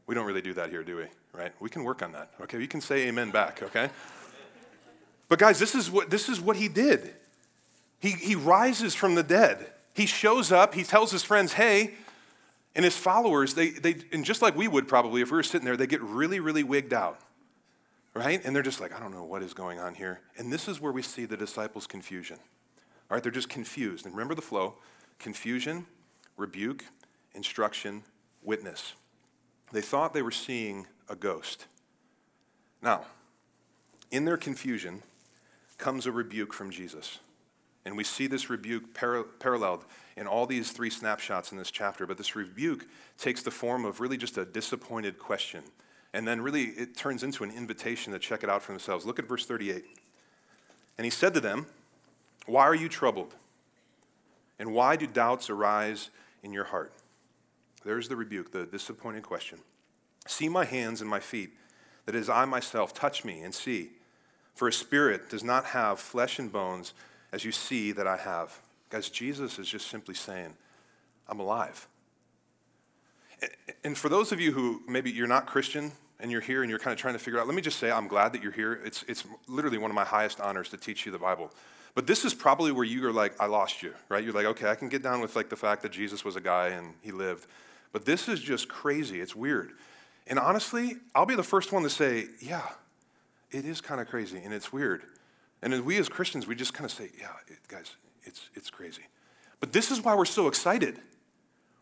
We 0.08 0.16
don't 0.16 0.26
really 0.26 0.42
do 0.42 0.54
that 0.54 0.70
here, 0.70 0.84
do 0.84 0.98
we? 0.98 1.06
right? 1.36 1.52
We 1.60 1.70
can 1.70 1.84
work 1.84 2.02
on 2.02 2.12
that, 2.14 2.32
okay? 2.42 2.60
You 2.60 2.68
can 2.68 2.82
say 2.82 3.08
amen 3.08 3.32
back, 3.32 3.62
okay? 3.62 3.90
But 5.28 5.40
guys, 5.40 5.60
this 5.60 5.76
is 5.76 5.90
what, 5.90 6.10
this 6.10 6.30
is 6.30 6.40
what 6.40 6.56
he 6.56 6.68
did. 6.68 7.14
He, 8.00 8.12
he 8.12 8.36
rises 8.36 8.96
from 8.96 9.16
the 9.16 9.24
dead. 9.24 9.72
He 9.94 10.06
shows 10.06 10.52
up, 10.52 10.74
he 10.74 10.84
tells 10.84 11.12
his 11.12 11.24
friends, 11.24 11.54
hey, 11.54 11.94
and 12.76 12.84
his 12.84 12.96
followers, 12.96 13.54
they, 13.54 13.70
they, 13.70 13.96
and 14.12 14.26
just 14.26 14.42
like 14.42 14.56
we 14.56 14.68
would 14.68 14.88
probably 14.88 15.22
if 15.22 15.32
we 15.32 15.38
were 15.38 15.44
sitting 15.44 15.66
there, 15.66 15.78
they 15.78 15.88
get 15.88 16.02
really, 16.02 16.40
really 16.40 16.64
wigged 16.64 16.94
out, 16.94 17.20
right? 18.14 18.44
And 18.44 18.56
they're 18.56 18.64
just 18.64 18.82
like, 18.82 18.94
I 18.94 19.00
don't 19.00 19.14
know 19.14 19.24
what 19.24 19.42
is 19.42 19.54
going 19.54 19.80
on 19.80 19.96
here. 19.96 20.20
And 20.38 20.52
this 20.52 20.68
is 20.68 20.82
where 20.82 20.92
we 20.92 21.02
see 21.02 21.26
the 21.26 21.38
disciples' 21.38 21.88
confusion. 21.88 22.38
All 23.10 23.16
right, 23.16 23.24
they're 23.24 23.32
just 23.32 23.50
confused. 23.50 24.06
And 24.06 24.14
remember 24.14 24.36
the 24.36 24.42
flow 24.42 24.76
confusion, 25.18 25.86
rebuke, 26.36 26.84
instruction, 27.34 28.04
witness. 28.46 28.94
They 29.72 29.82
thought 29.82 30.14
they 30.14 30.22
were 30.22 30.32
seeing 30.32 30.88
a 31.10 31.16
ghost. 31.16 31.66
Now, 32.82 33.06
in 34.12 34.26
their 34.26 34.38
confusion 34.38 35.02
comes 35.78 36.06
a 36.06 36.12
rebuke 36.12 36.54
from 36.54 36.72
Jesus. 36.72 37.20
And 37.86 37.96
we 37.96 38.04
see 38.04 38.28
this 38.28 38.50
rebuke 38.50 38.94
par- 38.94 39.24
paralleled 39.24 39.86
in 40.18 40.28
all 40.28 40.46
these 40.46 40.72
three 40.72 40.90
snapshots 40.90 41.52
in 41.52 41.58
this 41.58 41.70
chapter. 41.70 42.08
But 42.08 42.18
this 42.18 42.36
rebuke 42.36 42.88
takes 43.18 43.44
the 43.44 43.52
form 43.52 43.86
of 43.86 44.00
really 44.00 44.18
just 44.18 44.38
a 44.38 44.46
disappointed 44.46 45.20
question. 45.20 45.64
And 46.14 46.28
then 46.28 46.42
really 46.42 46.64
it 46.64 46.96
turns 46.96 47.24
into 47.24 47.44
an 47.44 47.52
invitation 47.52 48.14
to 48.14 48.20
check 48.20 48.44
it 48.44 48.50
out 48.50 48.64
for 48.64 48.72
themselves. 48.72 49.06
Look 49.06 49.20
at 49.20 49.28
verse 49.28 49.46
38. 49.46 49.84
And 50.98 51.06
he 51.06 51.12
said 51.12 51.34
to 51.34 51.42
them, 51.42 51.68
Why 52.46 52.64
are 52.64 52.76
you 52.76 52.90
troubled? 52.90 53.36
And 54.58 54.74
why 54.74 54.96
do 54.96 55.06
doubts 55.06 55.50
arise 55.50 56.10
in 56.42 56.54
your 56.54 56.64
heart? 56.64 56.94
There's 57.86 58.10
the 58.10 58.16
rebuke, 58.16 58.52
the 58.52 58.66
disappointed 58.66 59.24
question. 59.24 59.60
See 60.28 60.50
my 60.50 60.66
hands 60.66 61.02
and 61.02 61.10
my 61.10 61.20
feet, 61.20 61.52
that 62.06 62.16
is, 62.16 62.30
I 62.30 62.46
myself, 62.46 62.94
touch 62.94 63.24
me 63.24 63.42
and 63.42 63.54
see. 63.54 63.92
For 64.56 64.68
a 64.68 64.74
spirit 64.74 65.30
does 65.30 65.44
not 65.44 65.66
have 65.66 66.00
flesh 66.00 66.40
and 66.40 66.52
bones 66.52 66.94
as 67.32 67.46
you 67.46 67.52
see 67.52 67.92
that 67.92 68.08
I 68.08 68.18
have. 68.18 68.60
Guys, 68.90 69.10
Jesus 69.10 69.60
is 69.60 69.68
just 69.68 69.88
simply 69.88 70.16
saying, 70.16 70.54
I'm 71.28 71.40
alive. 71.40 71.88
And 73.84 73.98
for 73.98 74.10
those 74.10 74.32
of 74.32 74.40
you 74.40 74.52
who 74.52 74.82
maybe 74.88 75.12
you're 75.12 75.28
not 75.28 75.46
Christian 75.46 75.92
and 76.20 76.32
you're 76.32 76.42
here 76.42 76.64
and 76.64 76.70
you're 76.70 76.80
kind 76.80 76.94
of 76.94 77.00
trying 77.00 77.14
to 77.14 77.20
figure 77.20 77.40
out, 77.40 77.46
let 77.46 77.56
me 77.56 77.62
just 77.62 77.80
say, 77.80 77.92
I'm 77.92 78.08
glad 78.08 78.34
that 78.34 78.42
you're 78.42 78.52
here. 78.52 78.82
It's, 78.84 79.04
it's 79.08 79.26
literally 79.48 79.78
one 79.78 79.92
of 79.92 79.96
my 79.96 80.06
highest 80.06 80.40
honors 80.40 80.70
to 80.70 80.78
teach 80.78 81.06
you 81.06 81.12
the 81.12 81.20
Bible. 81.20 81.52
But 81.94 82.08
this 82.08 82.26
is 82.26 82.34
probably 82.34 82.72
where 82.72 82.86
you 82.86 83.06
are 83.06 83.14
like, 83.14 83.40
I 83.40 83.46
lost 83.46 83.84
you, 83.84 83.94
right? 84.10 84.24
You're 84.24 84.34
like, 84.34 84.46
okay, 84.46 84.70
I 84.70 84.76
can 84.76 84.90
get 84.90 85.04
down 85.04 85.22
with 85.22 85.36
like 85.36 85.50
the 85.50 85.56
fact 85.56 85.82
that 85.84 85.92
Jesus 85.92 86.24
was 86.24 86.36
a 86.36 86.42
guy 86.42 86.70
and 86.70 86.94
he 87.02 87.12
lived. 87.12 87.46
But 87.96 88.04
this 88.04 88.28
is 88.28 88.42
just 88.42 88.68
crazy. 88.68 89.22
It's 89.22 89.38
weird. 89.38 89.72
And 90.28 90.38
honestly, 90.38 90.98
I'll 91.16 91.26
be 91.26 91.36
the 91.36 91.44
first 91.44 91.72
one 91.72 91.84
to 91.84 91.90
say, 91.90 92.26
yeah, 92.42 92.68
it 93.52 93.64
is 93.64 93.80
kind 93.80 94.02
of 94.02 94.10
crazy 94.10 94.38
and 94.44 94.54
it's 94.54 94.74
weird. 94.74 95.04
And 95.62 95.86
we 95.86 95.98
as 95.98 96.10
Christians, 96.10 96.46
we 96.46 96.56
just 96.56 96.74
kind 96.74 96.84
of 96.84 96.92
say, 96.92 97.10
yeah, 97.18 97.32
it, 97.48 97.60
guys, 97.70 97.96
it's, 98.24 98.50
it's 98.54 98.70
crazy. 98.70 99.04
But 99.62 99.72
this 99.72 99.92
is 99.92 100.02
why 100.04 100.14
we're 100.14 100.26
so 100.26 100.50
excited, 100.50 101.00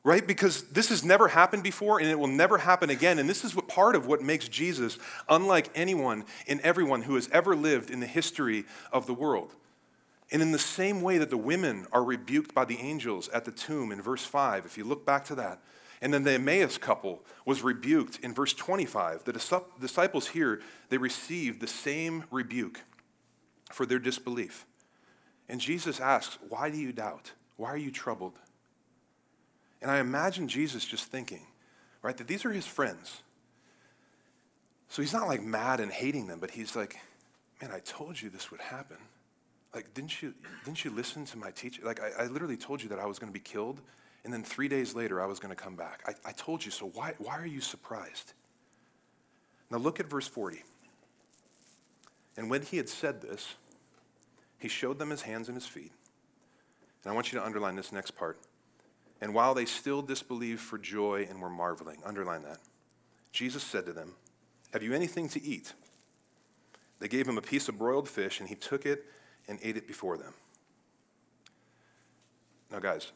right? 0.03 0.27
Because 0.27 0.65
this 0.65 0.89
has 0.89 1.03
never 1.03 1.29
happened 1.29 1.63
before 1.63 1.99
and 1.99 2.07
it 2.07 2.19
will 2.19 2.27
never 2.27 2.59
happen 2.59 2.91
again. 2.91 3.17
And 3.17 3.27
this 3.27 3.43
is 3.43 3.55
what 3.55 3.67
part 3.67 3.95
of 3.95 4.05
what 4.05 4.21
makes 4.21 4.47
Jesus 4.47 4.99
unlike 5.27 5.71
anyone 5.73 6.25
and 6.47 6.61
everyone 6.61 7.01
who 7.01 7.15
has 7.15 7.27
ever 7.31 7.55
lived 7.55 7.89
in 7.89 8.01
the 8.01 8.05
history 8.05 8.65
of 8.91 9.07
the 9.07 9.15
world. 9.15 9.55
And 10.31 10.43
in 10.43 10.51
the 10.51 10.59
same 10.59 11.01
way 11.01 11.17
that 11.17 11.31
the 11.31 11.37
women 11.37 11.87
are 11.91 12.03
rebuked 12.03 12.53
by 12.53 12.65
the 12.65 12.77
angels 12.77 13.29
at 13.29 13.45
the 13.45 13.51
tomb 13.51 13.91
in 13.91 13.99
verse 13.99 14.23
5, 14.23 14.67
if 14.67 14.77
you 14.77 14.83
look 14.83 15.07
back 15.07 15.25
to 15.25 15.35
that, 15.35 15.59
and 16.03 16.13
then 16.13 16.23
the 16.23 16.33
Emmaus 16.33 16.77
couple 16.77 17.23
was 17.45 17.61
rebuked 17.61 18.19
in 18.19 18.33
verse 18.33 18.53
25. 18.53 19.23
The 19.23 19.63
disciples 19.79 20.27
here, 20.27 20.61
they 20.89 20.97
received 20.97 21.61
the 21.61 21.67
same 21.67 22.25
rebuke 22.29 22.81
for 23.71 23.85
their 23.85 23.99
disbelief. 23.99 24.65
And 25.47 25.61
Jesus 25.61 26.01
asks, 26.01 26.37
Why 26.49 26.69
do 26.69 26.77
you 26.77 26.91
doubt? 26.91 27.31
Why 27.55 27.69
are 27.69 27.77
you 27.77 27.89
troubled? 27.89 28.33
And 29.81 29.89
I 29.89 29.99
imagine 29.99 30.49
Jesus 30.49 30.83
just 30.83 31.05
thinking, 31.05 31.47
right, 32.01 32.17
that 32.17 32.27
these 32.27 32.43
are 32.43 32.51
his 32.51 32.67
friends. 32.67 33.23
So 34.89 35.01
he's 35.01 35.13
not 35.13 35.29
like 35.29 35.41
mad 35.41 35.79
and 35.79 35.89
hating 35.89 36.27
them, 36.27 36.39
but 36.41 36.51
he's 36.51 36.75
like, 36.75 36.97
Man, 37.61 37.71
I 37.71 37.79
told 37.79 38.21
you 38.21 38.29
this 38.29 38.51
would 38.51 38.59
happen. 38.59 38.97
Like, 39.73 39.93
didn't 39.93 40.21
you, 40.21 40.33
didn't 40.65 40.83
you 40.83 40.91
listen 40.91 41.23
to 41.27 41.37
my 41.37 41.51
teacher? 41.51 41.81
Like, 41.85 42.01
I, 42.01 42.23
I 42.23 42.27
literally 42.27 42.57
told 42.57 42.83
you 42.83 42.89
that 42.89 42.99
I 42.99 43.05
was 43.05 43.19
going 43.19 43.31
to 43.31 43.33
be 43.33 43.39
killed 43.39 43.79
and 44.23 44.33
then 44.33 44.43
three 44.43 44.67
days 44.67 44.95
later 44.95 45.21
I 45.21 45.25
was 45.25 45.39
going 45.39 45.55
to 45.55 45.61
come 45.61 45.75
back. 45.75 46.01
I, 46.05 46.29
I 46.29 46.31
told 46.31 46.63
you, 46.63 46.71
so 46.71 46.89
why, 46.93 47.13
why 47.17 47.37
are 47.37 47.45
you 47.45 47.61
surprised? 47.61 48.33
Now 49.69 49.77
look 49.77 49.99
at 49.99 50.09
verse 50.09 50.27
40. 50.27 50.63
And 52.37 52.49
when 52.49 52.61
he 52.61 52.77
had 52.77 52.89
said 52.89 53.21
this, 53.21 53.55
he 54.59 54.67
showed 54.67 54.97
them 54.97 55.09
his 55.09 55.21
hands 55.21 55.49
and 55.49 55.55
his 55.55 55.65
feet. 55.65 55.91
And 57.03 57.11
I 57.11 57.15
want 57.15 57.31
you 57.31 57.39
to 57.39 57.45
underline 57.45 57.75
this 57.75 57.91
next 57.91 58.11
part. 58.11 58.39
And 59.21 59.33
while 59.33 59.53
they 59.53 59.65
still 59.65 60.01
disbelieved 60.01 60.61
for 60.61 60.77
joy 60.77 61.27
and 61.29 61.41
were 61.41 61.49
marveling, 61.49 61.97
underline 62.05 62.43
that. 62.43 62.59
Jesus 63.31 63.63
said 63.63 63.85
to 63.85 63.93
them, 63.93 64.13
Have 64.71 64.83
you 64.83 64.93
anything 64.93 65.27
to 65.29 65.43
eat? 65.43 65.73
They 66.99 67.07
gave 67.07 67.27
him 67.27 67.37
a 67.37 67.41
piece 67.41 67.67
of 67.67 67.77
broiled 67.77 68.07
fish, 68.07 68.39
and 68.39 68.47
he 68.47 68.55
took 68.55 68.85
it 68.85 69.05
and 69.47 69.59
ate 69.61 69.75
it 69.75 69.87
before 69.87 70.17
them. 70.17 70.33
Now, 72.71 72.79
guys, 72.79 73.11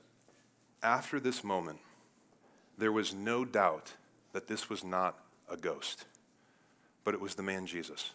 after 0.84 1.20
this 1.20 1.44
moment, 1.44 1.80
there 2.78 2.92
was 2.92 3.14
no 3.14 3.44
doubt 3.44 3.94
that 4.34 4.48
this 4.48 4.70
was 4.70 4.84
not 4.84 5.18
a 5.50 5.58
ghost, 5.58 6.06
but 7.04 7.14
it 7.14 7.22
was 7.22 7.36
the 7.36 7.44
man 7.44 7.66
Jesus. 7.66 8.12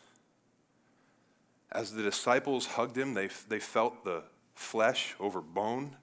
As 1.70 1.92
the 1.92 2.03
disciples 2.03 2.66
hugged 2.66 2.96
him, 2.96 3.14
they, 3.14 3.29
they 3.48 3.59
felt 3.59 4.05
the 4.05 4.22
flesh 4.55 5.14
over 5.18 5.40
bone, 5.40 5.96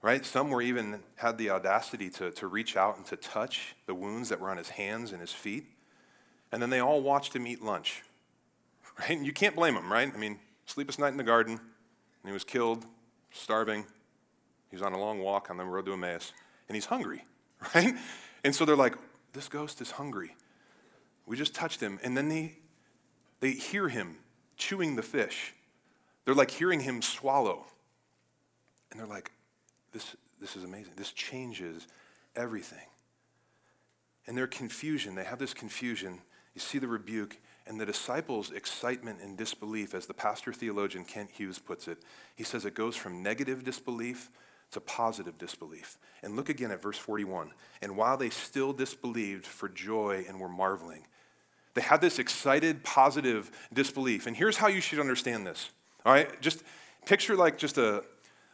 right? 0.00 0.24
Some 0.24 0.50
were 0.50 0.62
even 0.62 1.00
had 1.16 1.36
the 1.36 1.50
audacity 1.50 2.08
to, 2.10 2.30
to 2.32 2.46
reach 2.46 2.76
out 2.76 2.96
and 2.96 3.04
to 3.06 3.16
touch 3.16 3.74
the 3.86 3.94
wounds 3.94 4.28
that 4.28 4.40
were 4.40 4.50
on 4.50 4.56
his 4.56 4.70
hands 4.70 5.12
and 5.12 5.20
his 5.20 5.32
feet. 5.32 5.64
And 6.52 6.62
then 6.62 6.70
they 6.70 6.80
all 6.80 7.00
watched 7.00 7.34
him 7.34 7.46
eat 7.46 7.62
lunch, 7.62 8.02
right? 8.98 9.10
And 9.10 9.26
you 9.26 9.32
can't 9.32 9.56
blame 9.56 9.74
him, 9.74 9.92
right? 9.92 10.10
I 10.12 10.18
mean, 10.18 10.38
sleepless 10.66 10.98
night 10.98 11.12
in 11.12 11.16
the 11.16 11.24
garden, 11.24 11.54
and 11.54 12.28
he 12.28 12.32
was 12.32 12.44
killed, 12.44 12.86
starving. 13.32 13.84
He 14.72 14.76
was 14.76 14.82
on 14.82 14.94
a 14.94 14.98
long 14.98 15.18
walk 15.18 15.50
on 15.50 15.58
the 15.58 15.64
road 15.66 15.84
to 15.84 15.92
Emmaus, 15.92 16.32
and 16.66 16.74
he's 16.74 16.86
hungry, 16.86 17.26
right? 17.74 17.94
And 18.42 18.54
so 18.54 18.64
they're 18.64 18.74
like, 18.74 18.96
this 19.34 19.46
ghost 19.46 19.82
is 19.82 19.90
hungry. 19.90 20.34
We 21.26 21.36
just 21.36 21.54
touched 21.54 21.78
him. 21.78 22.00
And 22.02 22.16
then 22.16 22.30
they, 22.30 22.56
they 23.40 23.50
hear 23.50 23.90
him 23.90 24.16
chewing 24.56 24.96
the 24.96 25.02
fish. 25.02 25.52
They're 26.24 26.34
like 26.34 26.50
hearing 26.50 26.80
him 26.80 27.02
swallow. 27.02 27.66
And 28.90 28.98
they're 28.98 29.06
like, 29.06 29.30
this, 29.92 30.16
this 30.40 30.56
is 30.56 30.64
amazing. 30.64 30.94
This 30.96 31.12
changes 31.12 31.86
everything. 32.34 32.86
And 34.26 34.38
their 34.38 34.46
confusion, 34.46 35.16
they 35.16 35.24
have 35.24 35.38
this 35.38 35.52
confusion. 35.52 36.18
You 36.54 36.62
see 36.62 36.78
the 36.78 36.88
rebuke, 36.88 37.36
and 37.66 37.78
the 37.78 37.84
disciples' 37.84 38.50
excitement 38.50 39.20
and 39.22 39.36
disbelief, 39.36 39.94
as 39.94 40.06
the 40.06 40.14
pastor 40.14 40.54
theologian 40.54 41.04
Kent 41.04 41.30
Hughes 41.32 41.58
puts 41.58 41.88
it, 41.88 41.98
he 42.36 42.42
says 42.42 42.64
it 42.64 42.74
goes 42.74 42.96
from 42.96 43.22
negative 43.22 43.64
disbelief 43.64 44.30
to 44.72 44.80
positive 44.80 45.38
disbelief. 45.38 45.98
And 46.22 46.36
look 46.36 46.48
again 46.48 46.70
at 46.70 46.82
verse 46.82 46.98
41. 46.98 47.52
And 47.80 47.96
while 47.96 48.16
they 48.16 48.30
still 48.30 48.72
disbelieved 48.72 49.46
for 49.46 49.68
joy 49.68 50.24
and 50.28 50.40
were 50.40 50.48
marveling, 50.48 51.06
they 51.74 51.82
had 51.82 52.00
this 52.00 52.18
excited, 52.18 52.84
positive 52.84 53.50
disbelief. 53.72 54.26
And 54.26 54.36
here's 54.36 54.56
how 54.56 54.68
you 54.68 54.80
should 54.80 54.98
understand 54.98 55.46
this. 55.46 55.70
All 56.04 56.12
right, 56.12 56.40
just 56.40 56.62
picture 57.06 57.36
like 57.36 57.56
just 57.56 57.78
a, 57.78 58.02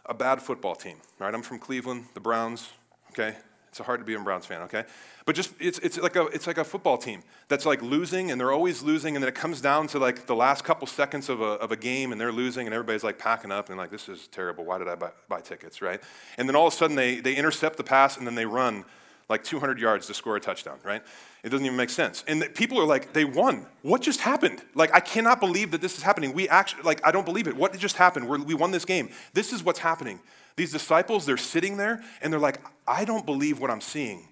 a 0.06 0.14
bad 0.14 0.40
football 0.42 0.74
team. 0.74 0.98
Right, 1.18 1.34
I'm 1.34 1.42
from 1.42 1.58
Cleveland, 1.58 2.06
the 2.14 2.20
Browns. 2.20 2.68
Okay, 3.10 3.36
it's 3.68 3.78
hard 3.78 4.00
to 4.00 4.04
be 4.04 4.14
a 4.14 4.20
Browns 4.20 4.46
fan. 4.46 4.62
Okay, 4.62 4.84
but 5.28 5.36
just 5.36 5.52
it's, 5.60 5.78
it's 5.80 5.98
like 5.98 6.16
a 6.16 6.24
it's 6.28 6.46
like 6.46 6.56
a 6.56 6.64
football 6.64 6.96
team 6.96 7.22
that's 7.48 7.66
like 7.66 7.82
losing 7.82 8.30
and 8.30 8.40
they're 8.40 8.50
always 8.50 8.82
losing 8.82 9.14
and 9.14 9.22
then 9.22 9.28
it 9.28 9.34
comes 9.34 9.60
down 9.60 9.86
to 9.88 9.98
like 9.98 10.24
the 10.24 10.34
last 10.34 10.64
couple 10.64 10.86
seconds 10.86 11.28
of 11.28 11.42
a, 11.42 11.44
of 11.44 11.70
a 11.70 11.76
game 11.76 12.12
and 12.12 12.20
they're 12.20 12.32
losing 12.32 12.66
and 12.66 12.74
everybody's 12.74 13.04
like 13.04 13.18
packing 13.18 13.52
up 13.52 13.68
and 13.68 13.76
like 13.76 13.90
this 13.90 14.08
is 14.08 14.26
terrible. 14.28 14.64
Why 14.64 14.78
did 14.78 14.88
i 14.88 14.94
buy, 14.94 15.10
buy 15.28 15.42
tickets 15.42 15.82
right? 15.82 16.02
And 16.38 16.48
then 16.48 16.56
all 16.56 16.66
of 16.66 16.72
a 16.72 16.76
sudden 16.76 16.96
they, 16.96 17.20
they 17.20 17.34
intercept 17.34 17.76
the 17.76 17.84
pass 17.84 18.16
and 18.16 18.26
then 18.26 18.34
they 18.34 18.46
run 18.46 18.86
like 19.28 19.44
200 19.44 19.78
yards 19.78 20.06
to 20.06 20.14
score 20.14 20.36
a 20.36 20.40
touchdown 20.40 20.78
right? 20.82 21.02
It 21.44 21.50
doesn't 21.50 21.66
even 21.66 21.76
make 21.76 21.90
sense. 21.90 22.24
And 22.26 22.42
people 22.54 22.80
are 22.80 22.86
like 22.86 23.12
they 23.12 23.26
won. 23.26 23.66
What 23.82 24.00
just 24.00 24.20
happened? 24.20 24.62
Like 24.74 24.94
i 24.94 25.00
cannot 25.00 25.40
believe 25.40 25.72
that 25.72 25.82
this 25.82 25.98
is 25.98 26.02
happening. 26.02 26.32
We 26.32 26.48
actually 26.48 26.84
like 26.84 27.06
i 27.06 27.10
don't 27.10 27.26
believe 27.26 27.46
it. 27.48 27.54
What 27.54 27.76
just 27.76 27.96
happened? 27.96 28.28
We're, 28.28 28.42
we 28.42 28.54
won 28.54 28.70
this 28.70 28.86
game. 28.86 29.10
This 29.34 29.52
is 29.52 29.62
what's 29.62 29.80
happening 29.80 30.20
these 30.58 30.72
disciples 30.72 31.24
they're 31.24 31.36
sitting 31.36 31.78
there 31.78 32.02
and 32.20 32.32
they're 32.32 32.40
like 32.40 32.60
i 32.86 33.04
don't 33.04 33.24
believe 33.24 33.58
what 33.58 33.70
i'm 33.70 33.80
seeing 33.80 34.28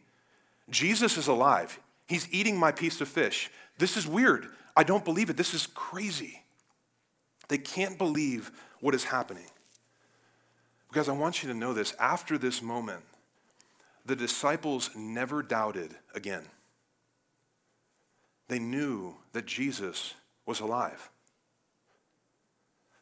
Jesus 0.68 1.16
is 1.16 1.28
alive. 1.28 1.78
He's 2.06 2.28
eating 2.32 2.56
my 2.58 2.72
piece 2.72 3.00
of 3.00 3.08
fish. 3.08 3.50
This 3.78 3.96
is 3.96 4.06
weird. 4.06 4.48
I 4.76 4.82
don't 4.82 5.04
believe 5.04 5.30
it. 5.30 5.36
This 5.36 5.54
is 5.54 5.66
crazy. 5.66 6.42
They 7.48 7.58
can't 7.58 7.98
believe 7.98 8.50
what 8.80 8.94
is 8.94 9.04
happening. 9.04 9.46
Because 10.88 11.08
I 11.08 11.12
want 11.12 11.42
you 11.42 11.48
to 11.48 11.54
know 11.58 11.72
this 11.72 11.94
after 11.98 12.38
this 12.38 12.62
moment, 12.62 13.02
the 14.04 14.16
disciples 14.16 14.90
never 14.96 15.42
doubted 15.42 15.94
again. 16.14 16.44
They 18.48 18.58
knew 18.58 19.16
that 19.32 19.46
Jesus 19.46 20.14
was 20.46 20.60
alive. 20.60 21.10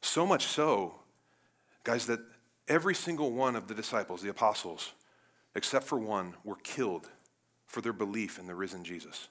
So 0.01 0.27
much 0.27 0.47
so, 0.47 0.95
guys, 1.83 2.07
that 2.07 2.21
every 2.69 2.95
single 2.95 3.31
one 3.31 3.57
of 3.57 3.69
the 3.69 3.75
disciples, 3.75 4.23
the 4.23 4.31
apostles, 4.31 4.93
except 5.55 5.87
for 5.87 5.99
one, 5.99 6.35
were 6.45 6.57
killed 6.57 7.09
for 7.67 7.81
their 7.81 7.93
belief 7.93 8.39
in 8.39 8.47
the 8.47 8.55
risen 8.55 8.85
Jesus. 8.85 9.29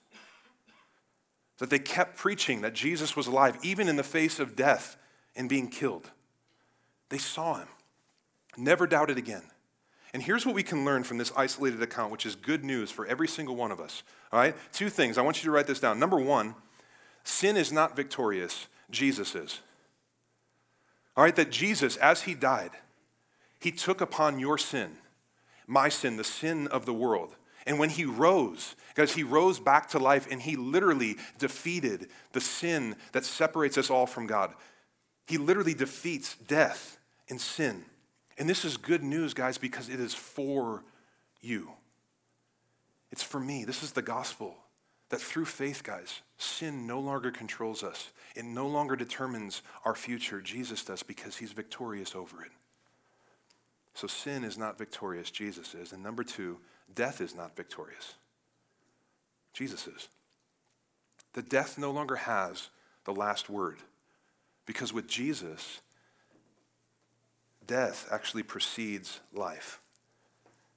That 1.60 1.70
they 1.70 1.80
kept 1.80 2.18
preaching 2.18 2.62
that 2.62 2.74
Jesus 2.74 3.16
was 3.16 3.28
alive, 3.28 3.58
even 3.64 3.88
in 3.88 3.96
the 3.96 4.04
face 4.04 4.40
of 4.40 4.56
death 4.56 4.98
and 5.36 5.48
being 5.50 5.68
killed. 5.70 6.10
They 7.10 7.18
saw 7.18 7.56
him, 7.56 7.68
never 8.58 8.88
doubted 8.88 9.18
again. 9.18 9.44
And 10.14 10.22
here's 10.22 10.46
what 10.46 10.56
we 10.56 10.64
can 10.64 10.86
learn 10.86 11.04
from 11.04 11.18
this 11.18 11.32
isolated 11.36 11.82
account, 11.82 12.12
which 12.12 12.26
is 12.26 12.36
good 12.36 12.64
news 12.64 12.92
for 12.92 13.06
every 13.08 13.28
single 13.28 13.56
one 13.56 13.72
of 13.72 13.80
us. 13.80 14.04
All 14.32 14.40
right? 14.40 14.56
Two 14.72 14.90
things. 14.90 15.18
I 15.18 15.22
want 15.22 15.38
you 15.38 15.48
to 15.48 15.52
write 15.52 15.66
this 15.66 15.80
down. 15.80 16.00
Number 16.00 16.20
one, 16.20 16.56
sin 17.24 17.58
is 17.58 17.72
not 17.72 17.96
victorious, 17.96 18.68
Jesus 18.92 19.34
is. 19.34 19.60
All 21.18 21.24
right? 21.24 21.36
That 21.36 21.50
Jesus, 21.50 21.98
as 21.98 22.24
he 22.24 22.36
died, 22.36 22.72
he 23.64 23.72
took 23.72 24.02
upon 24.02 24.40
your 24.40 24.58
sin, 24.58 24.92
my 25.68 25.88
sin, 25.88 26.18
the 26.18 26.24
sin 26.26 26.68
of 26.68 26.86
the 26.86 26.94
world. 26.94 27.34
And 27.66 27.80
when 27.80 27.90
he 27.90 28.04
rose, 28.04 28.76
guys, 28.94 29.14
he 29.14 29.24
rose 29.24 29.58
back 29.58 29.88
to 29.92 30.00
life 30.00 30.28
and 30.30 30.42
he 30.42 30.58
literally 30.58 31.16
defeated 31.40 32.10
the 32.34 32.42
sin 32.42 32.98
that 33.14 33.24
separates 33.24 33.78
us 33.78 33.90
all 33.90 34.06
from 34.06 34.28
God. 34.28 34.54
He 35.28 35.38
literally 35.38 35.74
defeats 35.74 36.36
death 36.36 36.98
and 37.30 37.40
sin. 37.40 37.86
And 38.38 38.50
this 38.50 38.66
is 38.66 38.76
good 38.76 39.02
news, 39.02 39.34
guys, 39.34 39.58
because 39.58 39.88
it 39.88 40.02
is 40.02 40.14
for 40.14 40.84
you. 41.40 41.72
It's 43.14 43.24
for 43.24 43.40
me. 43.40 43.64
This 43.64 43.82
is 43.82 43.94
the 43.94 44.02
gospel 44.02 44.58
that 45.10 45.22
through 45.22 45.46
faith, 45.46 45.84
guys, 45.84 46.22
sin 46.38 46.86
no 46.86 47.00
longer 47.00 47.32
controls 47.32 47.82
us. 47.82 48.12
It 48.36 48.44
no 48.44 48.68
longer 48.68 48.98
determines 48.98 49.62
our 49.86 49.96
future. 49.96 50.42
Jesus 50.42 50.84
does 50.84 51.02
because 51.02 51.38
he's 51.38 51.54
victorious 51.54 52.14
over 52.14 52.44
it. 52.44 52.52
So 53.94 54.08
sin 54.08 54.44
is 54.44 54.58
not 54.58 54.78
victorious, 54.78 55.30
Jesus 55.30 55.76
is. 55.76 55.92
And 55.92 56.02
number 56.02 56.24
two, 56.24 56.60
Death 56.94 57.22
is 57.22 57.36
not 57.36 57.56
victorious. 57.56 58.16
Jesus 59.54 59.88
is. 59.88 60.08
The 61.34 61.42
death 61.42 61.78
no 61.78 61.92
longer 61.92 62.16
has 62.16 62.70
the 63.06 63.14
last 63.14 63.50
word 63.50 63.78
because 64.66 64.94
with 64.94 65.08
Jesus, 65.08 65.82
death 67.66 68.08
actually 68.12 68.44
precedes 68.44 69.20
life. 69.34 69.80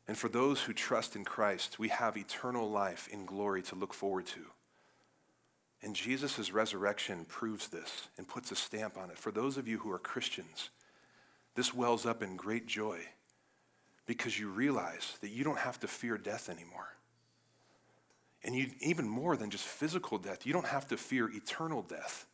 And 0.08 0.16
for 0.16 0.28
those 0.28 0.62
who 0.62 0.72
trust 0.72 1.16
in 1.16 1.24
Christ, 1.24 1.78
we 1.78 1.88
have 1.88 2.16
eternal 2.16 2.70
life 2.70 3.08
in 3.10 3.26
glory 3.26 3.62
to 3.62 3.74
look 3.74 3.92
forward 3.92 4.26
to. 4.26 4.40
And 5.82 5.94
Jesus' 5.94 6.52
resurrection 6.52 7.26
proves 7.26 7.68
this 7.68 8.08
and 8.16 8.26
puts 8.26 8.50
a 8.50 8.56
stamp 8.56 8.96
on 8.96 9.10
it. 9.10 9.18
For 9.18 9.30
those 9.30 9.56
of 9.56 9.68
you 9.68 9.78
who 9.78 9.90
are 9.90 9.98
Christians, 9.98 10.70
this 11.56 11.74
wells 11.74 12.06
up 12.06 12.22
in 12.22 12.36
great 12.36 12.66
joy 12.66 13.00
because 14.06 14.38
you 14.38 14.48
realize 14.48 15.16
that 15.20 15.30
you 15.30 15.42
don't 15.42 15.58
have 15.58 15.80
to 15.80 15.88
fear 15.88 16.16
death 16.16 16.48
anymore. 16.48 16.88
And 18.44 18.54
you, 18.54 18.70
even 18.80 19.08
more 19.08 19.36
than 19.36 19.50
just 19.50 19.64
physical 19.64 20.18
death, 20.18 20.46
you 20.46 20.52
don't 20.52 20.66
have 20.66 20.86
to 20.88 20.96
fear 20.96 21.28
eternal 21.28 21.82
death, 21.82 22.26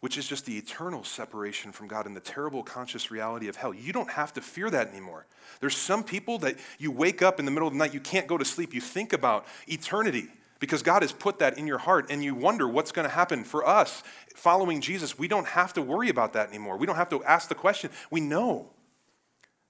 which 0.00 0.18
is 0.18 0.28
just 0.28 0.44
the 0.44 0.58
eternal 0.58 1.04
separation 1.04 1.72
from 1.72 1.88
God 1.88 2.04
and 2.04 2.14
the 2.14 2.20
terrible 2.20 2.62
conscious 2.62 3.10
reality 3.10 3.48
of 3.48 3.56
hell. 3.56 3.72
You 3.72 3.92
don't 3.92 4.10
have 4.10 4.34
to 4.34 4.42
fear 4.42 4.68
that 4.68 4.88
anymore. 4.88 5.24
There's 5.60 5.76
some 5.76 6.04
people 6.04 6.38
that 6.40 6.56
you 6.78 6.90
wake 6.90 7.22
up 7.22 7.38
in 7.38 7.46
the 7.46 7.50
middle 7.50 7.68
of 7.68 7.72
the 7.72 7.78
night, 7.78 7.94
you 7.94 8.00
can't 8.00 8.26
go 8.26 8.36
to 8.36 8.44
sleep, 8.44 8.74
you 8.74 8.82
think 8.82 9.14
about 9.14 9.46
eternity 9.66 10.28
because 10.60 10.82
God 10.82 11.02
has 11.02 11.12
put 11.12 11.38
that 11.40 11.58
in 11.58 11.66
your 11.66 11.78
heart 11.78 12.06
and 12.10 12.22
you 12.22 12.34
wonder 12.34 12.66
what's 12.66 12.92
going 12.92 13.08
to 13.08 13.14
happen. 13.14 13.44
For 13.44 13.66
us, 13.66 14.02
following 14.34 14.80
Jesus, 14.80 15.18
we 15.18 15.28
don't 15.28 15.46
have 15.48 15.72
to 15.74 15.82
worry 15.82 16.08
about 16.08 16.32
that 16.34 16.48
anymore. 16.48 16.76
We 16.76 16.86
don't 16.86 16.96
have 16.96 17.10
to 17.10 17.22
ask 17.24 17.48
the 17.48 17.54
question. 17.54 17.90
We 18.10 18.20
know. 18.20 18.70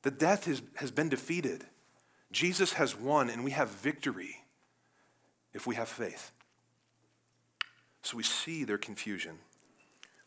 The 0.02 0.10
death 0.10 0.46
is, 0.46 0.62
has 0.76 0.90
been 0.90 1.08
defeated. 1.08 1.64
Jesus 2.30 2.74
has 2.74 2.98
won, 2.98 3.30
and 3.30 3.44
we 3.44 3.52
have 3.52 3.70
victory 3.70 4.44
if 5.52 5.66
we 5.66 5.76
have 5.76 5.88
faith. 5.88 6.32
So 8.02 8.16
we 8.16 8.22
see 8.22 8.64
their 8.64 8.76
confusion. 8.76 9.38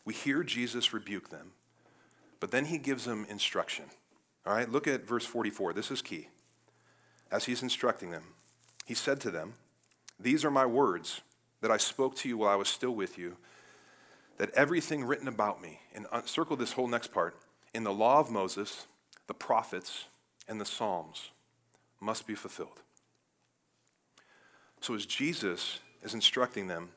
We 0.04 0.14
hear 0.14 0.42
Jesus 0.42 0.94
rebuke 0.94 1.30
them, 1.30 1.52
but 2.40 2.50
then 2.50 2.66
he 2.66 2.78
gives 2.78 3.06
them 3.06 3.28
instruction. 3.30 3.86
All 4.46 4.54
right, 4.54 4.72
look 4.72 4.88
at 4.88 5.06
verse 5.06 5.26
44. 5.26 5.74
This 5.74 5.92
is 5.92 6.02
key. 6.02 6.30
As 7.30 7.44
he's 7.44 7.62
instructing 7.62 8.10
them, 8.10 8.24
he 8.86 8.94
said 8.94 9.20
to 9.22 9.32
them, 9.32 9.56
These 10.20 10.44
are 10.44 10.52
my 10.52 10.66
words 10.66 11.22
that 11.62 11.72
I 11.72 11.78
spoke 11.78 12.16
to 12.18 12.30
you 12.30 12.38
while 12.38 12.50
I 12.50 12.56
was 12.56 12.70
still 12.70 12.92
with 12.92 13.18
you, 13.18 13.38
that 14.38 14.52
everything 14.52 15.04
written 15.04 15.28
about 15.28 15.62
me, 15.62 15.80
and 15.94 16.06
circle 16.26 16.56
this 16.56 16.74
whole 16.74 16.88
next 16.88 17.12
part, 17.12 17.36
in 17.74 17.84
the 17.84 17.94
law 17.94 18.20
of 18.20 18.32
Moses, 18.32 18.88
the 19.28 19.34
prophets, 19.34 20.06
and 20.48 20.62
the 20.62 20.66
Psalms 20.66 21.32
must 22.00 22.28
be 22.28 22.36
fulfilled. 22.36 22.82
So, 24.82 24.94
as 24.94 25.06
Jesus 25.06 25.80
is 26.04 26.14
instructing 26.14 26.68
them, 26.68 26.90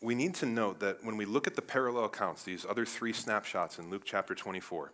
we 0.00 0.14
need 0.14 0.34
to 0.36 0.46
note 0.46 0.80
that 0.80 1.04
when 1.04 1.16
we 1.16 1.24
look 1.24 1.46
at 1.46 1.56
the 1.56 1.62
parallel 1.62 2.04
accounts, 2.04 2.44
these 2.44 2.66
other 2.68 2.84
three 2.84 3.12
snapshots 3.12 3.78
in 3.78 3.90
Luke 3.90 4.02
chapter 4.04 4.34
24, 4.34 4.92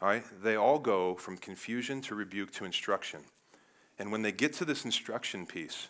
all 0.00 0.08
right, 0.08 0.24
they 0.42 0.54
all 0.54 0.78
go 0.78 1.16
from 1.16 1.36
confusion 1.36 2.00
to 2.02 2.14
rebuke 2.14 2.52
to 2.52 2.64
instruction. 2.64 3.20
And 3.98 4.12
when 4.12 4.22
they 4.22 4.30
get 4.30 4.52
to 4.54 4.64
this 4.64 4.84
instruction 4.84 5.44
piece, 5.44 5.88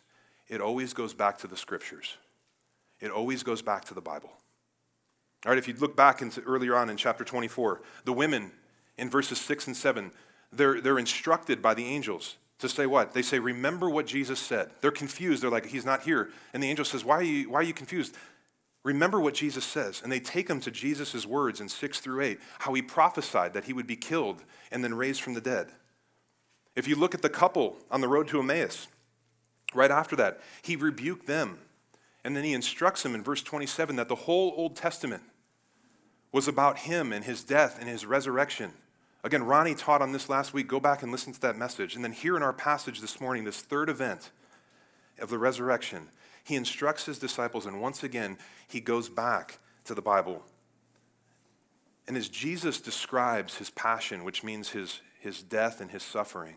it 0.48 0.60
always 0.60 0.92
goes 0.92 1.14
back 1.14 1.38
to 1.38 1.46
the 1.46 1.56
scriptures. 1.56 2.16
It 3.00 3.10
always 3.10 3.42
goes 3.42 3.62
back 3.62 3.84
to 3.86 3.94
the 3.94 4.00
Bible. 4.00 4.30
All 5.46 5.52
right, 5.52 5.58
if 5.58 5.68
you 5.68 5.74
look 5.74 5.96
back 5.96 6.20
into 6.20 6.40
earlier 6.42 6.74
on 6.74 6.90
in 6.90 6.96
chapter 6.96 7.24
24, 7.24 7.80
the 8.04 8.12
women 8.12 8.50
in 8.96 9.08
verses 9.08 9.40
6 9.40 9.68
and 9.68 9.76
7, 9.76 10.10
they're, 10.52 10.80
they're 10.80 10.98
instructed 10.98 11.62
by 11.62 11.74
the 11.74 11.84
angels 11.84 12.36
to 12.58 12.68
say 12.68 12.86
what? 12.86 13.12
They 13.12 13.22
say, 13.22 13.38
Remember 13.38 13.88
what 13.88 14.06
Jesus 14.06 14.40
said. 14.40 14.70
They're 14.80 14.90
confused. 14.90 15.42
They're 15.42 15.50
like, 15.50 15.66
He's 15.66 15.84
not 15.84 16.02
here. 16.02 16.30
And 16.52 16.62
the 16.62 16.68
angel 16.68 16.84
says, 16.84 17.04
Why 17.04 17.16
are 17.16 17.22
you, 17.22 17.50
why 17.50 17.60
are 17.60 17.64
you 17.64 17.74
confused? 17.74 18.16
Remember 18.84 19.20
what 19.20 19.34
Jesus 19.34 19.64
says. 19.64 20.00
And 20.02 20.10
they 20.10 20.20
take 20.20 20.48
him 20.48 20.60
to 20.60 20.70
Jesus' 20.70 21.26
words 21.26 21.60
in 21.60 21.68
6 21.68 22.00
through 22.00 22.22
8, 22.22 22.40
how 22.60 22.74
he 22.74 22.82
prophesied 22.82 23.52
that 23.52 23.64
he 23.64 23.72
would 23.72 23.86
be 23.86 23.96
killed 23.96 24.42
and 24.70 24.82
then 24.82 24.94
raised 24.94 25.20
from 25.20 25.34
the 25.34 25.40
dead. 25.40 25.68
If 26.74 26.86
you 26.88 26.96
look 26.96 27.14
at 27.14 27.22
the 27.22 27.28
couple 27.28 27.76
on 27.90 28.00
the 28.00 28.08
road 28.08 28.28
to 28.28 28.40
Emmaus, 28.40 28.86
right 29.74 29.90
after 29.90 30.16
that, 30.16 30.40
he 30.62 30.76
rebuked 30.76 31.26
them. 31.26 31.58
And 32.24 32.36
then 32.36 32.44
he 32.44 32.52
instructs 32.52 33.02
them 33.02 33.14
in 33.14 33.22
verse 33.22 33.42
27 33.42 33.96
that 33.96 34.08
the 34.08 34.14
whole 34.14 34.52
Old 34.56 34.76
Testament 34.76 35.22
was 36.32 36.48
about 36.48 36.78
him 36.78 37.12
and 37.12 37.24
his 37.24 37.42
death 37.42 37.78
and 37.80 37.88
his 37.88 38.04
resurrection. 38.04 38.72
Again, 39.24 39.42
Ronnie 39.42 39.74
taught 39.74 40.02
on 40.02 40.12
this 40.12 40.28
last 40.28 40.52
week. 40.52 40.68
Go 40.68 40.80
back 40.80 41.02
and 41.02 41.10
listen 41.10 41.32
to 41.32 41.40
that 41.40 41.56
message. 41.56 41.94
And 41.94 42.04
then 42.04 42.12
here 42.12 42.36
in 42.36 42.42
our 42.42 42.52
passage 42.52 43.00
this 43.00 43.20
morning, 43.20 43.44
this 43.44 43.62
third 43.62 43.88
event 43.88 44.30
of 45.18 45.30
the 45.30 45.38
resurrection, 45.38 46.08
he 46.44 46.54
instructs 46.54 47.04
his 47.04 47.18
disciples, 47.18 47.66
and 47.66 47.80
once 47.80 48.02
again, 48.02 48.38
he 48.68 48.80
goes 48.80 49.08
back 49.08 49.58
to 49.84 49.94
the 49.94 50.02
Bible. 50.02 50.44
And 52.06 52.16
as 52.16 52.28
Jesus 52.28 52.80
describes 52.80 53.56
his 53.56 53.68
passion, 53.70 54.24
which 54.24 54.42
means 54.42 54.70
his, 54.70 55.00
his 55.20 55.42
death 55.42 55.80
and 55.80 55.90
his 55.90 56.02
suffering, 56.02 56.56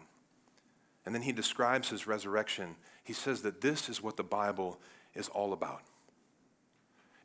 and 1.05 1.15
then 1.15 1.21
he 1.21 1.31
describes 1.31 1.89
his 1.89 2.07
resurrection, 2.07 2.75
he 3.03 3.13
says 3.13 3.41
that 3.41 3.61
this 3.61 3.89
is 3.89 4.01
what 4.01 4.17
the 4.17 4.23
Bible 4.23 4.79
is 5.15 5.27
all 5.29 5.53
about. 5.53 5.81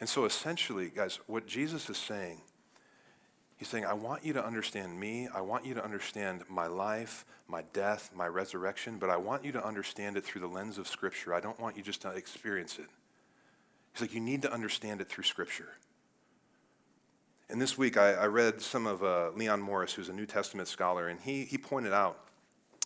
And 0.01 0.09
so 0.09 0.25
essentially, 0.25 0.91
guys, 0.95 1.19
what 1.27 1.47
Jesus 1.47 1.89
is 1.89 1.97
saying 1.97 2.41
He's 3.57 3.69
saying, 3.69 3.87
I 3.87 3.95
want 3.95 4.25
you 4.25 4.35
to 4.35 4.45
understand 4.45 4.99
me. 5.01 5.29
I 5.35 5.41
want 5.41 5.65
you 5.65 5.73
to 5.75 5.85
understand 5.85 6.43
my 6.49 6.67
life, 6.67 7.25
my 7.49 7.63
death, 7.73 8.11
my 8.15 8.29
resurrection, 8.29 8.99
but 8.99 9.09
I 9.09 9.17
want 9.17 9.45
you 9.45 9.53
to 9.53 9.65
understand 9.65 10.19
it 10.19 10.25
through 10.25 10.43
the 10.43 10.47
lens 10.47 10.77
of 10.77 10.87
Scripture. 10.87 11.33
I 11.33 11.41
don't 11.41 11.59
want 11.59 11.77
you 11.77 11.83
just 11.83 12.03
to 12.03 12.11
experience 12.11 12.79
it. 12.79 12.87
He's 13.93 14.03
like, 14.03 14.13
you 14.13 14.21
need 14.21 14.43
to 14.43 14.53
understand 14.53 15.01
it 15.01 15.09
through 15.09 15.25
Scripture. 15.25 15.69
And 17.49 17.63
this 17.63 17.79
week, 17.79 17.97
I, 17.97 18.13
I 18.13 18.27
read 18.27 18.61
some 18.61 18.87
of 18.87 19.03
uh, 19.03 19.31
Leon 19.31 19.63
Morris, 19.63 19.95
who's 19.95 20.11
a 20.11 20.13
New 20.13 20.27
Testament 20.27 20.69
scholar, 20.69 21.09
and 21.09 21.19
he, 21.19 21.45
he 21.45 21.57
pointed 21.57 21.95
out 21.95 22.26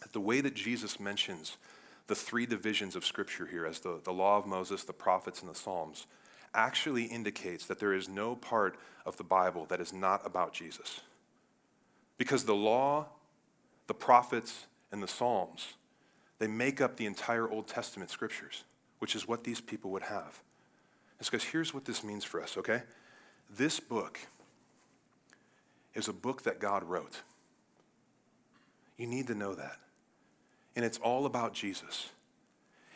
that 0.01 0.13
the 0.13 0.21
way 0.21 0.41
that 0.41 0.55
Jesus 0.55 0.99
mentions 0.99 1.57
the 2.07 2.15
three 2.15 2.47
divisions 2.47 2.97
of 2.97 3.05
Scripture 3.05 3.47
here 3.47 3.67
as 3.67 3.81
the, 3.81 4.01
the 4.03 4.13
law 4.13 4.37
of 4.37 4.47
Moses, 4.47 4.85
the 4.85 4.93
prophets, 4.93 5.41
and 5.41 5.51
the 5.51 5.55
Psalms 5.55 6.07
actually 6.55 7.05
indicates 7.05 7.67
that 7.67 7.79
there 7.79 7.93
is 7.93 8.09
no 8.09 8.35
part 8.35 8.77
of 9.07 9.17
the 9.17 9.25
Bible 9.25 9.67
that 9.67 9.81
is 9.81 9.93
not 9.93 10.27
about 10.27 10.53
Jesus. 10.53 11.01
Because 12.19 12.45
the 12.45 12.55
law, 12.55 13.07
the 13.87 13.95
prophets, 13.95 14.67
and 14.93 15.03
the 15.03 15.09
Psalms, 15.09 15.75
they 16.39 16.49
make 16.49 16.81
up 16.81 16.97
the 16.97 17.07
entire 17.07 17.49
Old 17.49 17.69
Testament 17.69 18.11
scriptures, 18.11 18.65
which 18.99 19.15
is 19.15 19.29
what 19.29 19.45
these 19.45 19.61
people 19.61 19.91
would 19.93 20.03
have. 20.03 20.41
It's 21.21 21.31
because 21.31 21.45
here's 21.45 21.73
what 21.73 21.85
this 21.85 22.03
means 22.03 22.25
for 22.25 22.43
us, 22.43 22.57
okay? 22.57 22.83
This 23.49 23.79
book 23.79 24.19
is 25.95 26.09
a 26.09 26.13
book 26.13 26.43
that 26.43 26.61
God 26.61 26.83
wrote. 26.83 27.23
You 28.97 29.07
need 29.07 29.27
to 29.29 29.35
know 29.35 29.55
that. 29.55 29.77
And 30.81 30.87
it's 30.87 30.97
all 30.97 31.27
about 31.27 31.53
Jesus. 31.53 32.09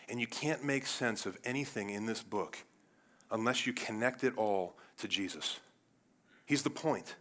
And 0.09 0.19
you 0.19 0.27
can't 0.27 0.65
make 0.65 0.87
sense 0.87 1.27
of 1.27 1.37
anything 1.45 1.91
in 1.91 2.07
this 2.07 2.23
book 2.23 2.57
unless 3.31 3.67
you 3.67 3.75
connect 3.75 4.25
it 4.25 4.33
all 4.39 4.75
to 4.97 5.07
Jesus. 5.07 5.61
He's 6.47 6.63
the 6.63 6.71
point. 6.71 7.17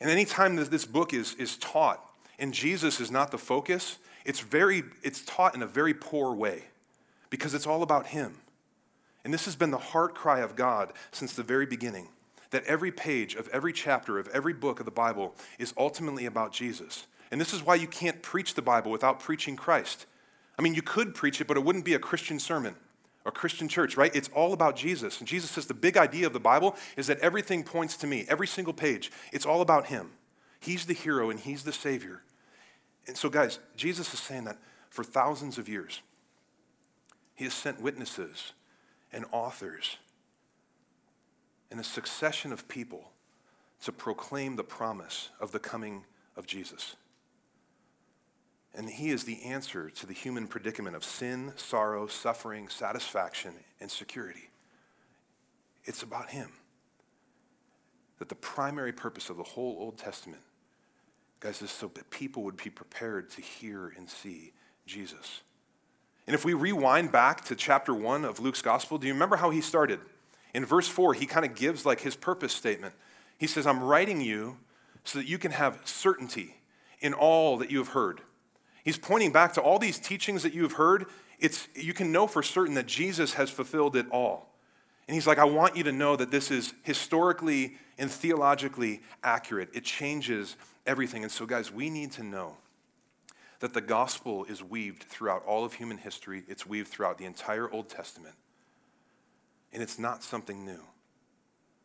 And 0.00 0.08
anytime 0.08 0.54
that 0.54 0.70
this 0.70 0.84
book 0.84 1.12
is, 1.12 1.34
is 1.34 1.56
taught 1.56 2.00
and 2.38 2.54
Jesus 2.54 3.00
is 3.00 3.10
not 3.10 3.32
the 3.32 3.38
focus, 3.38 3.98
it's, 4.24 4.38
very, 4.38 4.84
it's 5.02 5.24
taught 5.24 5.56
in 5.56 5.62
a 5.62 5.66
very 5.66 5.94
poor 5.94 6.32
way 6.32 6.62
because 7.28 7.54
it's 7.54 7.66
all 7.66 7.82
about 7.82 8.06
Him. 8.06 8.36
And 9.24 9.34
this 9.34 9.46
has 9.46 9.56
been 9.56 9.72
the 9.72 9.78
heart 9.78 10.14
cry 10.14 10.42
of 10.42 10.54
God 10.54 10.92
since 11.10 11.32
the 11.32 11.42
very 11.42 11.66
beginning 11.66 12.06
that 12.50 12.62
every 12.66 12.92
page 12.92 13.34
of 13.34 13.48
every 13.48 13.72
chapter 13.72 14.16
of 14.20 14.28
every 14.28 14.54
book 14.54 14.78
of 14.78 14.84
the 14.86 14.92
Bible 14.92 15.34
is 15.58 15.74
ultimately 15.76 16.24
about 16.24 16.52
Jesus. 16.52 17.08
And 17.30 17.40
this 17.40 17.52
is 17.52 17.62
why 17.62 17.74
you 17.74 17.86
can't 17.86 18.22
preach 18.22 18.54
the 18.54 18.62
Bible 18.62 18.90
without 18.90 19.20
preaching 19.20 19.56
Christ. 19.56 20.06
I 20.58 20.62
mean, 20.62 20.74
you 20.74 20.82
could 20.82 21.14
preach 21.14 21.40
it, 21.40 21.46
but 21.46 21.56
it 21.56 21.64
wouldn't 21.64 21.84
be 21.84 21.94
a 21.94 21.98
Christian 21.98 22.38
sermon 22.38 22.74
or 23.24 23.30
Christian 23.30 23.68
church, 23.68 23.96
right? 23.96 24.14
It's 24.14 24.30
all 24.34 24.52
about 24.52 24.76
Jesus. 24.76 25.18
And 25.18 25.28
Jesus 25.28 25.50
says 25.50 25.66
the 25.66 25.74
big 25.74 25.96
idea 25.96 26.26
of 26.26 26.32
the 26.32 26.40
Bible 26.40 26.76
is 26.96 27.06
that 27.08 27.18
everything 27.18 27.62
points 27.62 27.96
to 27.98 28.06
me, 28.06 28.24
every 28.28 28.46
single 28.46 28.72
page. 28.72 29.12
It's 29.32 29.46
all 29.46 29.60
about 29.60 29.86
Him. 29.86 30.10
He's 30.60 30.86
the 30.86 30.94
hero 30.94 31.30
and 31.30 31.38
He's 31.38 31.62
the 31.62 31.72
Savior. 31.72 32.22
And 33.06 33.16
so, 33.16 33.28
guys, 33.28 33.58
Jesus 33.76 34.12
is 34.12 34.20
saying 34.20 34.44
that 34.44 34.58
for 34.90 35.04
thousands 35.04 35.58
of 35.58 35.68
years, 35.68 36.00
He 37.34 37.44
has 37.44 37.54
sent 37.54 37.80
witnesses 37.80 38.52
and 39.12 39.24
authors 39.30 39.98
and 41.70 41.78
a 41.78 41.84
succession 41.84 42.52
of 42.52 42.68
people 42.68 43.12
to 43.84 43.92
proclaim 43.92 44.56
the 44.56 44.64
promise 44.64 45.30
of 45.40 45.52
the 45.52 45.58
coming 45.58 46.04
of 46.36 46.46
Jesus. 46.46 46.96
And 48.78 48.88
he 48.88 49.10
is 49.10 49.24
the 49.24 49.42
answer 49.42 49.90
to 49.90 50.06
the 50.06 50.12
human 50.14 50.46
predicament 50.46 50.94
of 50.94 51.02
sin, 51.02 51.52
sorrow, 51.56 52.06
suffering, 52.06 52.68
satisfaction, 52.68 53.52
and 53.80 53.90
security. 53.90 54.50
It's 55.84 56.04
about 56.04 56.30
him. 56.30 56.52
That 58.20 58.28
the 58.28 58.36
primary 58.36 58.92
purpose 58.92 59.30
of 59.30 59.36
the 59.36 59.42
whole 59.42 59.76
Old 59.80 59.98
Testament, 59.98 60.42
guys, 61.40 61.60
is 61.60 61.72
so 61.72 61.90
that 61.94 62.08
people 62.10 62.44
would 62.44 62.56
be 62.56 62.70
prepared 62.70 63.30
to 63.30 63.40
hear 63.40 63.92
and 63.96 64.08
see 64.08 64.52
Jesus. 64.86 65.40
And 66.28 66.34
if 66.34 66.44
we 66.44 66.54
rewind 66.54 67.10
back 67.10 67.44
to 67.46 67.56
chapter 67.56 67.92
one 67.92 68.24
of 68.24 68.38
Luke's 68.38 68.62
gospel, 68.62 68.96
do 68.96 69.08
you 69.08 69.12
remember 69.12 69.36
how 69.36 69.50
he 69.50 69.60
started? 69.60 69.98
In 70.54 70.64
verse 70.64 70.86
four, 70.86 71.14
he 71.14 71.26
kind 71.26 71.44
of 71.44 71.56
gives 71.56 71.84
like 71.84 72.02
his 72.02 72.14
purpose 72.14 72.52
statement. 72.52 72.94
He 73.38 73.48
says, 73.48 73.66
I'm 73.66 73.82
writing 73.82 74.20
you 74.20 74.58
so 75.02 75.18
that 75.18 75.26
you 75.26 75.38
can 75.38 75.50
have 75.50 75.80
certainty 75.84 76.58
in 77.00 77.12
all 77.12 77.56
that 77.56 77.72
you 77.72 77.78
have 77.78 77.88
heard. 77.88 78.20
He's 78.88 78.96
pointing 78.96 79.32
back 79.32 79.52
to 79.52 79.60
all 79.60 79.78
these 79.78 79.98
teachings 79.98 80.44
that 80.44 80.54
you've 80.54 80.72
heard. 80.72 81.04
It's, 81.38 81.68
you 81.74 81.92
can 81.92 82.10
know 82.10 82.26
for 82.26 82.42
certain 82.42 82.72
that 82.76 82.86
Jesus 82.86 83.34
has 83.34 83.50
fulfilled 83.50 83.96
it 83.96 84.06
all. 84.10 84.48
And 85.06 85.14
he's 85.14 85.26
like, 85.26 85.36
I 85.36 85.44
want 85.44 85.76
you 85.76 85.84
to 85.84 85.92
know 85.92 86.16
that 86.16 86.30
this 86.30 86.50
is 86.50 86.72
historically 86.84 87.76
and 87.98 88.10
theologically 88.10 89.02
accurate. 89.22 89.68
It 89.74 89.84
changes 89.84 90.56
everything. 90.86 91.22
And 91.22 91.30
so, 91.30 91.44
guys, 91.44 91.70
we 91.70 91.90
need 91.90 92.12
to 92.12 92.22
know 92.22 92.56
that 93.60 93.74
the 93.74 93.82
gospel 93.82 94.46
is 94.46 94.62
weaved 94.62 95.02
throughout 95.02 95.44
all 95.44 95.66
of 95.66 95.74
human 95.74 95.98
history, 95.98 96.44
it's 96.48 96.64
weaved 96.66 96.88
throughout 96.88 97.18
the 97.18 97.26
entire 97.26 97.70
Old 97.70 97.90
Testament. 97.90 98.36
And 99.70 99.82
it's 99.82 99.98
not 99.98 100.22
something 100.22 100.64
new. 100.64 100.80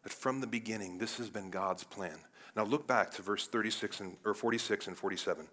That 0.04 0.14
from 0.14 0.40
the 0.40 0.48
beginning, 0.48 1.00
this 1.00 1.18
has 1.18 1.30
been 1.30 1.50
God's 1.50 1.84
plan. 1.84 2.16
Now, 2.56 2.64
look 2.64 2.88
back 2.88 3.12
to 3.16 3.22
verse 3.22 3.46
36 3.46 4.00
and, 4.00 4.16
or 4.24 4.34
46 4.34 4.88
and 4.88 4.98
47. 4.98 5.50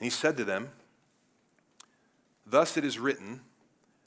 And 0.00 0.06
he 0.06 0.10
said 0.10 0.36
to 0.38 0.44
them, 0.44 0.70
Thus 2.46 2.76
it 2.76 2.84
is 2.84 2.98
written 2.98 3.42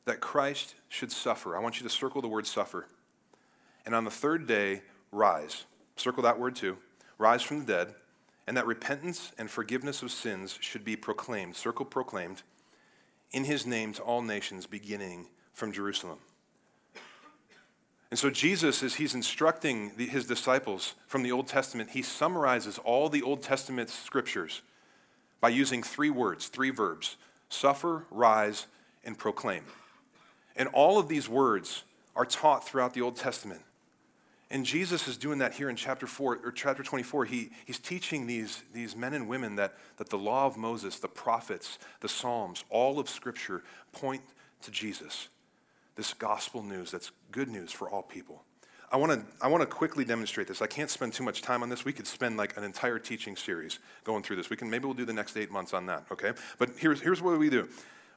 that 0.06 0.20
Christ 0.20 0.76
should 0.90 1.12
suffer. 1.12 1.56
I 1.56 1.60
want 1.60 1.80
you 1.80 1.84
to 1.84 1.90
circle 1.90 2.22
the 2.22 2.28
word 2.28 2.48
suffer. 2.48 2.88
And 3.86 3.94
on 3.94 4.04
the 4.04 4.12
third 4.12 4.48
day, 4.48 4.82
rise. 5.12 5.66
Circle 5.96 6.24
that 6.24 6.40
word 6.40 6.56
too. 6.56 6.78
Rise 7.20 7.44
from 7.44 7.60
the 7.60 7.66
dead. 7.66 7.96
And 8.48 8.58
that 8.58 8.66
repentance 8.66 9.32
and 9.38 9.50
forgiveness 9.50 10.02
of 10.02 10.12
sins 10.12 10.58
should 10.60 10.84
be 10.84 10.96
proclaimed. 10.96 11.56
Circle 11.56 11.86
proclaimed. 11.86 12.42
In 13.32 13.46
his 13.46 13.66
name 13.66 13.94
to 13.94 14.02
all 14.02 14.22
nations, 14.22 14.66
beginning 14.66 15.28
from 15.54 15.72
Jerusalem. 15.72 16.18
And 18.10 18.20
so, 18.20 18.30
Jesus, 18.30 18.84
as 18.84 18.96
he's 18.96 19.16
instructing 19.16 19.92
the, 19.96 20.06
his 20.06 20.28
disciples 20.28 20.96
from 21.08 21.24
the 21.24 21.32
Old 21.32 21.48
Testament, 21.48 21.92
he 21.92 22.02
summarizes 22.02 22.78
all 22.80 23.10
the 23.10 23.24
Old 23.24 23.42
Testament 23.42 23.90
scriptures 23.90 24.62
by 25.44 25.50
using 25.50 25.84
three 25.84 26.10
words, 26.10 26.48
three 26.48 26.70
verbs 26.70 27.18
suffer, 27.50 28.06
rise, 28.10 28.66
and 29.04 29.18
proclaim. 29.18 29.66
And 30.56 30.70
all 30.70 30.98
of 30.98 31.10
these 31.10 31.28
words 31.28 31.84
are 32.16 32.24
taught 32.24 32.66
throughout 32.66 32.94
the 32.94 33.02
Old 33.02 33.18
Testament. 33.18 33.60
And 34.50 34.66
Jesus 34.66 35.06
is 35.06 35.18
doing 35.18 35.40
that 35.40 35.54
here 35.54 35.70
in 35.70 35.76
chapter 35.76 36.08
4 36.08 36.40
or 36.46 36.52
chapter 36.54 36.82
24. 36.82 37.26
He, 37.26 37.50
he's 37.66 37.78
teaching 37.78 38.26
these, 38.26 38.64
these 38.74 38.96
men 38.96 39.14
and 39.14 39.28
women 39.28 39.58
that, 39.58 39.74
that 39.98 40.08
the 40.08 40.18
law 40.18 40.46
of 40.46 40.56
Moses, 40.56 41.00
the 41.00 41.10
prophets, 41.10 41.78
the 42.00 42.08
Psalms, 42.08 42.64
all 42.70 42.98
of 42.98 43.10
Scripture 43.10 43.64
point 43.92 44.22
to 44.62 44.72
Jesus. 44.72 45.28
This 45.98 46.14
gospel 46.14 46.64
news 46.64 46.90
that's 46.90 47.12
good 47.34 47.50
news 47.50 47.74
for 47.74 47.90
all 47.90 48.02
people. 48.02 48.46
I 48.94 48.98
want 48.98 49.12
to 49.12 49.26
I 49.42 49.48
want 49.48 49.62
to 49.62 49.68
quickly 49.68 50.06
demonstrate 50.06 50.48
this. 50.48 50.62
I 50.62 50.68
can't 50.68 50.90
spend 50.90 51.14
too 51.14 51.24
much 51.24 51.42
time 51.42 51.64
on 51.64 51.70
this. 51.70 51.84
We 51.84 51.94
could 51.94 52.06
spend 52.06 52.38
like 52.38 52.56
an 52.56 52.64
entire 52.64 53.00
teaching 53.00 53.36
series 53.36 53.80
going 54.04 54.22
through 54.22 54.36
this. 54.36 54.52
We 54.52 54.56
can 54.56 54.70
maybe 54.70 54.86
we'll 54.86 54.94
do 54.94 55.04
the 55.04 55.14
next 55.14 55.36
eight 55.36 55.50
months 55.50 55.74
on 55.74 55.88
that. 55.88 56.06
Okay, 56.12 56.34
but 56.60 56.70
here's 56.78 57.02
here's 57.02 57.20
what 57.20 57.38
we 57.40 57.50
do. 57.50 57.68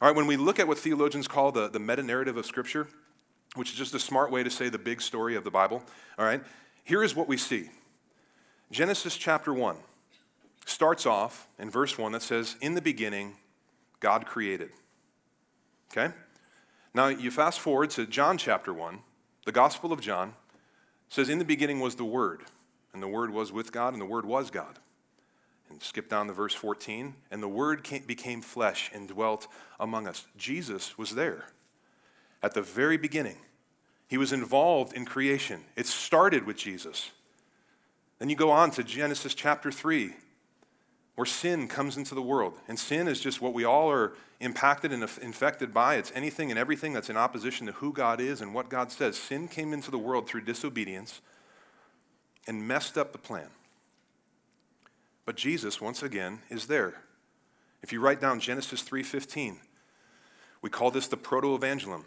All 0.03 0.09
right, 0.09 0.15
when 0.15 0.27
we 0.27 0.37
look 0.37 0.61
at 0.61 0.69
what 0.69 0.79
theologians 0.79 1.27
call 1.27 1.51
the, 1.51 1.69
the 1.69 1.79
meta 1.79 2.03
narrative 2.03 2.37
of 2.37 2.45
Scripture, 2.45 2.87
which 3.55 3.71
is 3.71 3.77
just 3.77 3.95
a 3.95 3.99
smart 3.99 4.31
way 4.31 4.43
to 4.43 4.51
say 4.51 4.69
the 4.69 4.77
big 4.77 5.01
story 5.01 5.35
of 5.35 5.45
the 5.45 5.51
Bible, 5.51 5.83
all 6.19 6.27
right, 6.27 6.43
here 6.85 7.03
is 7.03 7.17
what 7.17 7.27
we 7.27 7.39
see 7.39 7.71
Genesis 8.71 9.17
chapter 9.17 9.55
1 9.55 9.77
starts 10.67 11.07
off 11.07 11.49
in 11.59 11.71
verse 11.71 11.97
1 11.97 12.13
that 12.13 12.23
says, 12.23 12.57
In 12.61 12.75
the 12.75 12.83
beginning, 12.83 13.37
God 14.01 14.27
created. 14.27 14.71
Okay? 15.91 16.13
Now, 16.93 17.07
you 17.09 17.31
fast 17.31 17.61
forward 17.61 17.91
to 17.91 18.07
John 18.07 18.37
chapter 18.37 18.75
1, 18.75 18.99
the 19.47 19.53
Gospel 19.53 19.93
of 19.93 20.03
John 20.03 20.35
says, 21.09 21.29
In 21.29 21.39
the 21.39 21.45
beginning 21.45 21.81
was 21.81 21.97
the 21.97 22.05
Word, 22.05 22.43
and 22.93 23.03
the 23.03 23.09
Word 23.09 23.31
was 23.31 23.53
with 23.53 23.73
God, 23.73 23.93
and 23.93 24.01
the 24.01 24.07
Word 24.07 24.27
was 24.27 24.51
God. 24.51 24.79
And 25.69 25.83
skip 25.83 26.09
down 26.09 26.29
to 26.29 26.33
verse 26.33 26.55
14, 26.55 27.15
and 27.31 27.43
the 27.43 27.49
Word 27.49 27.83
came, 27.83 28.05
became 28.05 28.41
flesh 28.41 28.91
and 28.95 29.09
dwelt 29.09 29.49
among 29.81 30.07
us. 30.07 30.27
Jesus 30.37 30.97
was 30.97 31.15
there 31.15 31.47
at 32.43 32.55
the 32.55 32.63
very 32.63 32.97
beginning. 32.97 33.37
He 34.09 34.19
was 34.19 34.33
involved 34.33 34.93
in 34.93 35.05
creation. 35.05 35.65
It 35.75 35.87
started 35.87 36.47
with 36.47 36.57
Jesus. 36.57 37.11
Then 38.19 38.31
you 38.31 38.37
go 38.37 38.51
on 38.51 38.71
to 38.73 38.85
Genesis 38.85 39.35
chapter 39.35 39.73
3, 39.73 40.15
where 41.17 41.27
sin 41.27 41.67
comes 41.67 41.97
into 41.97 42.15
the 42.15 42.23
world. 42.23 42.55
And 42.69 42.79
sin 42.79 43.09
is 43.09 43.21
just 43.21 43.41
what 43.41 43.55
we 43.55 43.65
all 43.65 43.91
are 43.91 44.13
impacted 44.39 44.93
and 44.93 45.03
infected 45.21 45.75
by. 45.75 45.97
It's 45.97 46.13
anything 46.15 46.51
and 46.51 46.59
everything 46.59 46.93
that's 46.93 47.11
in 47.11 47.17
opposition 47.17 47.67
to 47.67 47.73
who 47.73 47.93
God 47.93 48.21
is 48.21 48.41
and 48.41 48.55
what 48.55 48.69
God 48.69 48.93
says. 48.93 49.17
Sin 49.17 49.49
came 49.49 49.73
into 49.73 49.91
the 49.91 49.99
world 49.99 50.29
through 50.29 50.43
disobedience 50.43 51.21
and 52.47 52.69
messed 52.69 52.97
up 52.97 53.13
the 53.13 53.19
plan. 53.19 53.49
But 55.25 55.37
Jesus, 55.37 55.81
once 55.81 56.03
again, 56.03 56.41
is 56.51 56.67
there. 56.67 57.03
If 57.83 57.93
you 57.93 58.01
write 58.01 58.21
down 58.21 58.39
Genesis 58.39 58.83
3:15, 58.83 59.59
we 60.61 60.71
call 60.71 60.91
this 60.91 61.09
the 61.09 61.17
proto-evangelium, 61.17 62.05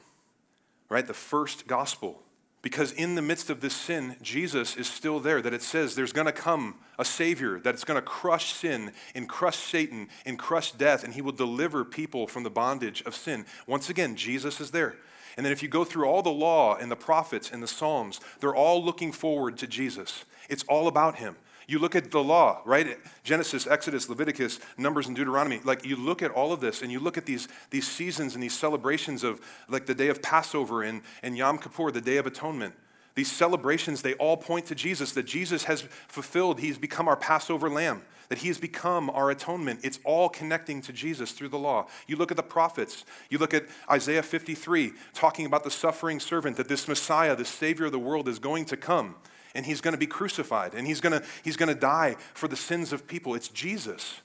right? 0.88 1.06
The 1.06 1.14
first 1.14 1.68
gospel. 1.68 2.24
Because 2.62 2.92
in 2.92 3.16
the 3.16 3.22
midst 3.22 3.50
of 3.50 3.62
this 3.62 3.74
sin, 3.74 4.18
Jesus 4.22 4.76
is 4.76 4.88
still 4.88 5.20
there. 5.20 5.42
That 5.42 5.54
it 5.54 5.62
says 5.62 5.96
there's 5.96 6.12
going 6.12 6.28
to 6.28 6.34
come 6.34 6.76
a 6.98 7.06
Savior, 7.06 7.60
that 7.62 7.74
it's 7.74 7.86
going 7.86 7.96
to 7.96 8.02
crush 8.02 8.54
sin 8.54 8.92
and 9.16 9.30
crush 9.30 9.58
Satan 9.58 10.10
and 10.26 10.38
crush 10.38 10.74
death, 10.74 11.04
and 11.04 11.14
He 11.14 11.22
will 11.22 11.32
deliver 11.32 11.86
people 11.86 12.28
from 12.28 12.44
the 12.44 12.50
bondage 12.50 13.02
of 13.04 13.16
sin. 13.16 13.46
Once 13.66 13.90
again, 13.90 14.16
Jesus 14.16 14.60
is 14.60 14.72
there. 14.72 14.96
And 15.38 15.46
then 15.46 15.54
if 15.54 15.64
you 15.64 15.70
go 15.70 15.86
through 15.86 16.06
all 16.06 16.22
the 16.22 16.30
law 16.30 16.76
and 16.76 16.92
the 16.92 16.98
prophets 16.98 17.50
and 17.50 17.64
the 17.64 17.68
Psalms, 17.68 18.20
they're 18.42 18.56
all 18.56 18.84
looking 18.84 19.14
forward 19.14 19.58
to 19.60 19.68
Jesus. 19.68 20.26
It's 20.50 20.64
all 20.64 20.90
about 20.90 21.16
Him. 21.16 21.38
You 21.70 21.78
look 21.78 21.96
at 21.96 22.10
the 22.10 22.24
law, 22.24 22.62
right? 22.66 22.98
Genesis, 23.24 23.68
Exodus, 23.68 24.10
Leviticus, 24.10 24.60
Numbers, 24.76 25.06
and 25.06 25.16
Deuteronomy. 25.16 25.62
Like 25.64 25.86
you 25.86 25.96
look 25.96 26.24
at 26.24 26.32
all 26.32 26.52
of 26.52 26.62
this 26.62 26.82
and 26.82 26.92
you 26.92 27.00
look 27.00 27.16
at 27.16 27.28
these, 27.28 27.48
these 27.70 27.88
seasons 27.88 28.34
and 28.34 28.42
these 28.42 28.58
celebrations 28.58 29.24
of 29.24 29.40
like 29.68 29.86
the 29.86 29.94
day 29.94 30.08
of 30.08 30.20
Passover 30.24 30.82
and, 30.82 31.04
and 31.22 31.38
Yom 31.38 31.60
Kippur, 31.60 31.92
the 31.92 32.02
Day 32.02 32.18
of 32.18 32.26
Atonement. 32.26 32.74
These 33.14 33.32
celebrations, 33.32 34.02
they 34.02 34.16
all 34.16 34.36
point 34.36 34.66
to 34.68 34.76
Jesus, 34.76 35.12
that 35.12 35.28
Jesus 35.28 35.66
has 35.66 35.84
fulfilled. 36.08 36.60
He's 36.60 36.80
become 36.80 37.08
our 37.08 37.18
Passover 37.18 37.70
lamb, 37.70 38.02
that 38.30 38.40
he 38.40 38.48
has 38.48 38.58
become 38.58 39.12
our 39.12 39.30
atonement. 39.30 39.82
It's 39.84 40.00
all 40.04 40.28
connecting 40.28 40.82
to 40.84 40.92
Jesus 40.92 41.34
through 41.34 41.50
the 41.50 41.60
law. 41.60 41.86
You 42.08 42.16
look 42.16 42.32
at 42.32 42.38
the 42.38 42.42
prophets, 42.42 43.06
you 43.30 43.38
look 43.38 43.54
at 43.54 43.66
Isaiah 43.92 44.24
53, 44.24 44.94
talking 45.14 45.46
about 45.46 45.64
the 45.64 45.72
suffering 45.72 46.20
servant, 46.20 46.58
that 46.58 46.68
this 46.68 46.88
Messiah, 46.88 47.36
the 47.36 47.46
Savior 47.46 47.86
of 47.86 47.92
the 47.92 48.00
world, 48.00 48.28
is 48.28 48.40
going 48.40 48.66
to 48.66 48.78
come 48.78 49.14
and 49.56 49.66
he's 49.66 49.82
going 49.82 49.94
to 49.94 49.98
be 49.98 50.08
crucified 50.08 50.74
and 50.74 50.86
he's 50.88 51.02
going 51.02 51.20
to, 51.20 51.26
he's 51.44 51.58
going 51.58 51.74
to 51.74 51.80
die 51.80 52.16
for 52.34 52.48
the 52.48 52.56
sins 52.56 52.94
of 52.94 53.08
people. 53.08 53.36
It's 53.36 53.48
Jesus. 53.48 54.22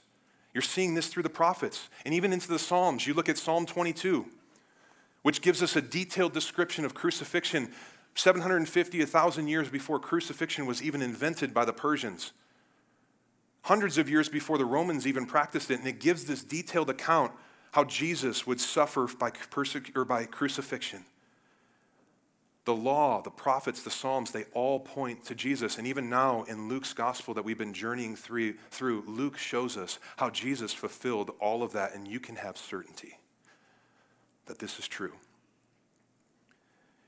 You're 0.53 0.61
seeing 0.61 0.93
this 0.93 1.07
through 1.07 1.23
the 1.23 1.29
prophets 1.29 1.89
and 2.05 2.13
even 2.13 2.31
into 2.31 2.47
the 2.47 2.59
Psalms. 2.59 3.05
You 3.05 3.13
look 3.13 3.29
at 3.29 3.37
Psalm 3.37 3.65
22, 3.65 4.25
which 5.21 5.41
gives 5.41 5.61
us 5.61 5.75
a 5.75 5.81
detailed 5.81 6.33
description 6.33 6.85
of 6.85 6.93
crucifixion 6.93 7.71
750, 8.15 8.99
1,000 8.99 9.47
years 9.47 9.69
before 9.69 9.99
crucifixion 9.99 10.65
was 10.65 10.81
even 10.81 11.01
invented 11.01 11.53
by 11.53 11.65
the 11.65 11.73
Persians. 11.73 12.31
Hundreds 13.63 13.97
of 13.97 14.09
years 14.09 14.29
before 14.29 14.57
the 14.57 14.65
Romans 14.65 15.05
even 15.05 15.25
practiced 15.25 15.69
it, 15.69 15.79
and 15.79 15.87
it 15.87 15.99
gives 15.99 16.25
this 16.25 16.43
detailed 16.43 16.89
account 16.89 17.31
how 17.71 17.83
Jesus 17.83 18.47
would 18.47 18.61
suffer 18.61 19.07
by, 19.19 19.31
persecu- 19.31 19.95
or 19.97 20.05
by 20.05 20.23
crucifixion. 20.25 21.03
The 22.65 22.75
law, 22.75 23.21
the 23.21 23.29
prophets, 23.29 23.83
the 23.83 23.91
Psalms, 23.91 24.31
they 24.31 24.45
all 24.53 24.79
point 24.79 25.23
to 25.25 25.35
Jesus. 25.35 25.77
And 25.77 25.85
even 25.85 26.09
now 26.09 26.43
in 26.43 26.67
Luke's 26.67 26.93
gospel 26.93 27.35
that 27.35 27.45
we've 27.45 27.57
been 27.57 27.73
journeying 27.73 28.15
through, 28.15 29.03
Luke 29.07 29.37
shows 29.37 29.77
us 29.77 29.99
how 30.17 30.31
Jesus 30.31 30.73
fulfilled 30.73 31.31
all 31.39 31.61
of 31.61 31.73
that, 31.73 31.93
and 31.93 32.07
you 32.07 32.19
can 32.19 32.35
have 32.35 32.57
certainty 32.57 33.19
that 34.47 34.59
this 34.59 34.79
is 34.79 34.87
true. 34.87 35.13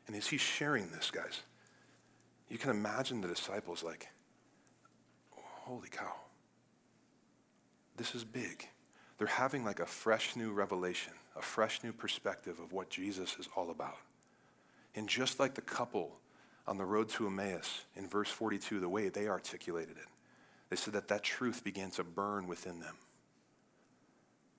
And 0.06 0.16
as 0.16 0.28
he's 0.28 0.42
sharing 0.42 0.90
this, 0.92 1.12
guys, 1.12 1.42
you 2.50 2.58
can 2.58 2.70
imagine 2.70 3.22
the 3.22 3.28
disciples 3.28 3.84
like, 3.84 4.08
holy 5.32 5.90
cow, 5.90 6.14
this 7.98 8.16
is 8.16 8.24
big. 8.24 8.70
They're 9.18 9.28
having 9.28 9.66
like 9.66 9.80
a 9.80 9.86
fresh 9.86 10.36
new 10.36 10.52
revelation, 10.54 11.14
a 11.36 11.42
fresh 11.42 11.84
new 11.84 11.92
perspective 11.92 12.60
of 12.60 12.72
what 12.72 12.90
Jesus 12.90 13.36
is 13.40 13.50
all 13.56 13.72
about. 13.72 13.98
And 14.98 15.08
just 15.08 15.40
like 15.40 15.54
the 15.54 15.62
couple 15.62 16.12
on 16.66 16.80
the 16.80 16.84
road 16.84 17.08
to 17.10 17.28
Emmaus 17.28 17.86
in 17.96 18.10
verse 18.10 18.30
42, 18.30 18.80
the 18.80 18.90
way 18.90 19.10
they 19.10 19.28
articulated 19.28 19.96
it, 19.96 20.08
they 20.72 20.76
said 20.76 20.96
that 20.96 21.08
that 21.10 21.22
truth 21.22 21.64
began 21.64 21.92
to 21.92 22.04
burn 22.04 22.48
within 22.48 22.80
them. 22.80 22.96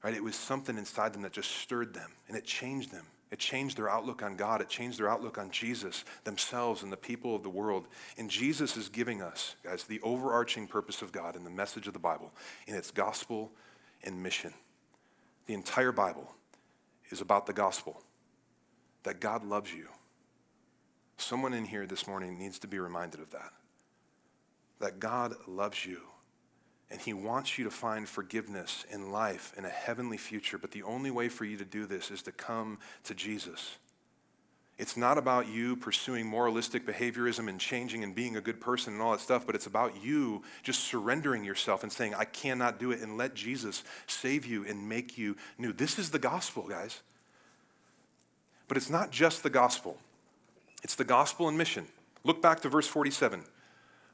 Right? 0.01 0.14
It 0.14 0.22
was 0.22 0.37
something 0.37 0.79
inside 0.79 1.12
them 1.12 1.22
that 1.22 1.33
just 1.33 1.51
stirred 1.51 1.92
them 1.92 2.12
and 2.29 2.37
it 2.37 2.44
changed 2.44 2.92
them. 2.92 3.05
It 3.33 3.40
changed 3.40 3.77
their 3.77 3.90
outlook 3.90 4.22
on 4.22 4.37
God. 4.37 4.62
It 4.62 4.68
changed 4.68 5.01
their 5.01 5.11
outlook 5.11 5.38
on 5.38 5.51
Jesus, 5.51 6.05
themselves, 6.22 6.85
and 6.85 6.92
the 6.92 6.96
people 6.96 7.35
of 7.35 7.42
the 7.42 7.51
world. 7.51 7.88
And 8.16 8.31
Jesus 8.31 8.77
is 8.77 8.88
giving 8.88 9.20
us, 9.20 9.57
guys, 9.64 9.85
the 9.85 10.01
overarching 10.03 10.68
purpose 10.68 11.03
of 11.03 11.11
God 11.11 11.35
and 11.35 11.44
the 11.44 11.51
message 11.51 11.88
of 11.88 11.94
the 11.94 11.98
Bible 11.98 12.33
in 12.68 12.77
its 12.77 12.92
gospel 12.92 13.51
and 14.05 14.22
mission. 14.22 14.55
The 15.46 15.55
entire 15.55 15.92
Bible 15.92 16.33
is 17.11 17.20
about 17.20 17.46
the 17.46 17.53
gospel 17.53 18.01
that 19.03 19.20
God 19.20 19.44
loves 19.44 19.74
you 19.74 19.88
Someone 21.19 21.53
in 21.53 21.67
here 21.67 21.87
this 21.87 22.07
morning 22.07 22.39
needs 22.39 22.59
to 22.61 22.69
be 22.69 22.79
reminded 22.79 23.21
of 23.21 23.31
that. 23.33 23.53
That 24.81 25.01
God 25.01 25.35
loves 25.47 25.85
you 25.85 26.01
and 26.91 27.01
He 27.01 27.13
wants 27.13 27.59
you 27.59 27.65
to 27.65 27.71
find 27.71 28.09
forgiveness 28.09 28.87
in 28.91 29.13
life 29.13 29.53
and 29.57 29.67
a 29.67 29.71
heavenly 29.71 30.17
future. 30.17 30.57
But 30.57 30.71
the 30.71 30.85
only 30.85 31.11
way 31.11 31.29
for 31.29 31.45
you 31.45 31.57
to 31.59 31.65
do 31.65 31.87
this 31.87 32.11
is 32.11 32.23
to 32.23 32.33
come 32.33 32.79
to 33.05 33.15
Jesus. 33.15 33.77
It's 34.79 34.97
not 34.97 35.19
about 35.19 35.49
you 35.49 35.75
pursuing 35.77 36.25
moralistic 36.25 36.87
behaviorism 36.87 37.49
and 37.49 37.59
changing 37.59 38.05
and 38.05 38.15
being 38.15 38.37
a 38.37 38.41
good 38.41 38.61
person 38.61 38.93
and 38.93 39.03
all 39.03 39.11
that 39.11 39.21
stuff, 39.21 39.45
but 39.45 39.57
it's 39.57 39.67
about 39.67 40.05
you 40.05 40.45
just 40.63 40.85
surrendering 40.85 41.43
yourself 41.45 41.83
and 41.83 41.93
saying, 41.93 42.15
I 42.15 42.25
cannot 42.25 42.79
do 42.79 42.93
it, 42.93 43.01
and 43.01 43.19
let 43.19 43.35
Jesus 43.35 43.83
save 44.07 44.47
you 44.47 44.65
and 44.65 44.89
make 44.89 45.19
you 45.19 45.37
new. 45.59 45.73
This 45.73 45.99
is 45.99 46.11
the 46.11 46.21
gospel, 46.21 46.63
guys. 46.69 47.01
But 48.69 48.77
it's 48.77 48.89
not 48.89 49.11
just 49.11 49.43
the 49.43 49.51
gospel. 49.51 49.99
It's 50.83 50.95
the 50.95 51.05
gospel 51.05 51.49
and 51.49 51.59
mission. 51.59 51.87
Look 52.25 52.43
back 52.43 52.61
to 52.61 52.69
verse 52.69 52.87
47. 52.87 53.43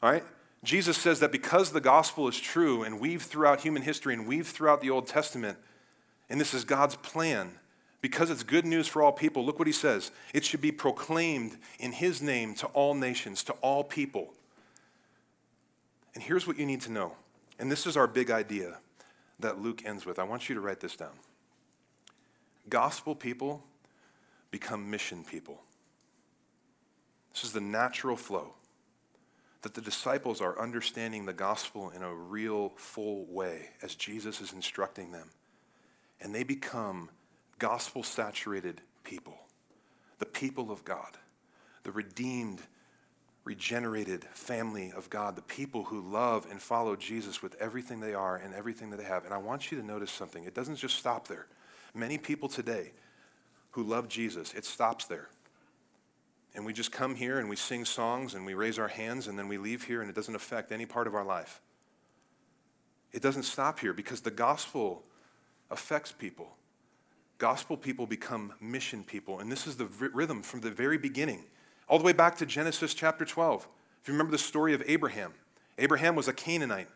All 0.02 0.10
right? 0.12 0.24
Jesus 0.62 0.96
says 0.96 1.20
that 1.20 1.30
because 1.30 1.72
the 1.72 1.80
gospel 1.80 2.26
is 2.26 2.40
true 2.40 2.82
and 2.82 2.98
weaved 2.98 3.26
throughout 3.26 3.60
human 3.60 3.82
history 3.82 4.14
and 4.14 4.26
weaved 4.26 4.48
throughout 4.48 4.80
the 4.80 4.90
Old 4.90 5.06
Testament, 5.06 5.58
and 6.30 6.40
this 6.40 6.54
is 6.54 6.64
God's 6.64 6.96
plan, 6.96 7.52
because 8.00 8.30
it's 8.30 8.42
good 8.42 8.64
news 8.64 8.88
for 8.88 9.02
all 9.02 9.12
people, 9.12 9.44
look 9.44 9.58
what 9.58 9.68
he 9.68 9.72
says. 9.72 10.10
It 10.32 10.44
should 10.44 10.60
be 10.60 10.72
proclaimed 10.72 11.56
in 11.78 11.92
his 11.92 12.22
name 12.22 12.54
to 12.56 12.66
all 12.68 12.94
nations, 12.94 13.42
to 13.44 13.52
all 13.54 13.84
people. 13.84 14.32
And 16.14 16.22
here's 16.22 16.46
what 16.46 16.58
you 16.58 16.66
need 16.66 16.80
to 16.82 16.92
know. 16.92 17.12
And 17.58 17.70
this 17.70 17.86
is 17.86 17.96
our 17.96 18.06
big 18.06 18.30
idea 18.30 18.78
that 19.40 19.60
Luke 19.60 19.82
ends 19.84 20.06
with. 20.06 20.18
I 20.18 20.24
want 20.24 20.48
you 20.48 20.54
to 20.54 20.60
write 20.60 20.80
this 20.80 20.96
down. 20.96 21.12
Gospel 22.68 23.14
people 23.14 23.62
become 24.50 24.90
mission 24.90 25.24
people. 25.24 25.60
This 27.34 27.44
is 27.44 27.52
the 27.52 27.60
natural 27.60 28.16
flow. 28.16 28.54
That 29.62 29.74
the 29.74 29.80
disciples 29.80 30.40
are 30.40 30.58
understanding 30.58 31.26
the 31.26 31.32
gospel 31.32 31.90
in 31.90 32.02
a 32.02 32.14
real, 32.14 32.72
full 32.76 33.26
way 33.26 33.70
as 33.82 33.94
Jesus 33.94 34.40
is 34.40 34.52
instructing 34.52 35.10
them. 35.10 35.30
And 36.20 36.34
they 36.34 36.44
become 36.44 37.10
gospel 37.58 38.02
saturated 38.02 38.80
people, 39.02 39.36
the 40.18 40.26
people 40.26 40.70
of 40.70 40.84
God, 40.84 41.16
the 41.82 41.90
redeemed, 41.90 42.60
regenerated 43.44 44.24
family 44.32 44.92
of 44.96 45.10
God, 45.10 45.34
the 45.34 45.42
people 45.42 45.84
who 45.84 46.00
love 46.00 46.46
and 46.50 46.60
follow 46.60 46.94
Jesus 46.94 47.42
with 47.42 47.56
everything 47.60 48.00
they 48.00 48.14
are 48.14 48.36
and 48.36 48.54
everything 48.54 48.90
that 48.90 48.98
they 48.98 49.04
have. 49.04 49.24
And 49.24 49.34
I 49.34 49.38
want 49.38 49.72
you 49.72 49.80
to 49.80 49.86
notice 49.86 50.10
something. 50.10 50.44
It 50.44 50.54
doesn't 50.54 50.76
just 50.76 50.96
stop 50.96 51.26
there. 51.26 51.46
Many 51.94 52.18
people 52.18 52.48
today 52.48 52.92
who 53.72 53.82
love 53.82 54.08
Jesus, 54.08 54.54
it 54.54 54.64
stops 54.64 55.06
there 55.06 55.28
and 56.54 56.64
we 56.64 56.72
just 56.72 56.92
come 56.92 57.14
here 57.14 57.38
and 57.38 57.48
we 57.48 57.56
sing 57.56 57.84
songs 57.84 58.34
and 58.34 58.46
we 58.46 58.54
raise 58.54 58.78
our 58.78 58.88
hands 58.88 59.26
and 59.26 59.38
then 59.38 59.48
we 59.48 59.58
leave 59.58 59.84
here 59.84 60.00
and 60.00 60.08
it 60.08 60.14
doesn't 60.14 60.34
affect 60.34 60.70
any 60.70 60.86
part 60.86 61.06
of 61.06 61.14
our 61.14 61.24
life. 61.24 61.60
It 63.12 63.22
doesn't 63.22 63.44
stop 63.44 63.80
here 63.80 63.92
because 63.92 64.20
the 64.20 64.30
gospel 64.30 65.04
affects 65.70 66.12
people. 66.12 66.56
Gospel 67.38 67.76
people 67.76 68.06
become 68.06 68.52
mission 68.60 69.02
people. 69.02 69.40
And 69.40 69.50
this 69.50 69.66
is 69.66 69.76
the 69.76 69.86
rhythm 69.86 70.42
from 70.42 70.60
the 70.60 70.70
very 70.70 70.98
beginning, 70.98 71.44
all 71.88 71.98
the 71.98 72.04
way 72.04 72.12
back 72.12 72.36
to 72.38 72.46
Genesis 72.46 72.94
chapter 72.94 73.24
12. 73.24 73.68
If 74.02 74.08
you 74.08 74.14
remember 74.14 74.32
the 74.32 74.38
story 74.38 74.74
of 74.74 74.82
Abraham, 74.86 75.32
Abraham 75.78 76.14
was 76.14 76.28
a 76.28 76.32
Canaanite, 76.32 76.88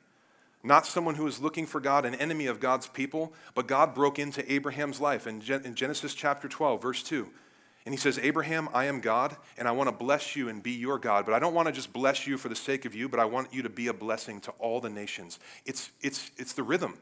not 0.63 0.87
someone 0.87 1.17
who 1.17 1.25
was 1.25 1.41
looking 1.41 1.67
for 1.67 1.81
God, 1.81 2.05
an 2.05 2.15
enemy 2.15 2.47
of 2.47 2.61
God's 2.61 2.87
people, 2.87 3.33
but 3.55 3.67
God 3.67 3.95
broke 3.95 4.19
into 4.19 4.51
Abraham's 4.53 5.01
life 5.01 5.27
in, 5.27 5.43
in 5.65 5.75
Genesis 5.75 6.15
chapter 6.15 6.49
12, 6.49 6.83
verse 6.83 7.03
2. 7.03 7.29
And 7.89 7.95
he 7.95 7.99
says, 7.99 8.19
Abraham, 8.19 8.69
I 8.75 8.85
am 8.85 9.01
God, 9.01 9.35
and 9.57 9.67
I 9.67 9.73
want 9.73 9.89
to 9.89 9.93
bless 9.93 10.37
you 10.37 10.51
and 10.51 10.63
be 10.63 10.73
your 10.73 10.99
God. 10.99 11.25
But 11.25 11.33
I 11.33 11.39
don't 11.39 11.55
want 11.55 11.69
to 11.69 11.73
just 11.73 11.91
bless 11.91 12.27
you 12.27 12.37
for 12.37 12.51
the 12.51 12.55
sake 12.55 12.85
of 12.85 12.95
you, 12.95 13.09
but 13.09 13.19
I 13.19 13.25
want 13.25 13.55
you 13.55 13.63
to 13.63 13.71
be 13.71 13.87
a 13.87 13.95
blessing 13.95 14.43
to 14.43 14.51
all 14.59 14.79
the 14.79 14.91
nations. 14.91 15.39
It's, 15.65 15.91
it's, 16.03 16.31
it's 16.37 16.53
the 16.53 16.63
rhythm. 16.63 16.99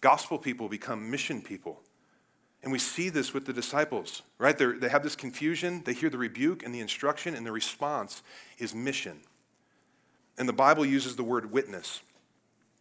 Gospel 0.00 0.36
people 0.36 0.68
become 0.68 1.08
mission 1.08 1.40
people. 1.40 1.80
And 2.64 2.72
we 2.72 2.80
see 2.80 3.10
this 3.10 3.32
with 3.32 3.46
the 3.46 3.52
disciples, 3.52 4.22
right? 4.38 4.58
They're, 4.58 4.72
they 4.72 4.88
have 4.88 5.04
this 5.04 5.14
confusion, 5.14 5.84
they 5.84 5.92
hear 5.92 6.10
the 6.10 6.18
rebuke 6.18 6.64
and 6.64 6.74
the 6.74 6.80
instruction, 6.80 7.36
and 7.36 7.46
the 7.46 7.52
response 7.52 8.24
is 8.58 8.74
mission. 8.74 9.20
And 10.36 10.48
the 10.48 10.52
Bible 10.52 10.84
uses 10.84 11.14
the 11.14 11.22
word 11.22 11.52
witness. 11.52 12.00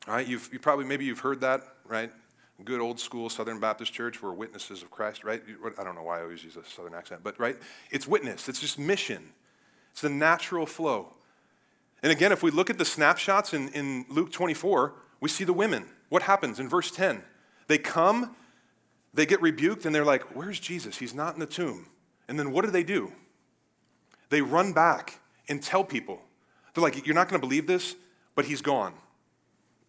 Right, 0.07 0.25
you've, 0.25 0.49
you 0.51 0.57
probably, 0.57 0.85
maybe 0.85 1.05
you've 1.05 1.19
heard 1.19 1.41
that, 1.41 1.61
right? 1.85 2.11
Good 2.65 2.79
old 2.79 2.99
school 2.99 3.29
Southern 3.29 3.59
Baptist 3.59 3.93
church, 3.93 4.21
we're 4.21 4.31
witnesses 4.31 4.81
of 4.81 4.91
Christ, 4.91 5.23
right? 5.23 5.41
I 5.77 5.83
don't 5.83 5.95
know 5.95 6.03
why 6.03 6.19
I 6.19 6.21
always 6.23 6.43
use 6.43 6.55
a 6.55 6.63
Southern 6.63 6.93
accent, 6.93 7.21
but 7.23 7.39
right? 7.39 7.57
It's 7.91 8.07
witness, 8.07 8.47
it's 8.47 8.59
just 8.59 8.79
mission, 8.79 9.29
it's 9.91 10.01
the 10.01 10.09
natural 10.09 10.65
flow. 10.65 11.13
And 12.01 12.11
again, 12.11 12.31
if 12.31 12.43
we 12.43 12.51
look 12.51 12.69
at 12.69 12.77
the 12.77 12.85
snapshots 12.85 13.53
in, 13.53 13.69
in 13.69 14.05
Luke 14.09 14.31
24, 14.31 14.93
we 15.21 15.29
see 15.29 15.43
the 15.43 15.53
women. 15.53 15.85
What 16.09 16.21
happens 16.21 16.59
in 16.59 16.67
verse 16.67 16.91
10? 16.91 17.23
They 17.67 17.77
come, 17.77 18.35
they 19.13 19.25
get 19.25 19.41
rebuked, 19.41 19.85
and 19.85 19.95
they're 19.95 20.05
like, 20.05 20.35
Where's 20.35 20.59
Jesus? 20.59 20.97
He's 20.97 21.13
not 21.13 21.33
in 21.33 21.39
the 21.39 21.45
tomb. 21.45 21.87
And 22.27 22.37
then 22.37 22.51
what 22.51 22.65
do 22.65 22.71
they 22.71 22.83
do? 22.83 23.11
They 24.29 24.41
run 24.41 24.73
back 24.73 25.19
and 25.47 25.61
tell 25.63 25.83
people. 25.83 26.21
They're 26.73 26.83
like, 26.83 27.05
You're 27.05 27.15
not 27.15 27.29
going 27.29 27.39
to 27.39 27.47
believe 27.47 27.67
this, 27.67 27.95
but 28.35 28.45
he's 28.45 28.61
gone 28.61 28.93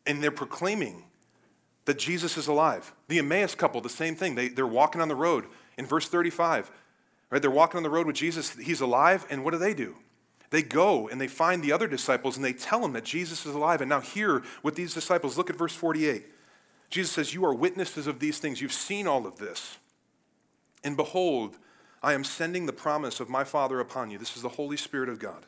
and 0.06 0.22
they're 0.22 0.30
proclaiming 0.30 1.04
that 1.84 1.98
Jesus 1.98 2.36
is 2.36 2.46
alive. 2.46 2.92
The 3.08 3.18
Emmaus 3.18 3.54
couple, 3.54 3.80
the 3.80 3.88
same 3.88 4.16
thing. 4.16 4.34
They, 4.34 4.48
they're 4.48 4.66
walking 4.66 5.00
on 5.00 5.08
the 5.08 5.14
road 5.14 5.46
in 5.76 5.86
verse 5.86 6.08
35. 6.08 6.70
Right? 7.30 7.42
They're 7.42 7.50
walking 7.50 7.78
on 7.78 7.82
the 7.82 7.90
road 7.90 8.06
with 8.06 8.16
Jesus. 8.16 8.54
He's 8.54 8.80
alive. 8.80 9.26
And 9.28 9.44
what 9.44 9.52
do 9.52 9.58
they 9.58 9.74
do? 9.74 9.96
They 10.50 10.62
go 10.62 11.08
and 11.08 11.20
they 11.20 11.26
find 11.26 11.62
the 11.62 11.72
other 11.72 11.88
disciples 11.88 12.36
and 12.36 12.44
they 12.44 12.52
tell 12.52 12.80
them 12.80 12.92
that 12.92 13.04
Jesus 13.04 13.44
is 13.44 13.54
alive. 13.54 13.80
And 13.80 13.88
now, 13.88 14.00
here 14.00 14.42
with 14.62 14.76
these 14.76 14.94
disciples, 14.94 15.36
look 15.36 15.50
at 15.50 15.56
verse 15.56 15.74
48. 15.74 16.24
Jesus 16.90 17.10
says, 17.10 17.34
You 17.34 17.44
are 17.44 17.54
witnesses 17.54 18.06
of 18.06 18.20
these 18.20 18.38
things. 18.38 18.60
You've 18.60 18.72
seen 18.72 19.06
all 19.06 19.26
of 19.26 19.38
this. 19.38 19.78
And 20.84 20.96
behold, 20.96 21.56
I 22.02 22.12
am 22.12 22.22
sending 22.22 22.66
the 22.66 22.72
promise 22.72 23.18
of 23.18 23.28
my 23.28 23.42
Father 23.42 23.80
upon 23.80 24.10
you. 24.10 24.18
This 24.18 24.36
is 24.36 24.42
the 24.42 24.50
Holy 24.50 24.76
Spirit 24.76 25.08
of 25.08 25.18
God. 25.18 25.46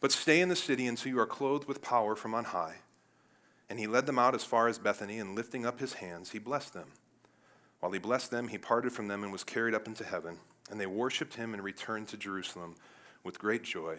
But 0.00 0.12
stay 0.12 0.40
in 0.40 0.48
the 0.48 0.56
city 0.56 0.86
until 0.86 1.10
you 1.10 1.18
are 1.18 1.26
clothed 1.26 1.66
with 1.66 1.82
power 1.82 2.14
from 2.14 2.32
on 2.34 2.44
high. 2.44 2.76
And 3.70 3.78
he 3.78 3.86
led 3.86 4.06
them 4.06 4.18
out 4.18 4.34
as 4.34 4.44
far 4.44 4.68
as 4.68 4.78
Bethany, 4.78 5.18
and 5.18 5.34
lifting 5.34 5.64
up 5.64 5.80
his 5.80 5.94
hands, 5.94 6.30
he 6.30 6.38
blessed 6.38 6.74
them. 6.74 6.88
While 7.80 7.92
he 7.92 7.98
blessed 7.98 8.30
them, 8.30 8.48
he 8.48 8.58
parted 8.58 8.92
from 8.92 9.08
them 9.08 9.22
and 9.22 9.32
was 9.32 9.44
carried 9.44 9.74
up 9.74 9.86
into 9.86 10.04
heaven. 10.04 10.38
And 10.70 10.80
they 10.80 10.86
worshiped 10.86 11.34
him 11.34 11.54
and 11.54 11.62
returned 11.62 12.08
to 12.08 12.16
Jerusalem 12.16 12.76
with 13.22 13.38
great 13.38 13.62
joy, 13.62 13.98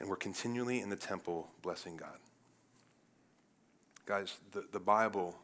and 0.00 0.08
were 0.08 0.16
continually 0.16 0.80
in 0.80 0.88
the 0.88 0.96
temple 0.96 1.48
blessing 1.60 1.96
God. 1.96 2.18
Guys, 4.06 4.38
the, 4.52 4.64
the 4.72 4.80
Bible 4.80 5.36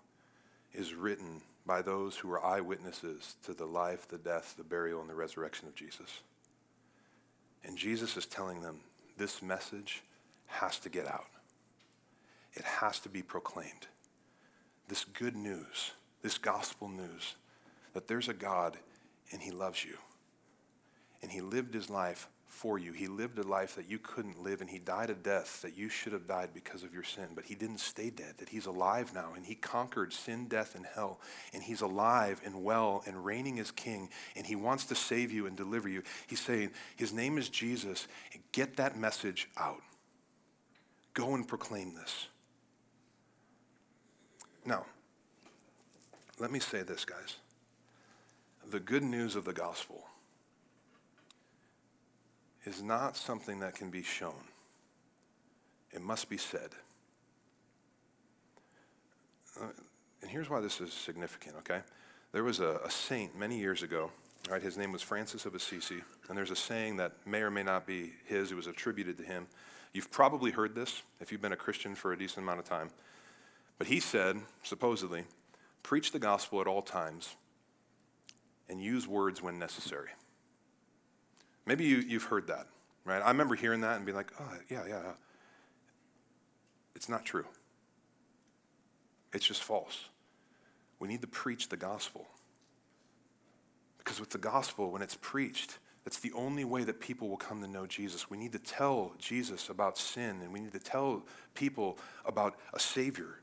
is 0.74 0.95
written 0.95 1.43
by 1.66 1.83
those 1.83 2.16
who 2.16 2.29
were 2.29 2.45
eyewitnesses 2.45 3.37
to 3.45 3.53
the 3.53 3.66
life, 3.66 4.09
the 4.09 4.18
death, 4.18 4.55
the 4.57 4.64
burial, 4.64 5.01
and 5.01 5.09
the 5.09 5.14
resurrection 5.14 5.68
of 5.68 5.74
Jesus. 5.74 6.22
And 7.62 7.76
Jesus 7.76 8.16
is 8.16 8.26
telling 8.26 8.62
them 8.62 8.81
this 9.18 9.43
message 9.43 10.03
has 10.47 10.79
to 10.81 10.89
get 10.89 11.07
out 11.07 11.26
it 12.59 12.65
has 12.65 12.99
to 13.01 13.09
be 13.09 13.23
proclaimed. 13.23 13.87
This 14.89 15.05
good 15.05 15.37
news, 15.37 15.93
this 16.23 16.39
gospel 16.39 16.89
news, 16.89 17.37
that 17.95 18.09
there's 18.09 18.29
a 18.29 18.35
God 18.35 18.77
and 19.33 19.41
He 19.41 19.51
loves 19.51 19.85
you. 19.85 19.97
And 21.23 21.31
He 21.31 21.41
lived 21.41 21.75
His 21.75 21.89
life 21.89 22.29
for 22.47 22.79
you. 22.79 22.93
He 22.93 23.07
lived 23.07 23.39
a 23.39 23.43
life 23.43 23.77
that 23.77 23.89
you 23.89 23.99
couldn't 23.99 24.43
live, 24.43 24.61
and 24.61 24.69
He 24.69 24.79
died 24.79 25.11
a 25.11 25.15
death 25.15 25.63
that 25.63 25.77
you 25.77 25.89
should 25.89 26.13
have 26.13 26.27
died 26.27 26.51
because 26.55 26.83
of 26.83 26.93
your 26.93 27.05
sin. 27.05 27.27
But 27.35 27.45
He 27.45 27.55
didn't 27.55 27.79
stay 27.79 28.11
dead, 28.11 28.35
that 28.39 28.49
He's 28.49 28.67
alive 28.67 29.15
now, 29.15 29.33
and 29.37 29.45
He 29.45 29.55
conquered 29.55 30.13
sin, 30.13 30.49
death, 30.49 30.75
and 30.75 30.87
hell. 30.87 31.21
And 31.53 31.63
He's 31.63 31.83
alive 31.83 32.41
and 32.45 32.65
well 32.65 33.03
and 33.07 33.25
reigning 33.25 33.61
as 33.61 33.71
King, 33.71 34.09
and 34.35 34.47
He 34.47 34.57
wants 34.57 34.87
to 34.87 34.95
save 34.95 35.31
you 35.31 35.47
and 35.47 35.57
deliver 35.57 35.89
you. 35.89 36.03
He's 36.27 36.41
saying, 36.41 36.71
His 36.97 37.13
name 37.13 37.39
is 37.39 37.49
Jesus. 37.49 38.09
Get 38.53 38.77
that 38.77 38.97
message 38.97 39.49
out. 39.57 39.83
Go 41.15 41.35
and 41.35 41.47
proclaim 41.47 41.95
this. 41.95 42.27
Now, 44.69 44.85
let 46.39 46.51
me 46.51 46.59
say 46.59 46.83
this, 46.83 47.07
guys. 47.07 47.37
The 48.71 48.79
good 48.79 49.03
news 49.03 49.35
of 49.35 49.47
the 49.47 49.55
gospel 49.55 50.05
is 52.66 52.83
not 52.83 53.16
something 53.16 53.61
that 53.61 53.75
can 53.75 53.89
be 53.89 54.03
shown, 54.03 54.45
it 55.91 56.03
must 56.03 56.29
be 56.29 56.37
said. 56.37 56.69
Uh, 59.59 59.69
and 60.21 60.31
here's 60.31 60.51
why 60.51 60.61
this 60.61 60.83
is 60.83 60.93
significant, 60.93 61.57
okay? 61.61 61.81
There 62.33 62.45
was 62.45 62.61
a, 62.61 62.79
a 62.85 62.91
saint 62.91 63.39
many 63.39 63.59
years 63.59 63.83
ago, 63.83 64.11
right? 64.51 64.61
His 64.61 64.77
name 64.77 64.93
was 64.93 65.01
Francis 65.01 65.47
of 65.47 65.55
Assisi, 65.55 66.03
and 66.29 66.37
there's 66.37 66.51
a 66.51 66.57
saying 66.57 66.99
that 66.99 67.12
may 67.25 67.41
or 67.41 67.51
may 67.51 67.62
not 67.62 67.87
be 67.87 68.12
his, 68.27 68.53
it 68.53 68.55
was 68.55 68.66
attributed 68.66 69.16
to 69.16 69.25
him. 69.25 69.47
You've 69.95 70.11
probably 70.11 70.51
heard 70.51 70.75
this 70.75 71.03
if 71.21 71.33
you've 71.33 71.41
been 71.41 71.53
a 71.53 71.57
Christian 71.57 71.95
for 71.95 72.12
a 72.12 72.19
decent 72.19 72.45
amount 72.45 72.59
of 72.59 72.66
time. 72.66 72.91
But 73.79 73.87
he 73.87 74.01
said, 74.01 74.37
supposedly, 74.62 75.24
preach 75.83 76.11
the 76.11 76.18
gospel 76.18 76.61
at 76.61 76.66
all 76.66 76.83
times 76.83 77.37
and 78.68 78.83
use 78.83 79.07
words 79.07 79.41
when 79.41 79.59
necessary. 79.59 80.11
Maybe 81.64 81.85
you, 81.85 81.99
you've 81.99 82.24
heard 82.24 82.49
that, 82.49 82.66
right? 83.05 83.22
I 83.22 83.29
remember 83.29 83.55
hearing 83.55 83.83
that 83.83 83.97
and 83.97 84.05
being 84.05 84.16
like, 84.16 84.33
oh, 84.41 84.53
yeah, 84.68 84.83
yeah. 84.89 85.12
It's 86.97 87.09
not 87.09 87.24
true. 87.24 87.47
It's 89.33 89.47
just 89.47 89.62
false. 89.62 90.07
We 90.99 91.07
need 91.07 91.20
to 91.20 91.29
preach 91.29 91.68
the 91.68 91.76
gospel. 91.76 92.26
Because 93.99 94.18
with 94.18 94.31
the 94.31 94.39
gospel, 94.39 94.91
when 94.91 95.03
it's 95.03 95.16
preached, 95.20 95.79
that's 96.05 96.18
the 96.18 96.33
only 96.33 96.64
way 96.64 96.83
that 96.85 97.01
people 97.01 97.29
will 97.29 97.37
come 97.37 97.61
to 97.61 97.68
know 97.68 97.87
Jesus. 97.87 98.31
We 98.31 98.39
need 98.39 98.53
to 98.53 98.59
tell 98.59 99.12
Jesus 99.18 99.68
about 99.68 99.99
sin, 99.99 100.41
and 100.43 100.53
we 100.53 100.59
need 100.59 100.72
to 100.72 100.81
tell 100.81 101.26
people 101.55 101.99
about 102.24 102.57
a 102.72 102.81
Savior 102.81 103.41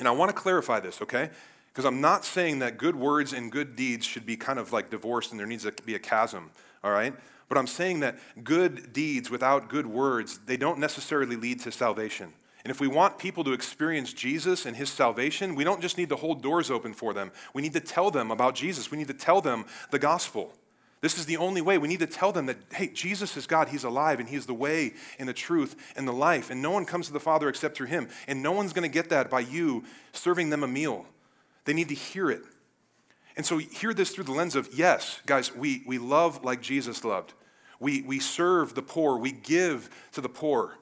and 0.00 0.08
I 0.08 0.10
want 0.10 0.30
to 0.30 0.34
clarify 0.34 0.80
this, 0.80 1.00
okay? 1.02 1.30
Because 1.68 1.84
I'm 1.84 2.00
not 2.00 2.24
saying 2.24 2.58
that 2.58 2.78
good 2.78 2.96
words 2.96 3.32
and 3.32 3.52
good 3.52 3.76
deeds 3.76 4.04
should 4.04 4.26
be 4.26 4.36
kind 4.36 4.58
of 4.58 4.72
like 4.72 4.90
divorced 4.90 5.30
and 5.30 5.38
there 5.38 5.46
needs 5.46 5.62
to 5.62 5.72
be 5.84 5.94
a 5.94 6.00
chasm, 6.00 6.50
all 6.82 6.90
right? 6.90 7.14
But 7.48 7.58
I'm 7.58 7.68
saying 7.68 8.00
that 8.00 8.18
good 8.42 8.92
deeds 8.92 9.30
without 9.30 9.68
good 9.68 9.86
words, 9.86 10.38
they 10.46 10.56
don't 10.56 10.78
necessarily 10.78 11.36
lead 11.36 11.60
to 11.60 11.70
salvation. 11.70 12.32
And 12.64 12.70
if 12.70 12.80
we 12.80 12.88
want 12.88 13.18
people 13.18 13.44
to 13.44 13.52
experience 13.52 14.12
Jesus 14.12 14.66
and 14.66 14.76
his 14.76 14.90
salvation, 14.90 15.54
we 15.54 15.64
don't 15.64 15.80
just 15.80 15.96
need 15.96 16.10
to 16.10 16.16
hold 16.16 16.42
doors 16.42 16.70
open 16.70 16.92
for 16.92 17.14
them. 17.14 17.32
We 17.54 17.62
need 17.62 17.72
to 17.72 17.80
tell 17.80 18.10
them 18.10 18.30
about 18.30 18.54
Jesus. 18.54 18.90
We 18.90 18.98
need 18.98 19.08
to 19.08 19.14
tell 19.14 19.40
them 19.40 19.64
the 19.90 19.98
gospel. 19.98 20.52
This 21.00 21.18
is 21.18 21.24
the 21.24 21.38
only 21.38 21.62
way. 21.62 21.78
We 21.78 21.88
need 21.88 22.00
to 22.00 22.06
tell 22.06 22.30
them 22.30 22.46
that, 22.46 22.58
hey, 22.72 22.88
Jesus 22.88 23.36
is 23.36 23.46
God. 23.46 23.68
He's 23.68 23.84
alive, 23.84 24.20
and 24.20 24.28
He's 24.28 24.46
the 24.46 24.54
way 24.54 24.92
and 25.18 25.28
the 25.28 25.32
truth 25.32 25.74
and 25.96 26.06
the 26.06 26.12
life. 26.12 26.50
And 26.50 26.60
no 26.60 26.70
one 26.70 26.84
comes 26.84 27.06
to 27.06 27.12
the 27.12 27.20
Father 27.20 27.48
except 27.48 27.76
through 27.76 27.86
Him. 27.86 28.08
And 28.28 28.42
no 28.42 28.52
one's 28.52 28.74
going 28.74 28.88
to 28.88 28.92
get 28.92 29.08
that 29.08 29.30
by 29.30 29.40
you 29.40 29.84
serving 30.12 30.50
them 30.50 30.62
a 30.62 30.68
meal. 30.68 31.06
They 31.64 31.72
need 31.72 31.88
to 31.88 31.94
hear 31.94 32.30
it. 32.30 32.42
And 33.36 33.46
so 33.46 33.56
hear 33.58 33.94
this 33.94 34.10
through 34.10 34.24
the 34.24 34.32
lens 34.32 34.56
of, 34.56 34.68
yes, 34.74 35.20
guys, 35.24 35.54
we, 35.54 35.82
we 35.86 35.96
love 35.96 36.44
like 36.44 36.60
Jesus 36.60 37.04
loved. 37.04 37.32
We, 37.78 38.02
we 38.02 38.18
serve 38.18 38.74
the 38.74 38.82
poor. 38.82 39.16
We 39.16 39.32
give 39.32 39.88
to 40.12 40.20
the 40.20 40.28
poor 40.28 40.76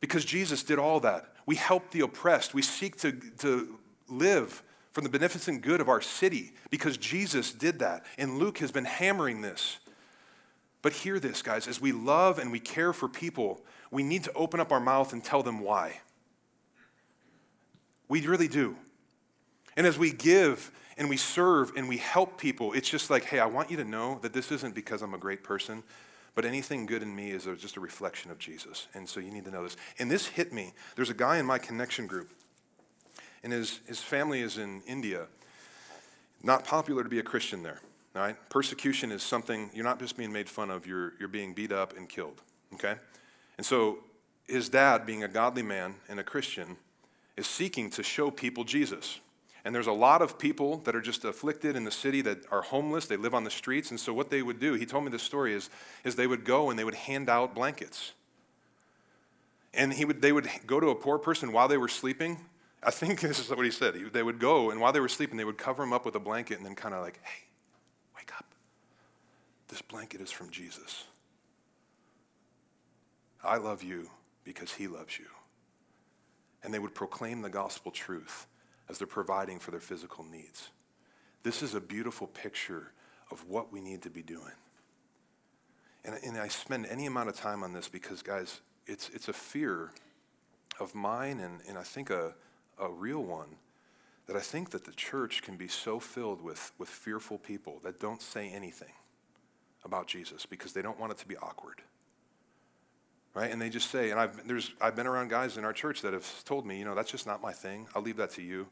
because 0.00 0.24
Jesus 0.24 0.62
did 0.62 0.78
all 0.78 1.00
that. 1.00 1.32
We 1.44 1.56
help 1.56 1.90
the 1.90 2.00
oppressed. 2.00 2.54
We 2.54 2.62
seek 2.62 2.96
to, 2.98 3.12
to 3.38 3.78
live 4.08 4.62
from 4.98 5.04
the 5.04 5.16
beneficent 5.16 5.62
good 5.62 5.80
of 5.80 5.88
our 5.88 6.00
city 6.00 6.50
because 6.70 6.96
Jesus 6.96 7.52
did 7.52 7.78
that. 7.78 8.04
And 8.18 8.38
Luke 8.38 8.58
has 8.58 8.72
been 8.72 8.84
hammering 8.84 9.42
this. 9.42 9.78
But 10.82 10.92
hear 10.92 11.20
this, 11.20 11.40
guys. 11.40 11.68
As 11.68 11.80
we 11.80 11.92
love 11.92 12.40
and 12.40 12.50
we 12.50 12.58
care 12.58 12.92
for 12.92 13.08
people, 13.08 13.60
we 13.92 14.02
need 14.02 14.24
to 14.24 14.32
open 14.32 14.58
up 14.58 14.72
our 14.72 14.80
mouth 14.80 15.12
and 15.12 15.22
tell 15.22 15.44
them 15.44 15.60
why. 15.60 16.00
We 18.08 18.26
really 18.26 18.48
do. 18.48 18.74
And 19.76 19.86
as 19.86 19.96
we 19.96 20.10
give 20.10 20.72
and 20.96 21.08
we 21.08 21.16
serve 21.16 21.70
and 21.76 21.88
we 21.88 21.98
help 21.98 22.36
people, 22.36 22.72
it's 22.72 22.90
just 22.90 23.08
like, 23.08 23.22
hey, 23.22 23.38
I 23.38 23.46
want 23.46 23.70
you 23.70 23.76
to 23.76 23.84
know 23.84 24.18
that 24.22 24.32
this 24.32 24.50
isn't 24.50 24.74
because 24.74 25.00
I'm 25.00 25.14
a 25.14 25.18
great 25.18 25.44
person, 25.44 25.84
but 26.34 26.44
anything 26.44 26.86
good 26.86 27.04
in 27.04 27.14
me 27.14 27.30
is 27.30 27.44
just 27.60 27.76
a 27.76 27.80
reflection 27.80 28.32
of 28.32 28.40
Jesus. 28.40 28.88
And 28.94 29.08
so 29.08 29.20
you 29.20 29.30
need 29.30 29.44
to 29.44 29.52
know 29.52 29.62
this. 29.62 29.76
And 30.00 30.10
this 30.10 30.26
hit 30.26 30.52
me. 30.52 30.72
There's 30.96 31.10
a 31.10 31.14
guy 31.14 31.38
in 31.38 31.46
my 31.46 31.58
connection 31.58 32.08
group 32.08 32.32
and 33.42 33.52
his, 33.52 33.80
his 33.86 34.00
family 34.00 34.40
is 34.40 34.58
in 34.58 34.82
India. 34.86 35.26
Not 36.42 36.64
popular 36.64 37.02
to 37.02 37.08
be 37.08 37.18
a 37.18 37.22
Christian 37.22 37.62
there. 37.62 37.80
Right? 38.14 38.36
Persecution 38.48 39.12
is 39.12 39.22
something, 39.22 39.70
you're 39.72 39.84
not 39.84 40.00
just 40.00 40.16
being 40.16 40.32
made 40.32 40.48
fun 40.48 40.70
of, 40.70 40.86
you're, 40.86 41.12
you're 41.20 41.28
being 41.28 41.54
beat 41.54 41.70
up 41.70 41.96
and 41.96 42.08
killed. 42.08 42.40
Okay? 42.74 42.94
And 43.58 43.66
so 43.66 43.98
his 44.46 44.68
dad, 44.68 45.06
being 45.06 45.22
a 45.22 45.28
godly 45.28 45.62
man 45.62 45.94
and 46.08 46.18
a 46.18 46.24
Christian, 46.24 46.76
is 47.36 47.46
seeking 47.46 47.90
to 47.90 48.02
show 48.02 48.30
people 48.30 48.64
Jesus. 48.64 49.20
And 49.64 49.74
there's 49.74 49.86
a 49.86 49.92
lot 49.92 50.22
of 50.22 50.38
people 50.38 50.78
that 50.78 50.96
are 50.96 51.00
just 51.00 51.24
afflicted 51.24 51.76
in 51.76 51.84
the 51.84 51.90
city 51.90 52.22
that 52.22 52.38
are 52.50 52.62
homeless. 52.62 53.06
They 53.06 53.16
live 53.16 53.34
on 53.34 53.44
the 53.44 53.50
streets. 53.50 53.90
And 53.90 54.00
so, 54.00 54.14
what 54.14 54.30
they 54.30 54.42
would 54.42 54.58
do, 54.58 54.74
he 54.74 54.86
told 54.86 55.04
me 55.04 55.10
this 55.10 55.22
story, 55.22 55.52
is, 55.52 55.68
is 56.04 56.16
they 56.16 56.26
would 56.26 56.44
go 56.44 56.70
and 56.70 56.78
they 56.78 56.84
would 56.84 56.94
hand 56.94 57.28
out 57.28 57.54
blankets. 57.54 58.12
And 59.74 59.92
he 59.92 60.04
would, 60.04 60.22
they 60.22 60.32
would 60.32 60.48
go 60.66 60.80
to 60.80 60.88
a 60.88 60.94
poor 60.94 61.18
person 61.18 61.52
while 61.52 61.68
they 61.68 61.76
were 61.76 61.88
sleeping. 61.88 62.38
I 62.82 62.90
think 62.90 63.20
this 63.22 63.38
is 63.38 63.50
what 63.50 63.64
he 63.64 63.70
said. 63.70 63.94
They 64.12 64.22
would 64.22 64.38
go, 64.38 64.70
and 64.70 64.80
while 64.80 64.92
they 64.92 65.00
were 65.00 65.08
sleeping, 65.08 65.36
they 65.36 65.44
would 65.44 65.58
cover 65.58 65.82
them 65.82 65.92
up 65.92 66.04
with 66.04 66.14
a 66.14 66.20
blanket 66.20 66.58
and 66.58 66.66
then 66.66 66.74
kind 66.74 66.94
of 66.94 67.02
like, 67.02 67.20
hey, 67.22 67.44
wake 68.16 68.32
up. 68.36 68.46
This 69.68 69.82
blanket 69.82 70.20
is 70.20 70.30
from 70.30 70.50
Jesus. 70.50 71.04
I 73.44 73.56
love 73.56 73.82
you 73.82 74.10
because 74.44 74.72
he 74.72 74.88
loves 74.88 75.18
you. 75.18 75.26
And 76.62 76.74
they 76.74 76.78
would 76.78 76.94
proclaim 76.94 77.42
the 77.42 77.50
gospel 77.50 77.92
truth 77.92 78.46
as 78.88 78.98
they're 78.98 79.06
providing 79.06 79.58
for 79.58 79.70
their 79.70 79.80
physical 79.80 80.24
needs. 80.24 80.70
This 81.42 81.62
is 81.62 81.74
a 81.74 81.80
beautiful 81.80 82.26
picture 82.26 82.92
of 83.30 83.48
what 83.48 83.72
we 83.72 83.80
need 83.80 84.02
to 84.02 84.10
be 84.10 84.22
doing. 84.22 84.54
And, 86.04 86.18
and 86.24 86.38
I 86.38 86.48
spend 86.48 86.86
any 86.86 87.06
amount 87.06 87.28
of 87.28 87.36
time 87.36 87.62
on 87.62 87.72
this 87.72 87.88
because, 87.88 88.22
guys, 88.22 88.60
it's, 88.86 89.10
it's 89.10 89.28
a 89.28 89.32
fear 89.32 89.92
of 90.80 90.94
mine 90.94 91.40
and, 91.40 91.60
and 91.68 91.76
I 91.76 91.82
think 91.82 92.10
a, 92.10 92.34
a 92.80 92.90
real 92.90 93.22
one 93.22 93.56
that 94.26 94.36
I 94.36 94.40
think 94.40 94.70
that 94.70 94.84
the 94.84 94.92
church 94.92 95.42
can 95.42 95.56
be 95.56 95.68
so 95.68 95.98
filled 95.98 96.42
with, 96.42 96.72
with 96.78 96.88
fearful 96.88 97.38
people 97.38 97.80
that 97.82 97.98
don't 97.98 98.20
say 98.20 98.50
anything 98.50 98.92
about 99.84 100.06
Jesus 100.06 100.44
because 100.44 100.72
they 100.72 100.82
don't 100.82 101.00
want 101.00 101.12
it 101.12 101.18
to 101.18 101.26
be 101.26 101.36
awkward. 101.38 101.82
Right? 103.34 103.50
And 103.50 103.60
they 103.60 103.70
just 103.70 103.90
say, 103.90 104.10
and 104.10 104.20
I've, 104.20 104.46
there's, 104.46 104.72
I've 104.80 104.96
been 104.96 105.06
around 105.06 105.30
guys 105.30 105.56
in 105.56 105.64
our 105.64 105.72
church 105.72 106.02
that 106.02 106.12
have 106.12 106.44
told 106.44 106.66
me, 106.66 106.78
you 106.78 106.84
know, 106.84 106.94
that's 106.94 107.10
just 107.10 107.26
not 107.26 107.40
my 107.40 107.52
thing. 107.52 107.86
I'll 107.94 108.02
leave 108.02 108.16
that 108.16 108.30
to 108.32 108.42
you. 108.42 108.66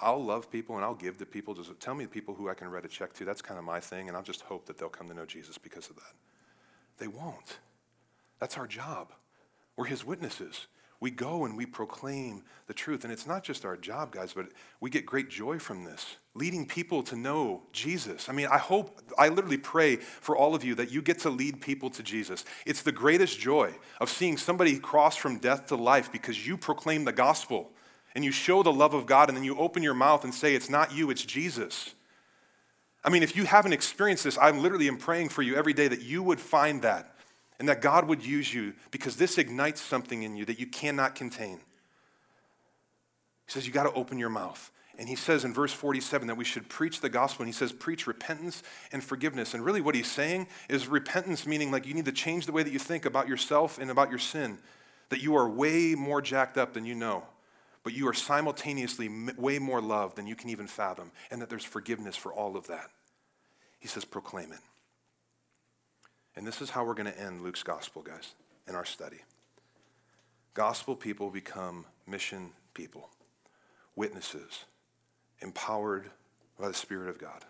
I'll 0.00 0.22
love 0.22 0.50
people 0.50 0.76
and 0.76 0.84
I'll 0.84 0.94
give 0.94 1.18
to 1.18 1.26
people. 1.26 1.54
Just 1.54 1.78
tell 1.80 1.94
me 1.94 2.04
the 2.04 2.10
people 2.10 2.34
who 2.34 2.48
I 2.48 2.54
can 2.54 2.68
write 2.68 2.84
a 2.84 2.88
check 2.88 3.12
to. 3.14 3.24
That's 3.24 3.42
kind 3.42 3.58
of 3.58 3.64
my 3.64 3.80
thing, 3.80 4.08
and 4.08 4.16
I'll 4.16 4.22
just 4.22 4.42
hope 4.42 4.66
that 4.66 4.78
they'll 4.78 4.88
come 4.88 5.08
to 5.08 5.14
know 5.14 5.26
Jesus 5.26 5.58
because 5.58 5.90
of 5.90 5.96
that. 5.96 6.12
They 6.98 7.08
won't. 7.08 7.58
That's 8.38 8.56
our 8.56 8.66
job. 8.66 9.12
We're 9.76 9.86
his 9.86 10.04
witnesses. 10.04 10.66
We 11.04 11.10
go 11.10 11.44
and 11.44 11.54
we 11.54 11.66
proclaim 11.66 12.44
the 12.66 12.72
truth. 12.72 13.04
And 13.04 13.12
it's 13.12 13.26
not 13.26 13.44
just 13.44 13.66
our 13.66 13.76
job, 13.76 14.10
guys, 14.10 14.32
but 14.32 14.46
we 14.80 14.88
get 14.88 15.04
great 15.04 15.28
joy 15.28 15.58
from 15.58 15.84
this, 15.84 16.16
leading 16.32 16.64
people 16.64 17.02
to 17.02 17.14
know 17.14 17.60
Jesus. 17.72 18.30
I 18.30 18.32
mean, 18.32 18.46
I 18.46 18.56
hope, 18.56 19.02
I 19.18 19.28
literally 19.28 19.58
pray 19.58 19.96
for 19.96 20.34
all 20.34 20.54
of 20.54 20.64
you 20.64 20.74
that 20.76 20.90
you 20.90 21.02
get 21.02 21.18
to 21.18 21.28
lead 21.28 21.60
people 21.60 21.90
to 21.90 22.02
Jesus. 22.02 22.46
It's 22.64 22.80
the 22.80 22.90
greatest 22.90 23.38
joy 23.38 23.74
of 24.00 24.08
seeing 24.08 24.38
somebody 24.38 24.78
cross 24.78 25.14
from 25.14 25.36
death 25.36 25.66
to 25.66 25.76
life 25.76 26.10
because 26.10 26.46
you 26.46 26.56
proclaim 26.56 27.04
the 27.04 27.12
gospel 27.12 27.70
and 28.14 28.24
you 28.24 28.32
show 28.32 28.62
the 28.62 28.72
love 28.72 28.94
of 28.94 29.04
God 29.04 29.28
and 29.28 29.36
then 29.36 29.44
you 29.44 29.58
open 29.58 29.82
your 29.82 29.92
mouth 29.92 30.24
and 30.24 30.32
say, 30.32 30.54
It's 30.54 30.70
not 30.70 30.94
you, 30.94 31.10
it's 31.10 31.22
Jesus. 31.22 31.94
I 33.04 33.10
mean, 33.10 33.22
if 33.22 33.36
you 33.36 33.44
haven't 33.44 33.74
experienced 33.74 34.24
this, 34.24 34.38
I'm 34.40 34.62
literally 34.62 34.88
am 34.88 34.96
praying 34.96 35.28
for 35.28 35.42
you 35.42 35.54
every 35.54 35.74
day 35.74 35.86
that 35.86 36.00
you 36.00 36.22
would 36.22 36.40
find 36.40 36.80
that 36.80 37.13
and 37.58 37.68
that 37.68 37.80
God 37.80 38.08
would 38.08 38.24
use 38.24 38.52
you 38.52 38.74
because 38.90 39.16
this 39.16 39.38
ignites 39.38 39.80
something 39.80 40.22
in 40.22 40.36
you 40.36 40.44
that 40.44 40.58
you 40.58 40.66
cannot 40.66 41.14
contain. 41.14 41.58
He 43.46 43.52
says, 43.52 43.66
You 43.66 43.72
got 43.72 43.84
to 43.84 43.92
open 43.92 44.18
your 44.18 44.30
mouth. 44.30 44.70
And 44.98 45.08
he 45.08 45.16
says 45.16 45.44
in 45.44 45.52
verse 45.52 45.72
47 45.72 46.28
that 46.28 46.36
we 46.36 46.44
should 46.44 46.68
preach 46.68 47.00
the 47.00 47.08
gospel. 47.08 47.42
And 47.42 47.52
he 47.52 47.56
says, 47.56 47.72
preach 47.72 48.06
repentance 48.06 48.62
and 48.92 49.02
forgiveness. 49.02 49.54
And 49.54 49.64
really, 49.64 49.80
what 49.80 49.94
he's 49.94 50.10
saying 50.10 50.46
is 50.68 50.86
repentance, 50.86 51.46
meaning 51.46 51.70
like 51.70 51.86
you 51.86 51.94
need 51.94 52.04
to 52.04 52.12
change 52.12 52.46
the 52.46 52.52
way 52.52 52.62
that 52.62 52.72
you 52.72 52.78
think 52.78 53.04
about 53.04 53.26
yourself 53.26 53.78
and 53.78 53.90
about 53.90 54.10
your 54.10 54.20
sin, 54.20 54.58
that 55.08 55.20
you 55.20 55.36
are 55.36 55.48
way 55.48 55.94
more 55.96 56.22
jacked 56.22 56.56
up 56.56 56.74
than 56.74 56.84
you 56.84 56.94
know, 56.94 57.24
but 57.82 57.92
you 57.92 58.06
are 58.08 58.14
simultaneously 58.14 59.10
way 59.36 59.58
more 59.58 59.80
loved 59.80 60.16
than 60.16 60.26
you 60.28 60.36
can 60.36 60.50
even 60.50 60.68
fathom, 60.68 61.10
and 61.30 61.42
that 61.42 61.50
there's 61.50 61.64
forgiveness 61.64 62.16
for 62.16 62.32
all 62.32 62.56
of 62.56 62.68
that. 62.68 62.90
He 63.80 63.88
says, 63.88 64.04
proclaim 64.04 64.52
it. 64.52 64.60
And 66.36 66.46
this 66.46 66.60
is 66.60 66.70
how 66.70 66.84
we're 66.84 66.94
going 66.94 67.12
to 67.12 67.20
end 67.20 67.42
Luke's 67.42 67.62
gospel, 67.62 68.02
guys, 68.02 68.34
in 68.68 68.74
our 68.74 68.84
study. 68.84 69.18
Gospel 70.54 70.96
people 70.96 71.30
become 71.30 71.86
mission 72.06 72.50
people, 72.74 73.08
witnesses, 73.96 74.64
empowered 75.40 76.10
by 76.58 76.68
the 76.68 76.74
Spirit 76.74 77.08
of 77.08 77.18
God. 77.18 77.44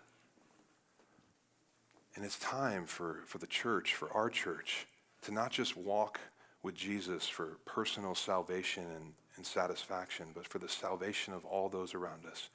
And 2.15 2.23
it's 2.23 2.39
time 2.39 2.85
for, 2.85 3.23
for 3.25 3.39
the 3.39 3.47
church, 3.47 3.93
for 3.93 4.11
our 4.13 4.29
church, 4.29 4.87
to 5.23 5.33
not 5.33 5.51
just 5.51 5.75
walk 5.75 6.19
with 6.63 6.75
Jesus 6.75 7.27
for 7.27 7.57
personal 7.65 8.15
salvation 8.15 8.85
and, 8.95 9.13
and 9.35 9.45
satisfaction, 9.45 10.27
but 10.33 10.47
for 10.47 10.59
the 10.59 10.69
salvation 10.69 11.33
of 11.33 11.43
all 11.45 11.69
those 11.69 11.93
around 11.93 12.25
us 12.25 12.49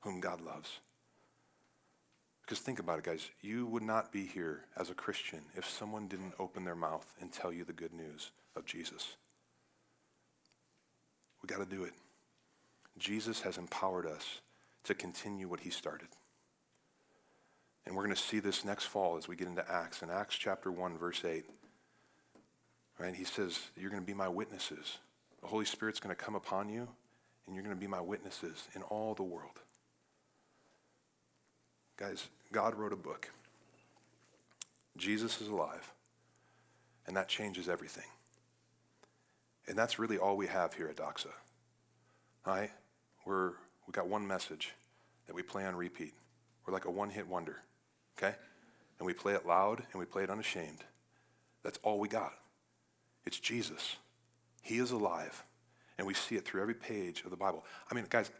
whom 0.00 0.20
God 0.20 0.40
loves. 0.40 0.80
Because 2.48 2.60
think 2.60 2.78
about 2.78 2.98
it, 2.98 3.04
guys. 3.04 3.28
You 3.42 3.66
would 3.66 3.82
not 3.82 4.10
be 4.10 4.24
here 4.24 4.64
as 4.74 4.88
a 4.88 4.94
Christian 4.94 5.40
if 5.54 5.68
someone 5.68 6.08
didn't 6.08 6.32
open 6.38 6.64
their 6.64 6.74
mouth 6.74 7.04
and 7.20 7.30
tell 7.30 7.52
you 7.52 7.62
the 7.62 7.74
good 7.74 7.92
news 7.92 8.30
of 8.56 8.64
Jesus. 8.64 9.18
We 11.42 11.46
got 11.46 11.58
to 11.58 11.76
do 11.76 11.84
it. 11.84 11.92
Jesus 12.96 13.42
has 13.42 13.58
empowered 13.58 14.06
us 14.06 14.40
to 14.84 14.94
continue 14.94 15.46
what 15.46 15.60
he 15.60 15.68
started. 15.68 16.08
And 17.84 17.94
we're 17.94 18.04
going 18.04 18.16
to 18.16 18.22
see 18.22 18.38
this 18.38 18.64
next 18.64 18.84
fall 18.84 19.18
as 19.18 19.28
we 19.28 19.36
get 19.36 19.46
into 19.46 19.70
Acts. 19.70 20.00
In 20.00 20.08
Acts 20.08 20.34
chapter 20.34 20.72
1, 20.72 20.96
verse 20.96 21.26
8, 21.26 21.44
right, 22.98 23.14
he 23.14 23.24
says, 23.24 23.60
You're 23.76 23.90
going 23.90 24.02
to 24.02 24.06
be 24.06 24.14
my 24.14 24.28
witnesses. 24.28 24.96
The 25.42 25.48
Holy 25.48 25.66
Spirit's 25.66 26.00
going 26.00 26.16
to 26.16 26.24
come 26.24 26.34
upon 26.34 26.70
you, 26.70 26.88
and 27.46 27.54
you're 27.54 27.62
going 27.62 27.76
to 27.76 27.80
be 27.80 27.86
my 27.86 28.00
witnesses 28.00 28.68
in 28.74 28.80
all 28.84 29.12
the 29.12 29.22
world. 29.22 29.60
Guys, 31.98 32.28
God 32.52 32.74
wrote 32.74 32.92
a 32.92 32.96
book. 32.96 33.30
Jesus 34.96 35.40
is 35.40 35.48
alive. 35.48 35.92
And 37.06 37.16
that 37.16 37.28
changes 37.28 37.68
everything. 37.68 38.04
And 39.66 39.76
that's 39.76 39.98
really 39.98 40.18
all 40.18 40.36
we 40.36 40.46
have 40.46 40.74
here 40.74 40.88
at 40.88 40.96
Doxa. 40.96 41.28
All 42.46 42.54
right? 42.54 42.70
We're, 43.24 43.52
we 43.86 43.92
got 43.92 44.08
one 44.08 44.26
message 44.26 44.74
that 45.26 45.34
we 45.34 45.42
play 45.42 45.64
on 45.64 45.76
repeat. 45.76 46.14
We're 46.66 46.72
like 46.72 46.86
a 46.86 46.90
one 46.90 47.10
hit 47.10 47.26
wonder, 47.26 47.56
okay? 48.18 48.34
And 48.98 49.06
we 49.06 49.14
play 49.14 49.34
it 49.34 49.46
loud 49.46 49.82
and 49.92 50.00
we 50.00 50.04
play 50.04 50.22
it 50.22 50.30
unashamed. 50.30 50.84
That's 51.62 51.78
all 51.82 51.98
we 51.98 52.08
got. 52.08 52.32
It's 53.24 53.38
Jesus. 53.38 53.96
He 54.62 54.78
is 54.78 54.90
alive. 54.90 55.44
And 55.98 56.06
we 56.06 56.14
see 56.14 56.36
it 56.36 56.44
through 56.44 56.62
every 56.62 56.74
page 56.74 57.22
of 57.24 57.30
the 57.30 57.36
Bible. 57.36 57.64
I 57.90 57.94
mean, 57.94 58.06
guys, 58.08 58.30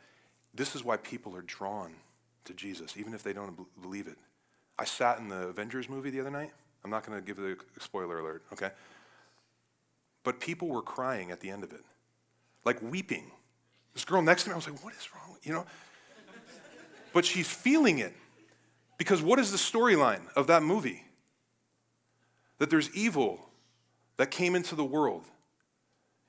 this 0.54 0.74
is 0.74 0.84
why 0.84 0.96
people 0.96 1.36
are 1.36 1.42
drawn 1.42 1.94
to 2.48 2.54
Jesus, 2.54 2.96
even 2.96 3.14
if 3.14 3.22
they 3.22 3.32
don't 3.32 3.56
believe 3.80 4.08
it. 4.08 4.16
I 4.78 4.84
sat 4.84 5.18
in 5.18 5.28
the 5.28 5.48
Avengers 5.48 5.88
movie 5.88 6.10
the 6.10 6.20
other 6.20 6.30
night. 6.30 6.50
I'm 6.84 6.90
not 6.90 7.06
going 7.06 7.18
to 7.18 7.24
give 7.24 7.36
the 7.36 7.56
spoiler 7.80 8.18
alert, 8.20 8.42
okay? 8.52 8.70
But 10.24 10.40
people 10.40 10.68
were 10.68 10.82
crying 10.82 11.30
at 11.30 11.40
the 11.40 11.50
end 11.50 11.64
of 11.64 11.72
it, 11.72 11.84
like 12.64 12.80
weeping. 12.82 13.30
This 13.94 14.04
girl 14.04 14.22
next 14.22 14.44
to 14.44 14.50
me, 14.50 14.54
I 14.54 14.56
was 14.56 14.68
like, 14.68 14.84
what 14.84 14.94
is 14.94 15.08
wrong? 15.14 15.36
You 15.42 15.52
know? 15.54 15.66
but 17.12 17.24
she's 17.24 17.48
feeling 17.48 17.98
it. 17.98 18.14
Because 18.96 19.22
what 19.22 19.38
is 19.38 19.50
the 19.50 19.56
storyline 19.56 20.22
of 20.34 20.48
that 20.48 20.62
movie? 20.62 21.04
That 22.58 22.70
there's 22.70 22.94
evil 22.94 23.48
that 24.16 24.30
came 24.30 24.54
into 24.54 24.74
the 24.74 24.84
world 24.84 25.24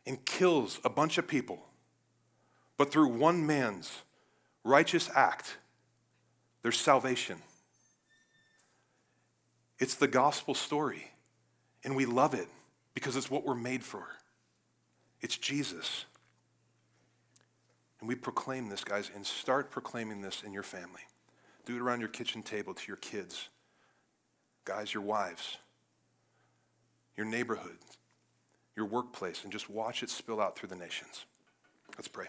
and 0.06 0.24
kills 0.26 0.80
a 0.84 0.90
bunch 0.90 1.18
of 1.18 1.28
people. 1.28 1.60
But 2.78 2.92
through 2.92 3.10
one 3.10 3.46
man's 3.46 4.02
righteous 4.64 5.10
act, 5.16 5.58
there's 6.62 6.80
salvation. 6.80 7.38
It's 9.80 9.96
the 9.96 10.08
gospel 10.08 10.54
story, 10.54 11.12
and 11.84 11.96
we 11.96 12.06
love 12.06 12.34
it 12.34 12.48
because 12.94 13.16
it's 13.16 13.32
what 13.32 13.46
we're 13.46 13.56
made 13.56 13.84
for. 13.84 14.06
It's 15.22 15.38
Jesus. 15.38 16.06
And 18.00 18.08
we 18.08 18.16
proclaim 18.16 18.70
this, 18.70 18.84
guys, 18.84 19.12
and 19.14 19.26
start 19.26 19.72
proclaiming 19.72 20.22
this 20.22 20.44
in 20.46 20.54
your 20.54 20.64
family. 20.64 21.02
Do 21.66 21.76
it 21.76 21.82
around 21.82 22.00
your 22.00 22.10
kitchen 22.10 22.42
table 22.42 22.74
to 22.74 22.88
your 22.88 22.98
kids, 22.98 23.50
guys, 24.66 24.94
your 24.94 25.04
wives, 25.04 25.58
your 27.16 27.26
neighborhood, 27.26 27.78
your 28.76 28.86
workplace, 28.86 29.44
and 29.44 29.52
just 29.52 29.70
watch 29.70 30.04
it 30.04 30.10
spill 30.10 30.42
out 30.42 30.58
through 30.58 30.70
the 30.70 30.76
nations. 30.76 31.26
Let's 31.98 32.08
pray. 32.08 32.28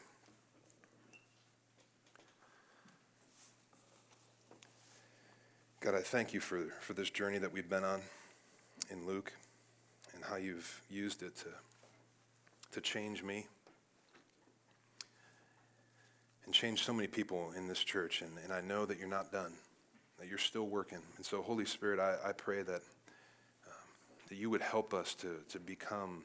God, 5.80 5.94
I 5.94 6.02
thank 6.02 6.34
you 6.34 6.40
for, 6.40 6.66
for 6.80 6.92
this 6.92 7.08
journey 7.08 7.38
that 7.38 7.50
we've 7.50 7.70
been 7.70 7.84
on 7.84 8.02
in 8.90 9.06
Luke 9.06 9.32
and 10.14 10.22
how 10.22 10.36
you've 10.36 10.82
used 10.90 11.22
it 11.22 11.34
to, 11.36 11.46
to 12.72 12.82
change 12.82 13.22
me 13.22 13.46
and 16.44 16.52
change 16.52 16.84
so 16.84 16.92
many 16.92 17.08
people 17.08 17.52
in 17.56 17.66
this 17.66 17.82
church. 17.82 18.20
And, 18.20 18.30
and 18.44 18.52
I 18.52 18.60
know 18.60 18.84
that 18.84 18.98
you're 18.98 19.08
not 19.08 19.32
done, 19.32 19.54
that 20.18 20.28
you're 20.28 20.36
still 20.36 20.66
working. 20.66 20.98
And 21.16 21.24
so, 21.24 21.40
Holy 21.40 21.64
Spirit, 21.64 21.98
I, 21.98 22.28
I 22.28 22.32
pray 22.32 22.60
that, 22.60 22.82
um, 23.66 23.88
that 24.28 24.36
you 24.36 24.50
would 24.50 24.60
help 24.60 24.92
us 24.92 25.14
to, 25.14 25.36
to 25.48 25.58
become 25.58 26.24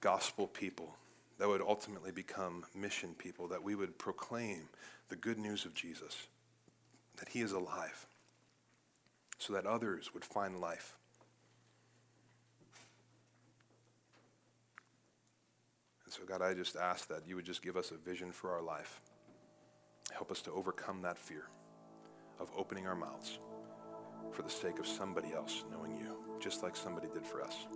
gospel 0.00 0.46
people, 0.46 0.96
that 1.38 1.46
would 1.46 1.60
ultimately 1.60 2.12
become 2.12 2.64
mission 2.74 3.14
people, 3.18 3.46
that 3.48 3.62
we 3.62 3.74
would 3.74 3.98
proclaim 3.98 4.70
the 5.10 5.16
good 5.16 5.36
news 5.36 5.66
of 5.66 5.74
Jesus, 5.74 6.28
that 7.18 7.28
he 7.28 7.42
is 7.42 7.52
alive, 7.52 8.06
so 9.38 9.52
that 9.52 9.66
others 9.66 10.12
would 10.14 10.24
find 10.24 10.60
life. 10.60 10.96
And 16.04 16.12
so, 16.12 16.22
God, 16.26 16.42
I 16.42 16.54
just 16.54 16.76
ask 16.76 17.08
that 17.08 17.26
you 17.26 17.36
would 17.36 17.44
just 17.44 17.62
give 17.62 17.76
us 17.76 17.90
a 17.90 17.96
vision 17.96 18.32
for 18.32 18.52
our 18.52 18.62
life. 18.62 19.00
Help 20.12 20.30
us 20.30 20.42
to 20.42 20.52
overcome 20.52 21.02
that 21.02 21.18
fear 21.18 21.48
of 22.38 22.50
opening 22.56 22.86
our 22.86 22.96
mouths 22.96 23.38
for 24.32 24.42
the 24.42 24.50
sake 24.50 24.78
of 24.78 24.86
somebody 24.86 25.32
else 25.32 25.64
knowing 25.70 25.96
you, 25.96 26.16
just 26.40 26.62
like 26.62 26.76
somebody 26.76 27.08
did 27.12 27.26
for 27.26 27.42
us. 27.42 27.66